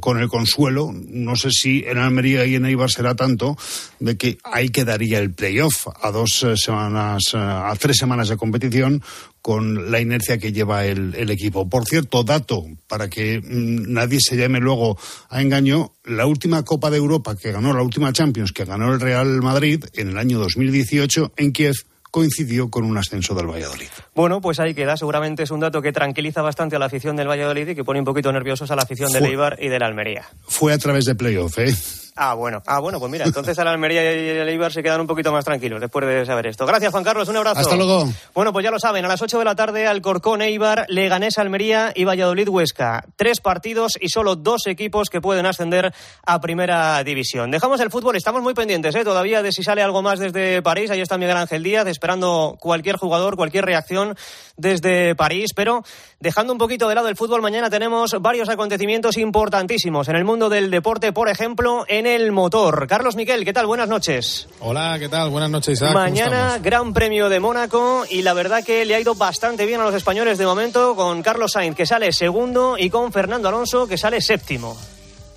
con 0.00 0.20
el 0.20 0.28
consuelo. 0.28 0.92
No 0.92 1.34
sé 1.36 1.48
si 1.50 1.84
en 1.86 1.96
Almería 1.96 2.44
y 2.44 2.56
en 2.56 2.66
Eibar 2.66 2.90
será 2.90 3.14
tanto 3.14 3.56
de 3.98 4.18
que 4.18 4.36
ahí 4.44 4.68
quedaría 4.68 5.20
el 5.20 5.32
playoff 5.32 5.86
a 6.02 6.10
dos 6.10 6.44
semanas, 6.56 7.22
a 7.32 7.74
tres 7.78 7.96
semanas 7.96 8.28
de 8.28 8.36
competición 8.36 9.02
con 9.42 9.90
la 9.90 10.00
inercia 10.00 10.38
que 10.38 10.52
lleva 10.52 10.86
el, 10.86 11.14
el, 11.16 11.30
equipo. 11.30 11.68
Por 11.68 11.84
cierto, 11.84 12.22
dato, 12.22 12.64
para 12.86 13.10
que 13.10 13.40
mm, 13.40 13.92
nadie 13.92 14.18
se 14.20 14.36
llame 14.36 14.60
luego 14.60 14.96
a 15.28 15.42
engaño, 15.42 15.92
la 16.04 16.26
última 16.26 16.64
Copa 16.64 16.90
de 16.90 16.98
Europa 16.98 17.36
que 17.36 17.50
ganó, 17.50 17.72
la 17.74 17.82
última 17.82 18.12
Champions 18.12 18.52
que 18.52 18.64
ganó 18.64 18.92
el 18.94 19.00
Real 19.00 19.42
Madrid 19.42 19.84
en 19.94 20.10
el 20.10 20.18
año 20.18 20.38
2018 20.38 21.32
en 21.36 21.52
Kiev, 21.52 21.74
coincidió 22.12 22.70
con 22.70 22.84
un 22.84 22.96
ascenso 22.98 23.34
del 23.34 23.46
Valladolid. 23.46 23.88
Bueno, 24.14 24.40
pues 24.40 24.60
ahí 24.60 24.74
queda. 24.74 24.96
Seguramente 24.96 25.42
es 25.42 25.50
un 25.50 25.60
dato 25.60 25.82
que 25.82 25.92
tranquiliza 25.92 26.42
bastante 26.42 26.76
a 26.76 26.78
la 26.78 26.86
afición 26.86 27.16
del 27.16 27.26
Valladolid 27.26 27.68
y 27.68 27.74
que 27.74 27.84
pone 27.84 27.98
un 27.98 28.04
poquito 28.04 28.30
nerviosos 28.30 28.70
a 28.70 28.76
la 28.76 28.82
afición 28.82 29.10
del 29.10 29.24
Eibar 29.24 29.58
y 29.60 29.68
del 29.68 29.82
Almería. 29.82 30.26
Fue 30.46 30.72
a 30.72 30.78
través 30.78 31.06
de 31.06 31.14
playoff, 31.14 31.58
¿eh? 31.58 31.74
Ah, 32.14 32.34
bueno. 32.34 32.62
Ah, 32.66 32.78
bueno, 32.78 33.00
pues 33.00 33.10
mira, 33.10 33.24
entonces 33.24 33.58
a 33.58 33.64
la 33.64 33.70
Almería 33.70 34.02
y 34.02 34.28
el 34.28 34.48
Eibar 34.48 34.70
se 34.70 34.82
quedan 34.82 35.00
un 35.00 35.06
poquito 35.06 35.32
más 35.32 35.46
tranquilos 35.46 35.80
después 35.80 36.06
de 36.06 36.26
saber 36.26 36.46
esto. 36.46 36.66
Gracias, 36.66 36.92
Juan 36.92 37.04
Carlos. 37.04 37.28
Un 37.28 37.38
abrazo. 37.38 37.60
Hasta 37.60 37.76
luego. 37.76 38.06
Bueno, 38.34 38.52
pues 38.52 38.64
ya 38.64 38.70
lo 38.70 38.78
saben, 38.78 39.04
a 39.06 39.08
las 39.08 39.22
8 39.22 39.38
de 39.38 39.44
la 39.44 39.54
tarde 39.54 39.86
Alcorcón, 39.86 40.42
Eibar, 40.42 40.84
Leganés, 40.88 41.38
Almería 41.38 41.92
y 41.94 42.04
Valladolid, 42.04 42.48
Huesca. 42.48 43.06
Tres 43.16 43.40
partidos 43.40 43.92
y 43.98 44.10
solo 44.10 44.36
dos 44.36 44.66
equipos 44.66 45.08
que 45.08 45.22
pueden 45.22 45.46
ascender 45.46 45.94
a 46.26 46.40
Primera 46.40 47.02
División. 47.02 47.50
Dejamos 47.50 47.80
el 47.80 47.90
fútbol, 47.90 48.16
estamos 48.16 48.42
muy 48.42 48.52
pendientes 48.52 48.94
¿eh? 48.94 49.04
todavía 49.04 49.42
de 49.42 49.52
si 49.52 49.62
sale 49.62 49.82
algo 49.82 50.02
más 50.02 50.18
desde 50.18 50.60
París. 50.60 50.90
Ahí 50.90 51.00
está 51.00 51.16
Miguel 51.16 51.38
Ángel 51.38 51.62
Díaz 51.62 51.86
esperando 51.86 52.58
cualquier 52.60 52.96
jugador, 52.96 53.36
cualquier 53.36 53.64
reacción 53.64 54.16
desde 54.58 55.14
París. 55.14 55.52
Pero 55.56 55.82
dejando 56.20 56.52
un 56.52 56.58
poquito 56.58 56.88
de 56.90 56.94
lado 56.94 57.08
el 57.08 57.16
fútbol, 57.16 57.40
mañana 57.40 57.70
tenemos 57.70 58.14
varios 58.20 58.50
acontecimientos 58.50 59.16
importantísimos 59.16 60.08
en 60.08 60.16
el 60.16 60.24
mundo 60.24 60.50
del 60.50 60.70
deporte, 60.70 61.12
por 61.12 61.30
ejemplo, 61.30 61.84
en 61.88 62.01
el 62.06 62.32
motor. 62.32 62.86
Carlos 62.86 63.16
Miquel, 63.16 63.44
¿qué 63.44 63.52
tal? 63.52 63.66
Buenas 63.66 63.88
noches. 63.88 64.48
Hola, 64.60 64.96
¿qué 64.98 65.08
tal? 65.08 65.30
Buenas 65.30 65.50
noches, 65.50 65.74
Isaac. 65.74 65.94
Mañana, 65.94 66.58
Gran 66.58 66.92
Premio 66.92 67.28
de 67.28 67.40
Mónaco 67.40 68.04
y 68.08 68.22
la 68.22 68.32
verdad 68.32 68.64
que 68.64 68.84
le 68.84 68.94
ha 68.94 69.00
ido 69.00 69.14
bastante 69.14 69.66
bien 69.66 69.80
a 69.80 69.84
los 69.84 69.94
españoles 69.94 70.38
de 70.38 70.46
momento 70.46 70.94
con 70.94 71.22
Carlos 71.22 71.52
Sainz, 71.52 71.76
que 71.76 71.86
sale 71.86 72.12
segundo, 72.12 72.76
y 72.78 72.90
con 72.90 73.12
Fernando 73.12 73.48
Alonso, 73.48 73.86
que 73.86 73.98
sale 73.98 74.20
séptimo. 74.20 74.76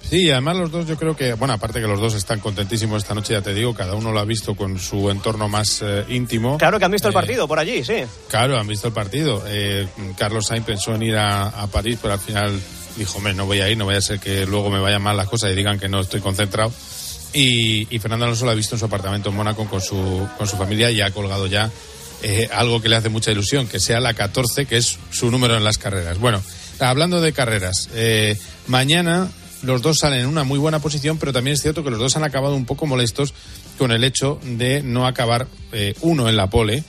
Sí, 0.02 0.30
además 0.30 0.58
los 0.58 0.72
dos 0.72 0.86
yo 0.86 0.98
creo 0.98 1.16
que, 1.16 1.34
bueno, 1.34 1.56
aparte 1.56 1.82
que 1.82 1.88
los 1.88 2.00
dos 2.00 2.14
están 2.14 2.40
contentísimos 2.40 3.02
esta 3.02 3.16
noche, 3.16 3.34
ya 3.34 3.42
te 3.42 3.54
digo, 3.56 3.74
cada 3.74 3.96
uno 3.96 4.12
lo 4.12 4.20
ha 4.20 4.26
visto 4.26 4.56
con 4.56 4.78
su 4.78 5.10
entorno 5.10 5.50
más 5.50 5.82
eh, 5.82 6.06
íntimo. 6.10 6.60
Claro 6.60 6.78
que 6.78 6.86
han 6.86 6.92
visto 6.92 7.08
el 7.08 7.14
eh, 7.14 7.16
partido 7.16 7.48
por 7.48 7.58
allí, 7.58 7.84
sí. 7.84 8.04
Claro, 8.30 8.60
han 8.60 8.68
visto 8.68 8.88
el 8.88 8.94
partido. 8.94 9.44
Eh, 9.48 9.88
Carlos 10.16 10.46
Sainz 10.46 10.66
pensó 10.66 10.94
en 10.94 11.02
ir 11.02 11.18
a, 11.18 11.48
a 11.48 11.68
París, 11.68 11.98
pero 12.00 12.14
al 12.14 12.20
final 12.20 12.62
dijo, 12.98 13.18
hombre, 13.18 13.34
no 13.34 13.46
voy 13.46 13.62
a 13.62 13.70
ir, 13.70 13.78
no 13.78 13.86
vaya 13.86 14.00
a 14.00 14.02
ser 14.02 14.20
que 14.20 14.46
luego 14.46 14.70
me 14.70 14.80
vayan 14.80 15.02
mal 15.02 15.18
las 15.18 15.28
cosas 15.28 15.52
y 15.52 15.56
digan 15.56 15.80
que 15.80 15.88
no 15.88 16.02
estoy 16.02 16.22
concentrado. 16.22 16.72
Y, 17.34 17.86
Fernando 18.00 18.26
Alonso 18.26 18.46
lo 18.46 18.52
ha 18.52 18.56
visto 18.56 18.76
en 18.76 18.80
su 18.80 18.86
apartamento 18.86 19.30
en 19.30 19.36
Mónaco 19.36 19.66
con 19.66 19.82
su, 19.82 20.28
con 20.38 20.48
su 20.48 20.56
familia 20.56 20.90
y 20.92 21.02
ha 21.02 21.12
colgado 21.12 21.48
ya 21.48 21.70
algo 22.54 22.82
que 22.82 22.90
le 22.90 22.96
hace 22.96 23.10
mucha 23.10 23.32
ilusión, 23.32 23.68
que 23.68 23.80
sea 23.80 24.00
la 24.00 24.14
14, 24.14 24.66
que 24.66 24.78
es 24.78 24.98
su 25.12 25.30
número 25.30 25.56
en 25.58 25.64
las 25.64 25.78
carreras. 25.78 26.18
Bueno, 26.18 26.42
hablando 26.80 27.22
de 27.22 27.34
carreras, 27.34 27.90
mañana 28.68 29.30
los 29.66 29.82
dos 29.82 29.98
salen 29.98 30.22
en 30.22 30.26
una 30.28 30.44
muy 30.44 30.60
buena 30.60 30.80
posición, 30.80 31.18
pero 31.18 31.34
también 31.34 31.56
es 31.56 31.62
cierto 31.62 31.84
que 31.84 31.90
los 31.90 32.00
dos 32.00 32.16
han 32.16 32.24
acabado 32.24 32.56
un 32.56 32.66
poco 32.66 32.86
molestos 32.86 33.34
con 33.78 33.92
el 33.92 34.04
hecho 34.04 34.40
de 34.44 34.84
no 34.84 35.08
acabar 35.08 35.48
eh, 35.72 35.96
uno 36.02 36.30
en 36.30 36.38
la 36.38 36.50
pole. 36.50 36.84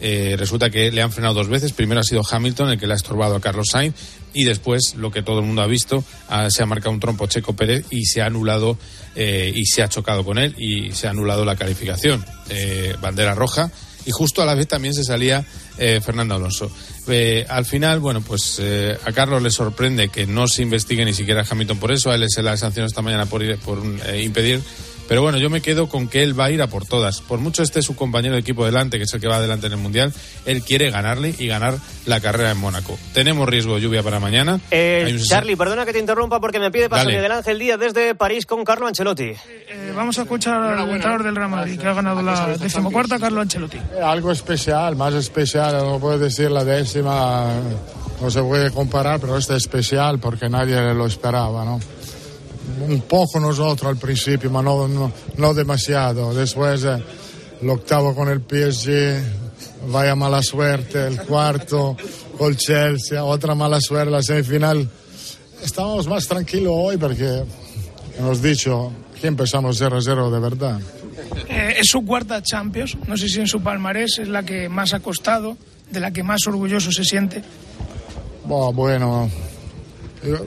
Eh, 0.00 0.36
resulta 0.38 0.70
que 0.70 0.90
le 0.90 1.02
han 1.02 1.12
frenado 1.12 1.34
dos 1.34 1.48
veces. 1.48 1.72
Primero 1.72 2.00
ha 2.00 2.04
sido 2.04 2.22
Hamilton 2.28 2.70
el 2.70 2.78
que 2.78 2.86
le 2.86 2.94
ha 2.94 2.96
estorbado 2.96 3.36
a 3.36 3.40
Carlos 3.40 3.68
Sainz 3.70 3.94
y 4.32 4.44
después, 4.44 4.94
lo 4.96 5.10
que 5.10 5.22
todo 5.22 5.40
el 5.40 5.46
mundo 5.46 5.62
ha 5.62 5.66
visto, 5.66 6.04
se 6.48 6.62
ha 6.62 6.66
marcado 6.66 6.92
un 6.92 7.00
trompo 7.00 7.26
Checo 7.26 7.54
Pérez 7.54 7.86
y 7.90 8.06
se 8.06 8.22
ha 8.22 8.26
anulado 8.26 8.78
eh, 9.16 9.52
y 9.54 9.66
se 9.66 9.82
ha 9.82 9.88
chocado 9.88 10.24
con 10.24 10.38
él 10.38 10.54
y 10.58 10.92
se 10.92 11.06
ha 11.06 11.10
anulado 11.10 11.44
la 11.44 11.56
calificación. 11.56 12.24
bandera 13.00 13.34
roja 13.34 13.70
y 14.06 14.12
justo 14.12 14.42
a 14.42 14.46
la 14.46 14.54
vez 14.54 14.66
también 14.66 14.94
se 14.94 15.04
salía 15.04 15.44
Fernando 15.76 16.34
Alonso. 16.34 16.70
Eh, 17.12 17.44
al 17.48 17.64
final, 17.64 18.00
bueno, 18.00 18.20
pues 18.20 18.58
eh, 18.60 18.96
a 19.04 19.12
Carlos 19.12 19.42
le 19.42 19.50
sorprende 19.50 20.08
que 20.08 20.26
no 20.26 20.46
se 20.46 20.62
investigue 20.62 21.04
ni 21.04 21.12
siquiera 21.12 21.44
Hamilton 21.48 21.78
por 21.78 21.92
eso. 21.92 22.10
A 22.10 22.14
él 22.14 22.24
se 22.28 22.42
la 22.42 22.56
sanción 22.56 22.86
esta 22.86 23.02
mañana 23.02 23.26
por, 23.26 23.42
ir, 23.42 23.58
por 23.58 23.82
eh, 24.06 24.22
impedir. 24.22 24.60
Pero 25.10 25.22
bueno, 25.22 25.38
yo 25.38 25.50
me 25.50 25.60
quedo 25.60 25.88
con 25.88 26.06
que 26.06 26.22
él 26.22 26.38
va 26.38 26.44
a 26.44 26.50
ir 26.52 26.62
a 26.62 26.68
por 26.68 26.86
todas. 26.86 27.20
Por 27.20 27.40
mucho 27.40 27.64
esté 27.64 27.82
su 27.82 27.96
compañero 27.96 28.34
de 28.34 28.42
equipo 28.42 28.64
delante, 28.64 28.96
que 28.96 29.02
es 29.02 29.12
el 29.12 29.20
que 29.20 29.26
va 29.26 29.38
adelante 29.38 29.66
en 29.66 29.72
el 29.72 29.78
Mundial, 29.80 30.14
él 30.46 30.62
quiere 30.62 30.88
ganarle 30.88 31.34
y 31.36 31.48
ganar 31.48 31.74
la 32.06 32.20
carrera 32.20 32.52
en 32.52 32.58
Mónaco. 32.58 32.96
Tenemos 33.12 33.48
riesgo 33.48 33.74
de 33.74 33.80
lluvia 33.80 34.04
para 34.04 34.20
mañana. 34.20 34.60
Charlie, 35.28 35.56
perdona 35.56 35.84
que 35.84 35.92
te 35.92 35.98
interrumpa 35.98 36.38
porque 36.38 36.60
me 36.60 36.70
pide 36.70 36.88
paso 36.88 37.08
Miguel 37.08 37.32
Ángel 37.32 37.58
Díaz 37.58 37.80
desde 37.80 38.14
París 38.14 38.46
con 38.46 38.62
Carlo 38.62 38.86
Ancelotti. 38.86 39.32
vamos 39.96 40.16
a 40.20 40.22
escuchar 40.22 40.62
al 40.62 40.88
entrenador 40.88 41.24
del 41.24 41.34
Real 41.34 41.50
Madrid, 41.50 41.80
que 41.80 41.88
ha 41.88 41.94
ganado 41.94 42.22
la 42.22 42.56
decimocuarta, 42.56 43.18
Carlo 43.18 43.40
Ancelotti. 43.40 43.78
Algo 44.00 44.30
especial, 44.30 44.94
más 44.94 45.14
especial, 45.14 45.72
no 45.78 45.98
puedo 45.98 46.20
decir 46.20 46.52
la 46.52 46.62
décima 46.62 47.52
no 48.20 48.30
se 48.30 48.42
puede 48.42 48.70
comparar, 48.70 49.18
pero 49.18 49.36
este 49.36 49.56
es 49.56 49.62
especial 49.62 50.18
porque 50.18 50.48
nadie 50.48 50.94
lo 50.94 51.06
esperaba, 51.06 51.64
¿no? 51.64 51.80
Un 52.86 53.00
poco 53.02 53.40
nosotros 53.40 53.90
al 53.90 53.96
principio, 53.96 54.50
pero 54.50 54.62
no, 54.62 55.12
no, 55.36 55.54
demasiado. 55.54 56.34
Después 56.34 56.84
eh, 56.84 57.02
el 57.62 57.70
octavo 57.70 58.14
con 58.14 58.28
el 58.28 58.40
PSG, 58.40 59.90
vaya 59.90 60.14
mala 60.14 60.42
suerte, 60.42 61.06
el 61.06 61.20
cuarto 61.22 61.96
con 62.36 62.56
Chelsea, 62.56 63.22
otra 63.24 63.54
mala 63.54 63.80
suerte, 63.80 64.10
la 64.10 64.22
semifinal. 64.22 64.88
Estamos 65.62 66.06
más 66.06 66.26
tranquilos 66.26 66.72
hoy 66.74 66.96
porque 66.96 67.44
hemos 68.18 68.40
dicho 68.40 68.92
que 69.20 69.26
empezamos 69.26 69.80
0-0 69.80 70.30
de 70.30 70.40
verdad. 70.40 70.80
Eh, 71.48 71.76
es 71.78 71.88
su 71.88 72.04
cuarta 72.04 72.42
Champions, 72.42 72.96
no 73.06 73.16
sé 73.16 73.28
si 73.28 73.40
en 73.40 73.46
su 73.46 73.62
palmarés 73.62 74.18
es 74.18 74.28
la 74.28 74.42
que 74.42 74.68
más 74.68 74.94
ha 74.94 75.00
costado, 75.00 75.56
de 75.90 76.00
la 76.00 76.12
que 76.12 76.22
más 76.22 76.46
orgulloso 76.46 76.92
se 76.92 77.04
siente 77.04 77.42
bueno, 78.50 79.30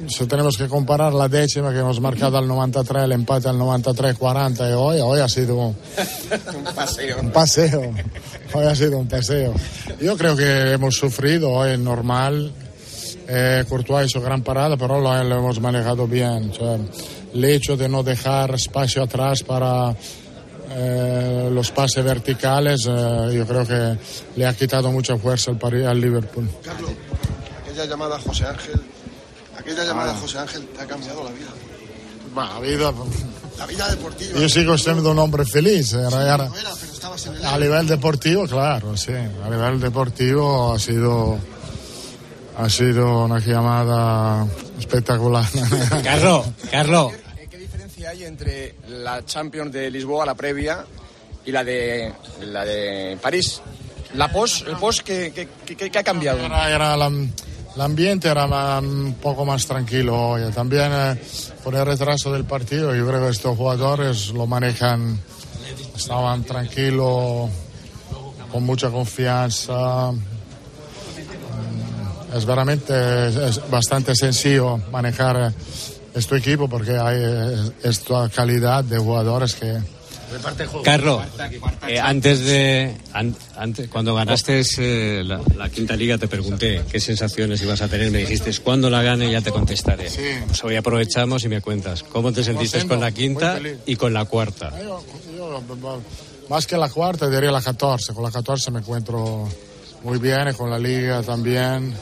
si 0.08 0.28
tenemos 0.28 0.58
que 0.58 0.68
comparar 0.68 1.14
la 1.14 1.28
décima 1.28 1.72
que 1.72 1.80
hemos 1.80 2.00
marcado 2.00 2.38
al 2.38 2.48
93, 2.48 3.04
el 3.04 3.12
empate 3.14 3.50
al 3.50 3.58
93-40 3.58 4.70
y 4.70 4.74
hoy, 4.74 5.00
hoy 5.02 5.20
ha 5.20 5.28
sido 5.28 5.58
un 5.58 5.76
paseo. 6.76 7.20
un 7.20 7.32
paseo. 7.32 7.94
Hoy 8.54 8.66
ha 8.66 8.76
sido 8.76 8.98
un 9.00 9.08
paseo. 9.08 9.54
Yo 10.00 10.16
creo 10.18 10.36
que 10.36 10.72
hemos 10.72 10.96
sufrido, 10.96 11.52
hoy 11.52 11.72
es 11.72 11.80
normal. 11.80 12.54
Eh, 13.28 13.64
Courtois 13.68 14.08
hizo 14.08 14.22
gran 14.22 14.44
parada, 14.44 14.78
pero 14.78 15.00
lo, 15.00 15.16
hemos 15.16 15.60
manejado 15.60 16.08
bien. 16.08 16.52
el 17.34 17.44
hecho 17.46 17.76
de 17.76 17.90
no 17.90 18.04
dejar 18.04 18.54
espacio 18.54 19.02
atrás 19.04 19.44
para 19.44 19.96
eh, 20.72 21.50
los 21.52 21.72
pases 21.72 22.04
verticales, 22.04 22.82
eh, 22.88 23.32
yo 23.34 23.48
creo 23.48 23.66
que 23.66 23.98
le 24.36 24.46
ha 24.46 24.54
quitado 24.54 24.92
mucha 24.92 25.18
fuerza 25.18 25.52
al, 25.52 25.88
al 25.88 26.02
Liverpool 26.02 26.50
aquella 27.74 27.90
llamada 27.90 28.16
a 28.18 28.20
José 28.20 28.46
Ángel, 28.46 28.80
aquella 29.58 29.84
llamada 29.84 30.12
a 30.12 30.16
ah. 30.16 30.20
José 30.20 30.40
Ángel 30.40 30.68
te 30.68 30.82
ha 30.82 30.88
cambiado 30.88 31.24
la 31.24 31.32
vida. 31.32 31.50
la 32.36 32.60
vida. 32.60 32.94
La 33.58 33.66
vida 33.68 33.90
deportiva. 33.90 34.40
Yo 34.40 34.50
sigo 34.50 34.78
siendo 34.78 35.12
un 35.12 35.20
hombre 35.20 35.46
feliz. 35.46 35.94
a 35.94 37.58
nivel 37.60 37.88
deportivo, 37.88 38.48
claro, 38.48 38.98
sí. 38.98 39.14
A 39.14 39.50
nivel 39.50 39.80
deportivo 39.80 40.74
ha 40.74 40.80
sido 40.80 41.40
ha 42.58 42.70
sido 42.70 43.26
una 43.26 43.40
llamada 43.40 44.48
espectacular. 44.80 45.46
Carlos, 46.04 46.46
Carlos. 46.70 47.14
¿Qué 47.50 47.58
diferencia 47.58 48.10
hay 48.10 48.24
entre 48.26 48.76
la 48.88 49.26
Champions 49.26 49.72
de 49.72 49.90
Lisboa, 49.90 50.26
la 50.26 50.36
previa, 50.36 50.86
y 51.46 51.52
la 51.52 51.64
de 51.64 52.14
la 52.42 52.66
de 52.66 53.18
París? 53.22 53.62
La 54.16 54.32
post, 54.32 54.68
el 54.68 54.76
post 54.78 55.02
que, 55.02 55.48
ha 55.96 56.04
cambiado. 56.04 56.40
Era, 56.46 56.96
la, 56.96 57.12
el 57.76 57.82
ambiente 57.82 58.28
era 58.30 58.46
un 58.80 59.16
poco 59.22 59.46
más 59.46 59.66
tranquilo 59.66 60.30
hoy. 60.30 60.52
También 60.52 60.92
eh, 60.94 61.20
por 61.64 61.74
el 61.76 61.86
retraso 61.86 62.32
del 62.32 62.46
partido, 62.46 62.94
yo 62.96 63.08
creo 63.08 63.26
que 63.26 63.32
estos 63.32 63.58
jugadores 63.58 64.30
lo 64.30 64.46
manejan, 64.46 65.20
estaban 65.96 66.44
tranquilos, 66.44 67.50
con 68.52 68.64
mucha 68.64 68.90
confianza. 68.92 70.12
Mm, 70.12 70.22
es 72.38 72.46
veramente 72.46 72.94
bastante 73.72 74.16
sencillo 74.16 74.78
manejar 74.92 75.52
este 76.14 76.38
equipo 76.38 76.68
porque 76.68 76.98
hay 76.98 77.18
eh, 77.20 77.72
esta 77.84 78.30
calidad 78.30 78.84
de 78.84 79.00
jugadores 79.00 79.56
que, 79.56 79.80
Carlos, 80.84 81.24
eh, 81.88 82.00
antes 82.00 82.44
de 82.46 82.96
antes, 83.56 83.88
cuando 83.88 84.16
ganaste 84.16 84.64
eh, 84.78 85.24
la, 85.24 85.70
quinta 85.70 85.96
liga 85.96 86.18
te 86.18 86.28
pregunté 86.28 86.82
qué 86.90 87.00
sensaciones 87.00 87.62
ibas 87.62 87.82
a 87.82 87.88
tener. 87.88 88.12
Me 88.12 88.20
dijiste 88.20 88.52
cuando 88.64 88.90
la 88.90 89.02
gane 89.02 89.32
ya 89.32 89.42
te 89.42 89.52
contestaré. 89.52 90.10
Pues 90.48 90.64
hoy 90.64 90.76
aprovechamos 90.76 91.44
y 91.44 91.50
me 91.50 91.62
cuentas 91.62 92.04
cómo 92.04 92.32
te 92.32 92.44
sentiste 92.44 92.88
con 92.88 93.00
la 93.00 93.12
quinta 93.12 93.60
y 93.86 93.96
con 93.96 94.14
la 94.14 94.26
cuarta. 94.26 94.72
Más 96.50 96.68
que 96.68 96.78
la 96.78 96.90
cuarta, 96.90 97.30
diría 97.30 97.52
la 97.52 97.62
14. 97.62 98.14
Con 98.14 98.24
la 98.24 98.32
14 98.32 98.72
me 98.72 98.80
encuentro 98.80 99.48
muy 100.04 100.20
bien, 100.20 100.54
con 100.54 100.70
la 100.70 100.78
liga 100.78 101.22
también. 101.24 101.94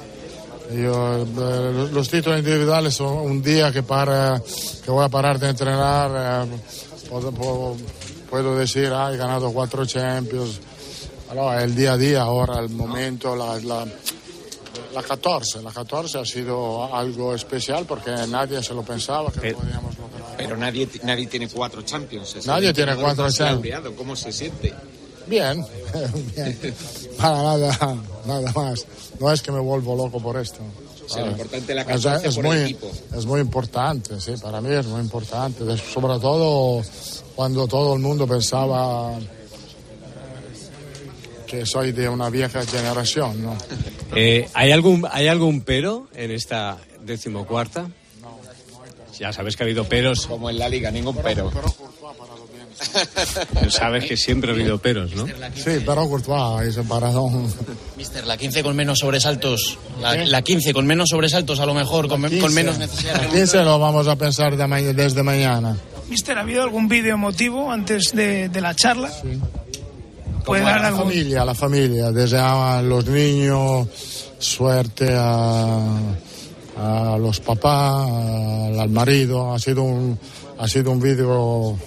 Yo, 0.73 1.17
eh, 1.17 1.89
los 1.91 2.09
títulos 2.09 2.39
individuales 2.39 2.95
son 2.95 3.13
un 3.17 3.41
día 3.41 3.71
que, 3.71 3.83
para, 3.83 4.41
que 4.83 4.89
voy 4.89 5.03
a 5.03 5.09
parar 5.09 5.37
de 5.37 5.49
entrenar. 5.49 6.47
Eh, 6.47 6.49
puedo, 8.31 8.55
decir, 8.55 8.91
ah, 8.93 9.11
he 9.13 9.17
ganado 9.17 9.51
cuatro 9.51 9.85
Champions. 9.85 10.59
Allora, 11.29 11.63
el 11.63 11.75
día 11.75 11.93
a 11.93 11.97
día, 11.97 12.21
ahora 12.21 12.59
el 12.59 12.69
momento, 12.69 13.35
la, 13.35 13.59
la, 13.59 13.85
la 14.93 15.03
14. 15.03 15.61
La 15.61 15.71
14 15.71 16.19
ha 16.19 16.25
sido 16.25 16.93
algo 16.95 17.35
especial 17.35 17.85
porque 17.85 18.11
nadie 18.29 18.63
se 18.63 18.73
lo 18.73 18.83
pensaba 18.83 19.31
que 19.31 19.39
pero, 19.41 19.59
podíamos 19.59 19.97
lograr. 19.97 20.35
Pero 20.37 20.57
nadie, 20.57 20.87
nadie 21.03 21.27
tiene 21.27 21.47
cuatro 21.49 21.81
Champions. 21.81 22.45
Nadie 22.45 22.73
tiene 22.73 22.95
cuatro 22.95 23.29
Champions. 23.29 23.89
¿Cómo 23.97 24.15
se 24.15 24.31
siente? 24.31 24.73
Bien, 25.27 25.63
bien. 26.35 26.75
Para 27.17 27.43
nada, 27.43 27.97
nada 28.25 28.51
más. 28.53 28.85
No 29.19 29.31
es 29.31 29.41
que 29.41 29.51
me 29.51 29.59
vuelvo 29.59 29.95
loco 29.95 30.19
por 30.19 30.37
esto. 30.37 30.59
O 31.05 31.09
sea, 31.13 31.25
lo 31.25 31.31
importante 31.31 31.75
la 31.75 31.85
14 31.85 32.27
es, 32.27 32.35
por 32.35 32.45
muy, 32.45 32.57
el 32.57 32.63
equipo. 32.63 32.91
es 33.15 33.25
muy 33.25 33.41
importante, 33.41 34.19
sí, 34.21 34.33
para 34.41 34.61
mí 34.61 34.73
es 34.73 34.85
muy 34.85 35.01
importante. 35.01 35.63
Sobre 35.77 36.19
todo 36.19 36.81
cuando 37.35 37.67
todo 37.67 37.95
el 37.95 38.01
mundo 38.01 38.27
pensaba 38.27 39.17
que 41.47 41.65
soy 41.65 41.91
de 41.91 42.07
una 42.07 42.29
vieja 42.29 42.65
generación, 42.65 43.43
¿no? 43.43 43.57
Eh, 44.15 44.47
¿hay, 44.53 44.71
algún, 44.71 45.05
¿Hay 45.11 45.27
algún 45.27 45.61
pero 45.61 46.07
en 46.13 46.31
esta 46.31 46.77
decimocuarta? 47.03 47.89
Ya 49.19 49.31
sabes 49.31 49.55
que 49.55 49.63
ha 49.63 49.65
habido 49.65 49.83
peros. 49.83 50.25
Como 50.27 50.49
en 50.49 50.57
la 50.57 50.67
liga, 50.67 50.89
ningún 50.89 51.15
pero. 51.17 51.51
pero 53.53 53.69
sabes 53.69 54.05
que 54.05 54.17
siempre 54.17 54.51
ha 54.51 54.53
habido 54.55 54.79
peros, 54.79 55.13
¿no? 55.13 55.27
Sí, 55.27 55.83
pero 55.85 56.09
Courtois 56.09 56.67
ese 56.67 56.83
paradón. 56.83 57.53
Mister, 57.97 58.25
la 58.25 58.37
15 58.37 58.63
con 58.63 58.75
menos 58.75 58.99
sobresaltos. 58.99 59.77
La, 60.01 60.15
la 60.25 60.41
15 60.41 60.73
con 60.73 60.87
menos 60.87 61.09
sobresaltos, 61.09 61.59
a 61.59 61.65
lo 61.65 61.73
mejor, 61.73 62.07
con, 62.07 62.21
15, 62.21 62.39
con 62.39 62.53
menos 62.53 62.79
necesidad. 62.79 63.21
La 63.21 63.29
15 63.29 63.63
lo 63.63 63.77
vamos 63.77 64.07
a 64.07 64.15
pensar 64.15 64.57
de 64.57 64.67
ma 64.67 64.81
desde 64.81 65.21
mañana. 65.21 65.77
Mister, 66.11 66.37
¿ha 66.37 66.41
habido 66.41 66.61
algún 66.61 66.89
vídeo 66.89 67.13
emotivo 67.13 67.71
antes 67.71 68.11
de, 68.13 68.49
de 68.49 68.59
la 68.59 68.75
charla? 68.75 69.09
Sí. 69.09 69.39
¿Puede 70.45 70.61
la 70.61 70.71
dar 70.71 70.85
algún... 70.87 71.03
familia, 71.03 71.45
la 71.45 71.55
familia. 71.55 72.11
Deseaba 72.11 72.79
a 72.79 72.81
los 72.81 73.05
niños 73.05 73.87
suerte 74.37 75.15
a, 75.15 75.79
a 76.77 77.17
los 77.17 77.39
papás, 77.39 78.09
al 78.77 78.89
marido. 78.89 79.53
Ha 79.53 79.59
sido 79.59 79.83
un, 79.83 80.19
ha 80.59 80.67
sido 80.67 80.91
un 80.91 80.99
vídeo 80.99 81.79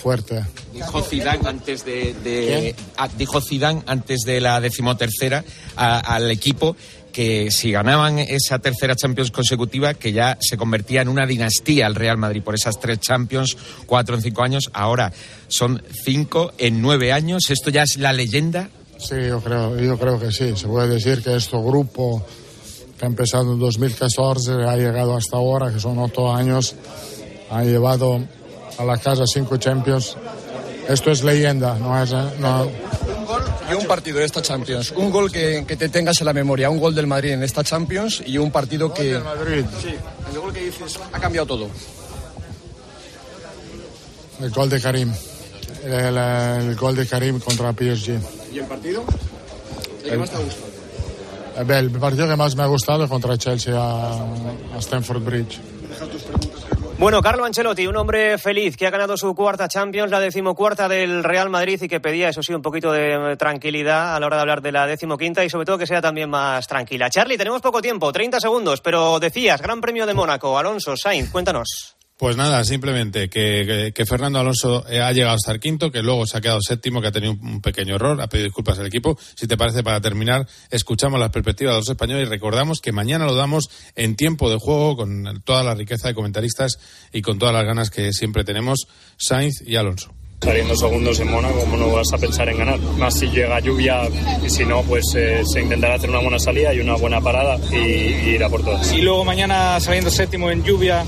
fuerte. 0.00 0.44
Dijo 0.72 1.02
Zidane 1.02 1.48
antes 1.48 1.84
de, 1.84 2.14
de 2.22 2.76
a, 2.96 3.08
dijo 3.08 3.40
Zidane 3.40 3.82
antes 3.86 4.20
de 4.20 4.40
la 4.40 4.60
decimotercera 4.60 5.42
a, 5.74 5.98
al 5.98 6.30
equipo 6.30 6.76
que 7.14 7.52
si 7.52 7.70
ganaban 7.70 8.18
esa 8.18 8.58
tercera 8.58 8.96
Champions 8.96 9.30
consecutiva, 9.30 9.94
que 9.94 10.12
ya 10.12 10.36
se 10.40 10.56
convertía 10.56 11.00
en 11.00 11.08
una 11.08 11.26
dinastía 11.26 11.86
el 11.86 11.94
Real 11.94 12.18
Madrid 12.18 12.42
por 12.42 12.56
esas 12.56 12.80
tres 12.80 12.98
Champions, 12.98 13.56
cuatro 13.86 14.16
en 14.16 14.22
cinco 14.22 14.42
años, 14.42 14.68
ahora 14.72 15.12
son 15.46 15.80
cinco 16.04 16.52
en 16.58 16.82
nueve 16.82 17.12
años. 17.12 17.44
¿Esto 17.50 17.70
ya 17.70 17.84
es 17.84 17.98
la 17.98 18.12
leyenda? 18.12 18.68
Sí, 18.98 19.14
yo 19.28 19.40
creo, 19.40 19.78
yo 19.78 19.96
creo 19.96 20.18
que 20.18 20.32
sí. 20.32 20.56
Se 20.56 20.66
puede 20.66 20.88
decir 20.88 21.22
que 21.22 21.36
este 21.36 21.56
grupo 21.56 22.26
que 22.98 23.04
ha 23.04 23.08
empezado 23.08 23.52
en 23.52 23.60
2014 23.60 24.50
ha 24.66 24.76
llegado 24.76 25.16
hasta 25.16 25.36
ahora, 25.36 25.72
que 25.72 25.78
son 25.78 25.98
ocho 26.00 26.34
años, 26.34 26.74
ha 27.48 27.62
llevado 27.62 28.24
a 28.76 28.84
la 28.84 28.98
casa 28.98 29.22
cinco 29.24 29.56
Champions. 29.56 30.16
Esto 30.88 31.10
es 31.10 31.22
leyenda, 31.22 31.76
no 31.78 32.02
es... 32.02 32.12
No, 32.12 32.68
y 33.70 33.74
un 33.74 33.86
partido 33.86 34.18
de 34.18 34.24
esta 34.24 34.42
Champions. 34.42 34.92
Un 34.92 35.10
gol 35.10 35.30
que, 35.30 35.64
que, 35.66 35.76
te 35.76 35.88
tengas 35.88 36.20
en 36.20 36.26
la 36.26 36.32
memoria, 36.32 36.68
un 36.68 36.78
gol 36.78 36.94
del 36.94 37.06
Madrid 37.06 37.32
en 37.32 37.42
esta 37.42 37.64
Champions 37.64 38.22
y 38.26 38.38
un 38.38 38.50
partido 38.50 38.88
gol 38.88 38.96
que. 38.96 39.04
Del 39.04 39.24
Madrid. 39.24 39.64
Sí, 39.80 39.94
el 40.32 40.38
gol 40.38 40.52
que 40.52 40.64
dices 40.64 40.98
ha 41.12 41.18
cambiado 41.18 41.46
todo. 41.46 41.68
El 44.40 44.50
gol 44.50 44.68
de 44.68 44.80
Karim. 44.80 45.12
El, 45.84 46.16
el 46.16 46.76
gol 46.76 46.96
de 46.96 47.06
Karim 47.06 47.40
contra 47.40 47.72
PSG. 47.72 48.18
¿Y 48.52 48.58
el 48.58 48.66
partido? 48.66 49.04
¿El 50.04 50.10
que 50.10 50.16
más 50.18 50.30
te 50.30 50.36
ha 50.36 50.40
gustado? 50.40 50.74
El, 51.56 51.70
el 51.70 51.90
partido 51.92 52.28
que 52.28 52.36
más 52.36 52.56
me 52.56 52.62
ha 52.62 52.66
gustado 52.66 53.04
es 53.04 53.10
contra 53.10 53.38
Chelsea 53.38 53.74
a, 53.74 54.24
a 54.74 54.78
Stamford 54.78 55.22
Bridge. 55.22 55.60
Bueno, 56.96 57.20
Carlo 57.20 57.44
Ancelotti, 57.44 57.86
un 57.88 57.96
hombre 57.96 58.38
feliz 58.38 58.76
que 58.76 58.86
ha 58.86 58.90
ganado 58.90 59.16
su 59.16 59.34
cuarta 59.34 59.66
Champions, 59.68 60.10
la 60.12 60.20
decimocuarta 60.20 60.88
del 60.88 61.24
Real 61.24 61.50
Madrid 61.50 61.82
y 61.82 61.88
que 61.88 62.00
pedía, 62.00 62.28
eso 62.28 62.42
sí, 62.42 62.54
un 62.54 62.62
poquito 62.62 62.92
de 62.92 63.36
tranquilidad 63.36 64.14
a 64.14 64.20
la 64.20 64.26
hora 64.26 64.36
de 64.36 64.42
hablar 64.42 64.62
de 64.62 64.72
la 64.72 64.86
decimoquinta 64.86 65.44
y 65.44 65.50
sobre 65.50 65.66
todo 65.66 65.76
que 65.76 65.88
sea 65.88 66.00
también 66.00 66.30
más 66.30 66.66
tranquila. 66.68 67.10
Charlie, 67.10 67.36
tenemos 67.36 67.60
poco 67.60 67.82
tiempo, 67.82 68.12
30 68.12 68.38
segundos, 68.40 68.80
pero 68.80 69.18
decías, 69.18 69.60
Gran 69.60 69.80
Premio 69.80 70.06
de 70.06 70.14
Mónaco, 70.14 70.56
Alonso, 70.56 70.96
Sainz, 70.96 71.30
cuéntanos. 71.30 71.93
Pues 72.16 72.36
nada, 72.36 72.62
simplemente 72.62 73.28
que, 73.28 73.64
que, 73.66 73.92
que, 73.92 74.06
Fernando 74.06 74.38
Alonso 74.38 74.84
ha 74.86 75.10
llegado 75.10 75.34
hasta 75.34 75.50
el 75.50 75.58
quinto, 75.58 75.90
que 75.90 76.00
luego 76.00 76.28
se 76.28 76.38
ha 76.38 76.40
quedado 76.40 76.60
séptimo, 76.60 77.00
que 77.00 77.08
ha 77.08 77.12
tenido 77.12 77.32
un, 77.32 77.44
un, 77.44 77.60
pequeño 77.60 77.96
error, 77.96 78.20
ha 78.20 78.28
pedido 78.28 78.46
disculpas 78.46 78.78
al 78.78 78.86
equipo. 78.86 79.18
Si 79.34 79.48
te 79.48 79.56
parece, 79.56 79.82
para 79.82 80.00
terminar, 80.00 80.46
escuchamos 80.70 81.18
las 81.18 81.30
perspectivas 81.30 81.74
de 81.74 81.80
los 81.80 81.88
españoles 81.88 82.28
y 82.28 82.30
recordamos 82.30 82.80
que 82.80 82.92
mañana 82.92 83.26
lo 83.26 83.34
damos 83.34 83.68
en 83.96 84.14
tiempo 84.14 84.48
de 84.48 84.58
juego 84.58 84.96
con 84.96 85.42
toda 85.44 85.64
la 85.64 85.74
riqueza 85.74 86.06
de 86.06 86.14
comentaristas 86.14 86.78
y 87.12 87.20
con 87.20 87.40
todas 87.40 87.52
las 87.52 87.64
ganas 87.64 87.90
que 87.90 88.12
siempre 88.12 88.44
tenemos, 88.44 88.86
Sainz 89.16 89.60
y 89.66 89.74
Alonso. 89.74 90.14
Saliendo 90.40 90.76
segundos 90.76 91.18
en 91.18 91.32
Mónaco, 91.32 91.58
¿cómo 91.60 91.76
no 91.76 91.90
vas 91.90 92.12
a 92.12 92.18
pensar 92.18 92.48
en 92.48 92.58
ganar? 92.58 92.78
Más 92.78 93.18
si 93.18 93.26
llega 93.26 93.58
lluvia 93.58 94.02
y 94.44 94.50
si 94.50 94.64
no, 94.64 94.82
pues 94.82 95.04
eh, 95.16 95.42
se 95.50 95.62
intentará 95.62 95.94
hacer 95.94 96.10
una 96.10 96.20
buena 96.20 96.38
salida 96.38 96.72
y 96.72 96.78
una 96.78 96.94
buena 96.94 97.20
parada 97.20 97.58
y, 97.72 97.76
y 97.76 98.34
ir 98.34 98.44
a 98.44 98.48
por 98.48 98.62
todas. 98.62 98.92
Y 98.92 99.00
luego 99.00 99.24
mañana 99.24 99.80
saliendo 99.80 100.10
séptimo 100.10 100.50
en 100.50 100.62
lluvia, 100.62 101.04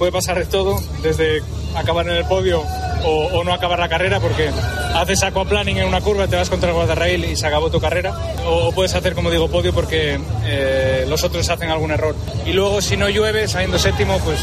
puede 0.00 0.12
pasar 0.12 0.38
de 0.38 0.46
todo, 0.46 0.80
desde 1.02 1.42
acabar 1.76 2.08
en 2.08 2.16
el 2.16 2.24
podio 2.24 2.62
o, 3.04 3.26
o, 3.34 3.44
no 3.44 3.52
acabar 3.52 3.78
la 3.78 3.88
carrera 3.90 4.18
porque 4.18 4.50
haces 4.94 5.22
aquaplaning 5.22 5.76
en 5.76 5.88
una 5.88 6.00
curva, 6.00 6.26
te 6.26 6.36
vas 6.36 6.48
contra 6.48 6.70
el 6.70 6.74
guardarrail 6.74 7.22
y 7.26 7.36
se 7.36 7.46
acabó 7.46 7.70
tu 7.70 7.82
carrera. 7.82 8.16
O, 8.46 8.68
o 8.68 8.72
puedes 8.72 8.94
hacer, 8.94 9.14
como 9.14 9.30
digo, 9.30 9.50
podio 9.50 9.74
porque 9.74 10.18
eh, 10.46 11.04
los 11.06 11.22
otros 11.22 11.46
hacen 11.50 11.68
algún 11.68 11.90
error. 11.90 12.16
Y 12.46 12.54
luego, 12.54 12.80
si 12.80 12.96
no 12.96 13.10
llueve, 13.10 13.46
saliendo 13.46 13.78
séptimo, 13.78 14.18
pues 14.20 14.40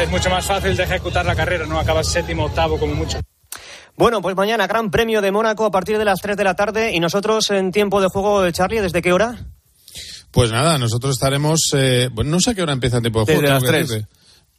es 0.00 0.08
mucho 0.08 0.30
más 0.30 0.46
fácil 0.46 0.74
de 0.74 0.84
ejecutar 0.84 1.26
la 1.26 1.36
carrera, 1.36 1.66
¿no? 1.66 1.78
Acabas 1.78 2.08
séptimo, 2.08 2.46
octavo, 2.46 2.78
como 2.78 2.94
mucho. 2.94 3.18
Bueno, 3.96 4.22
pues 4.22 4.34
mañana 4.34 4.66
Gran 4.66 4.90
Premio 4.90 5.20
de 5.20 5.30
Mónaco 5.30 5.66
a 5.66 5.70
partir 5.70 5.98
de 5.98 6.06
las 6.06 6.20
3 6.22 6.34
de 6.34 6.44
la 6.44 6.54
tarde 6.54 6.94
y 6.94 7.00
nosotros 7.00 7.50
en 7.50 7.72
tiempo 7.72 8.00
de 8.00 8.08
juego, 8.08 8.50
Charlie, 8.52 8.80
¿desde 8.80 9.02
qué 9.02 9.12
hora? 9.12 9.36
Pues 10.30 10.50
nada, 10.50 10.78
nosotros 10.78 11.12
estaremos, 11.12 11.60
eh, 11.74 12.08
bueno, 12.10 12.30
no 12.30 12.40
sé 12.40 12.52
a 12.52 12.54
qué 12.54 12.62
hora 12.62 12.72
empieza 12.72 12.96
el 12.96 13.02
tiempo 13.02 13.20
de 13.20 13.26
juego. 13.26 13.42
Desde 13.42 13.52
las 13.52 13.88
3. 13.90 14.06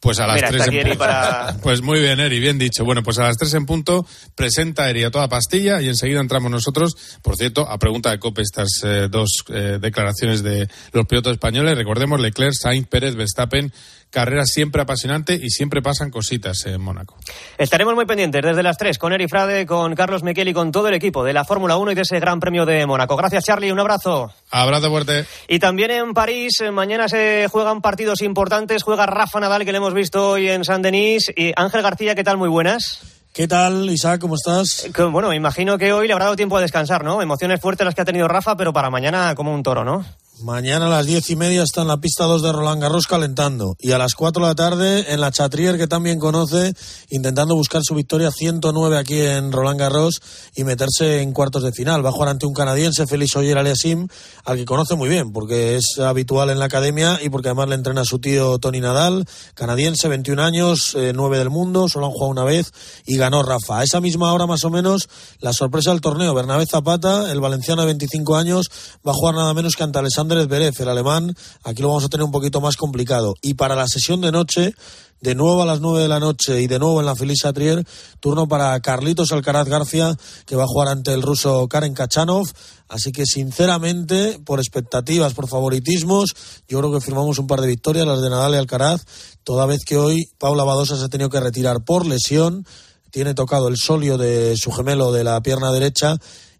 Pues 0.06 0.20
a 0.20 0.26
las 0.28 0.36
Mira, 0.36 0.48
3 0.50 0.60
está 0.62 0.72
en 0.76 0.82
punto. 0.82 0.98
para- 0.98 1.56
Pues 1.62 1.82
muy 1.82 1.98
bien, 1.98 2.20
Eri, 2.20 2.38
bien 2.38 2.58
dicho. 2.58 2.84
Bueno, 2.84 3.02
pues 3.02 3.18
a 3.18 3.24
las 3.24 3.36
3 3.36 3.54
en 3.54 3.66
punto 3.66 4.06
presenta 4.36 4.88
Eri 4.88 5.02
a 5.02 5.10
toda 5.10 5.28
pastilla 5.28 5.82
y 5.82 5.88
enseguida 5.88 6.20
entramos 6.20 6.48
nosotros. 6.50 6.96
Por 7.22 7.36
cierto, 7.36 7.68
a 7.68 7.76
pregunta 7.78 8.10
de 8.12 8.20
COPE 8.20 8.42
estas 8.42 8.68
eh, 8.84 9.08
dos 9.10 9.30
eh, 9.48 9.78
declaraciones 9.80 10.44
de 10.44 10.68
los 10.92 11.06
pilotos 11.06 11.32
españoles. 11.32 11.76
Recordemos 11.76 12.20
Leclerc, 12.20 12.54
Sainz, 12.54 12.86
Pérez, 12.86 13.16
Verstappen. 13.16 13.72
Carrera 14.10 14.44
siempre 14.46 14.82
apasionante 14.82 15.34
y 15.34 15.50
siempre 15.50 15.82
pasan 15.82 16.10
cositas 16.10 16.64
en 16.66 16.80
Mónaco. 16.80 17.16
Estaremos 17.58 17.94
muy 17.94 18.06
pendientes 18.06 18.42
desde 18.42 18.62
las 18.62 18.78
3 18.78 18.98
con 18.98 19.12
Eri 19.12 19.28
Frade, 19.28 19.66
con 19.66 19.94
Carlos 19.94 20.22
Miquel 20.22 20.48
y 20.48 20.54
con 20.54 20.72
todo 20.72 20.88
el 20.88 20.94
equipo 20.94 21.24
de 21.24 21.32
la 21.32 21.44
Fórmula 21.44 21.76
1 21.76 21.92
y 21.92 21.94
de 21.94 22.02
ese 22.02 22.20
Gran 22.20 22.40
Premio 22.40 22.64
de 22.64 22.86
Mónaco. 22.86 23.16
Gracias, 23.16 23.44
Charlie. 23.44 23.72
Un 23.72 23.80
abrazo. 23.80 24.32
Abrazo 24.50 24.88
fuerte. 24.90 25.26
Y 25.48 25.58
también 25.58 25.90
en 25.90 26.14
París, 26.14 26.60
eh, 26.60 26.70
mañana 26.70 27.08
se 27.08 27.48
juegan 27.50 27.82
partidos 27.82 28.22
importantes. 28.22 28.82
Juega 28.82 29.06
Rafa 29.06 29.40
Nadal, 29.40 29.64
que 29.64 29.72
le 29.72 29.78
hemos 29.78 29.94
visto 29.94 30.30
hoy 30.30 30.48
en 30.48 30.64
Saint-Denis. 30.64 31.32
Y 31.36 31.52
Ángel 31.56 31.82
García, 31.82 32.14
¿qué 32.14 32.24
tal? 32.24 32.38
Muy 32.38 32.48
buenas. 32.48 33.00
¿Qué 33.36 33.46
tal, 33.46 33.90
Isaac? 33.90 34.18
¿Cómo 34.18 34.36
estás? 34.36 34.88
Que, 34.94 35.02
bueno, 35.02 35.30
imagino 35.34 35.76
que 35.76 35.92
hoy 35.92 36.06
le 36.06 36.14
habrá 36.14 36.24
dado 36.24 36.36
tiempo 36.36 36.56
a 36.56 36.62
descansar, 36.62 37.04
¿no? 37.04 37.20
Emociones 37.20 37.60
fuertes 37.60 37.84
las 37.84 37.94
que 37.94 38.00
ha 38.00 38.06
tenido 38.06 38.28
Rafa, 38.28 38.56
pero 38.56 38.72
para 38.72 38.88
mañana 38.88 39.34
como 39.34 39.52
un 39.52 39.62
toro, 39.62 39.84
¿no? 39.84 40.06
Mañana 40.42 40.86
a 40.86 40.90
las 40.90 41.06
diez 41.06 41.30
y 41.30 41.36
media 41.36 41.62
está 41.62 41.80
en 41.80 41.88
la 41.88 41.96
pista 41.96 42.24
2 42.24 42.42
de 42.42 42.52
Roland 42.52 42.82
Garros 42.82 43.06
calentando. 43.06 43.74
Y 43.80 43.92
a 43.92 43.98
las 43.98 44.14
4 44.14 44.42
de 44.42 44.48
la 44.48 44.54
tarde 44.54 45.12
en 45.14 45.22
la 45.22 45.30
Chatrier, 45.30 45.78
que 45.78 45.86
también 45.86 46.18
conoce, 46.18 46.74
intentando 47.08 47.54
buscar 47.54 47.80
su 47.82 47.94
victoria 47.94 48.30
109 48.30 48.98
aquí 48.98 49.18
en 49.18 49.50
Roland 49.50 49.80
Garros 49.80 50.20
y 50.54 50.64
meterse 50.64 51.22
en 51.22 51.32
cuartos 51.32 51.62
de 51.62 51.72
final. 51.72 52.04
Va 52.04 52.10
a 52.10 52.12
jugar 52.12 52.28
ante 52.28 52.44
un 52.44 52.52
canadiense, 52.52 53.06
Félix 53.06 53.34
Oyer 53.34 53.56
Aliasim, 53.56 54.08
al 54.44 54.58
que 54.58 54.66
conoce 54.66 54.94
muy 54.94 55.08
bien, 55.08 55.32
porque 55.32 55.76
es 55.76 55.98
habitual 55.98 56.50
en 56.50 56.58
la 56.58 56.66
academia 56.66 57.18
y 57.22 57.30
porque 57.30 57.48
además 57.48 57.70
le 57.70 57.76
entrena 57.76 58.02
a 58.02 58.04
su 58.04 58.18
tío 58.18 58.58
Tony 58.58 58.80
Nadal, 58.80 59.24
canadiense, 59.54 60.06
21 60.06 60.42
años, 60.42 60.94
eh, 60.96 61.12
9 61.14 61.38
del 61.38 61.48
mundo, 61.48 61.88
solo 61.88 62.06
han 62.06 62.12
jugado 62.12 62.32
una 62.32 62.44
vez 62.44 62.72
y 63.06 63.16
ganó 63.16 63.42
Rafa. 63.42 63.78
A 63.78 63.84
esa 63.84 64.02
misma 64.02 64.34
hora, 64.34 64.46
más 64.46 64.64
o 64.64 64.70
menos, 64.70 65.08
la 65.40 65.54
sorpresa 65.54 65.92
del 65.92 66.02
torneo, 66.02 66.34
Bernabé 66.34 66.66
Zapata, 66.66 67.32
el 67.32 67.40
valenciano 67.40 67.80
de 67.80 67.86
25 67.86 68.36
años, 68.36 68.66
va 69.06 69.12
a 69.12 69.14
jugar 69.14 69.34
nada 69.34 69.54
menos 69.54 69.76
que 69.76 69.82
ante 69.82 69.98
Alessandro 69.98 70.25
Alexander 70.26 70.46
Zverev, 70.46 70.74
el 70.78 70.88
alemán. 70.88 71.36
Aquí 71.64 71.82
lo 71.82 71.88
vamos 71.88 72.04
a 72.04 72.08
tener 72.08 72.24
un 72.24 72.32
poquito 72.32 72.60
más 72.60 72.76
complicado. 72.76 73.34
Y 73.42 73.54
para 73.54 73.74
la 73.76 73.86
sesión 73.86 74.20
de 74.20 74.32
noche, 74.32 74.74
de 75.20 75.34
nuevo 75.34 75.62
a 75.62 75.66
las 75.66 75.80
9 75.80 76.02
de 76.02 76.08
la 76.08 76.20
noche 76.20 76.60
y 76.60 76.66
de 76.66 76.78
nuevo 76.78 77.00
en 77.00 77.06
la 77.06 77.14
Felicia 77.14 77.52
Trier, 77.52 77.86
turno 78.20 78.48
para 78.48 78.78
Carlitos 78.80 79.32
Alcaraz 79.32 79.68
García, 79.68 80.16
que 80.44 80.56
va 80.56 80.64
a 80.64 80.66
jugar 80.66 80.88
ante 80.88 81.12
el 81.12 81.22
ruso 81.22 81.68
Karen 81.68 81.94
Kachanov. 81.94 82.48
Así 82.88 83.12
que, 83.12 83.24
sinceramente, 83.24 84.40
por 84.44 84.58
expectativas, 84.58 85.32
por 85.34 85.48
favoritismos, 85.48 86.34
yo 86.68 86.78
creo 86.80 86.92
que 86.92 87.00
firmamos 87.00 87.38
un 87.38 87.46
par 87.46 87.60
de 87.60 87.68
victorias, 87.68 88.06
las 88.06 88.20
de 88.20 88.30
Nadal 88.30 88.54
y 88.54 88.56
Alcaraz, 88.56 89.02
toda 89.44 89.66
vez 89.66 89.84
que 89.84 89.96
hoy 89.96 90.28
Paula 90.38 90.64
Badosa 90.64 90.96
se 90.96 91.04
ha 91.04 91.08
tenido 91.08 91.30
que 91.30 91.40
retirar 91.40 91.84
por 91.84 92.06
lesión, 92.06 92.66
tiene 93.10 93.34
tocado 93.34 93.68
el 93.68 93.76
solio 93.76 94.18
de 94.18 94.56
su 94.56 94.72
gemelo 94.72 95.12
de 95.12 95.24
la 95.24 95.40
pierna 95.40 95.72
derecha 95.72 96.16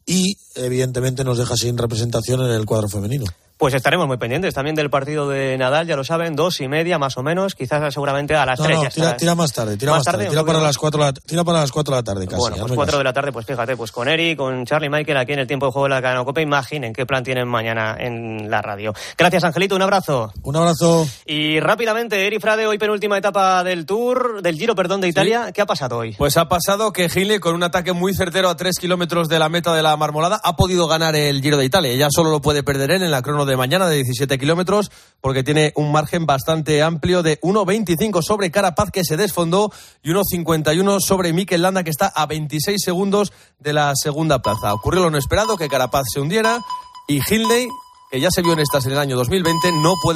y, 0.06 0.38
evidentemente, 0.54 1.24
nos 1.24 1.38
deja 1.38 1.56
sin 1.56 1.76
representación 1.76 2.40
en 2.40 2.52
el 2.52 2.64
cuadro 2.64 2.88
femenino. 2.88 3.26
Pues 3.58 3.72
estaremos 3.72 4.06
muy 4.06 4.18
pendientes 4.18 4.52
también 4.52 4.76
del 4.76 4.90
partido 4.90 5.28
de 5.30 5.56
Nadal, 5.56 5.86
ya 5.86 5.96
lo 5.96 6.04
saben, 6.04 6.36
dos 6.36 6.60
y 6.60 6.68
media 6.68 6.98
más 6.98 7.16
o 7.16 7.22
menos, 7.22 7.54
quizás 7.54 7.92
seguramente 7.94 8.34
a 8.34 8.44
las 8.44 8.58
No, 8.58 8.66
tres. 8.66 8.76
no, 8.76 8.82
ya 8.84 9.16
tira, 9.16 9.34
más 9.34 9.50
tarde, 9.52 9.78
tira 9.78 9.92
¿Más 9.92 10.00
más, 10.00 10.04
tarde, 10.04 10.18
tarde? 10.24 10.30
tira 10.30 10.44
para, 10.44 10.60
las 10.60 10.76
cuatro, 10.76 11.00
de 11.00 11.06
la- 11.06 11.12
tira 11.14 11.42
para 11.42 11.60
las 11.60 11.72
4 11.72 11.94
de 11.94 11.98
la 12.00 12.04
tarde 12.04 12.26
casi. 12.26 12.36
Bueno, 12.38 12.56
pues 12.58 12.72
cuatro 12.74 12.98
de 12.98 13.04
la 13.04 13.14
tarde, 13.14 13.32
pues 13.32 13.46
fíjate, 13.46 13.74
pues 13.74 13.92
con 13.92 14.08
Eri, 14.08 14.36
con 14.36 14.66
Charlie 14.66 14.90
Michael 14.90 15.16
aquí 15.16 15.32
en 15.32 15.38
el 15.38 15.46
tiempo 15.46 15.64
de 15.66 15.72
juego 15.72 15.84
de 15.86 15.94
la 15.94 16.02
cadena 16.02 16.22
Copa, 16.22 16.42
imaginen 16.42 16.92
qué 16.92 17.06
plan 17.06 17.24
tienen 17.24 17.48
mañana 17.48 17.96
en 17.98 18.50
la 18.50 18.60
radio. 18.60 18.92
Gracias, 19.16 19.42
Angelito, 19.44 19.74
un 19.74 19.80
abrazo. 19.82 20.32
Un 20.42 20.54
abrazo. 20.56 21.08
Y 21.24 21.58
rápidamente, 21.58 22.26
Eri 22.26 22.38
Frade, 22.38 22.66
hoy 22.66 22.76
penúltima 22.76 23.16
etapa 23.16 23.64
del 23.64 23.86
Tour, 23.86 24.42
del 24.42 24.56
Giro, 24.56 24.74
perdón, 24.74 25.00
de 25.00 25.08
Italia. 25.08 25.50
¿Qué 25.52 25.62
ha 25.62 25.66
pasado 25.66 25.96
hoy? 25.96 26.12
Pues 26.12 26.36
ha 26.36 26.46
pasado 26.48 26.92
que 26.92 27.08
Gile, 27.08 27.40
con 27.40 27.54
un 27.54 27.62
ataque 27.62 27.94
muy 27.94 28.12
certero 28.14 28.50
a 28.50 28.56
3 28.56 28.78
kilómetros 28.78 29.28
de 29.28 29.38
la 29.38 29.48
meta 29.48 29.74
de 29.74 29.82
la 29.82 29.96
Marmolada, 29.96 30.38
ha 30.44 30.56
podido 30.56 30.86
ganar 30.88 31.16
el 31.16 31.40
Giro 31.40 31.56
de 31.56 31.64
Italia. 31.64 31.90
Ella 31.90 32.08
solo 32.10 32.28
lo 32.30 32.42
puede 32.42 32.62
perder 32.62 32.90
él 32.90 33.02
en 33.02 33.10
la 33.10 33.22
crono 33.22 33.45
de 33.46 33.56
mañana 33.56 33.88
de 33.88 33.96
17 33.96 34.38
kilómetros, 34.38 34.90
porque 35.20 35.42
tiene 35.42 35.72
un 35.76 35.92
margen 35.92 36.26
bastante 36.26 36.82
amplio 36.82 37.22
de 37.22 37.40
1.25 37.40 38.22
sobre 38.22 38.50
Carapaz, 38.50 38.90
que 38.90 39.04
se 39.04 39.16
desfondó, 39.16 39.72
y 40.02 40.10
1.51 40.10 41.00
sobre 41.00 41.32
Mikel 41.32 41.62
Landa, 41.62 41.84
que 41.84 41.90
está 41.90 42.08
a 42.08 42.26
26 42.26 42.80
segundos 42.82 43.32
de 43.58 43.72
la 43.72 43.92
segunda 43.94 44.40
plaza. 44.40 44.74
Ocurrió 44.74 45.02
lo 45.02 45.10
no 45.10 45.18
esperado, 45.18 45.56
que 45.56 45.68
Carapaz 45.68 46.04
se 46.12 46.20
hundiera, 46.20 46.60
y 47.08 47.16
Hindley, 47.16 47.68
que 48.10 48.20
ya 48.20 48.30
se 48.30 48.42
vio 48.42 48.52
en 48.52 48.60
estas 48.60 48.86
en 48.86 48.92
el 48.92 48.98
año 48.98 49.16
2020, 49.16 49.72
no 49.82 49.94
puede 50.02 50.14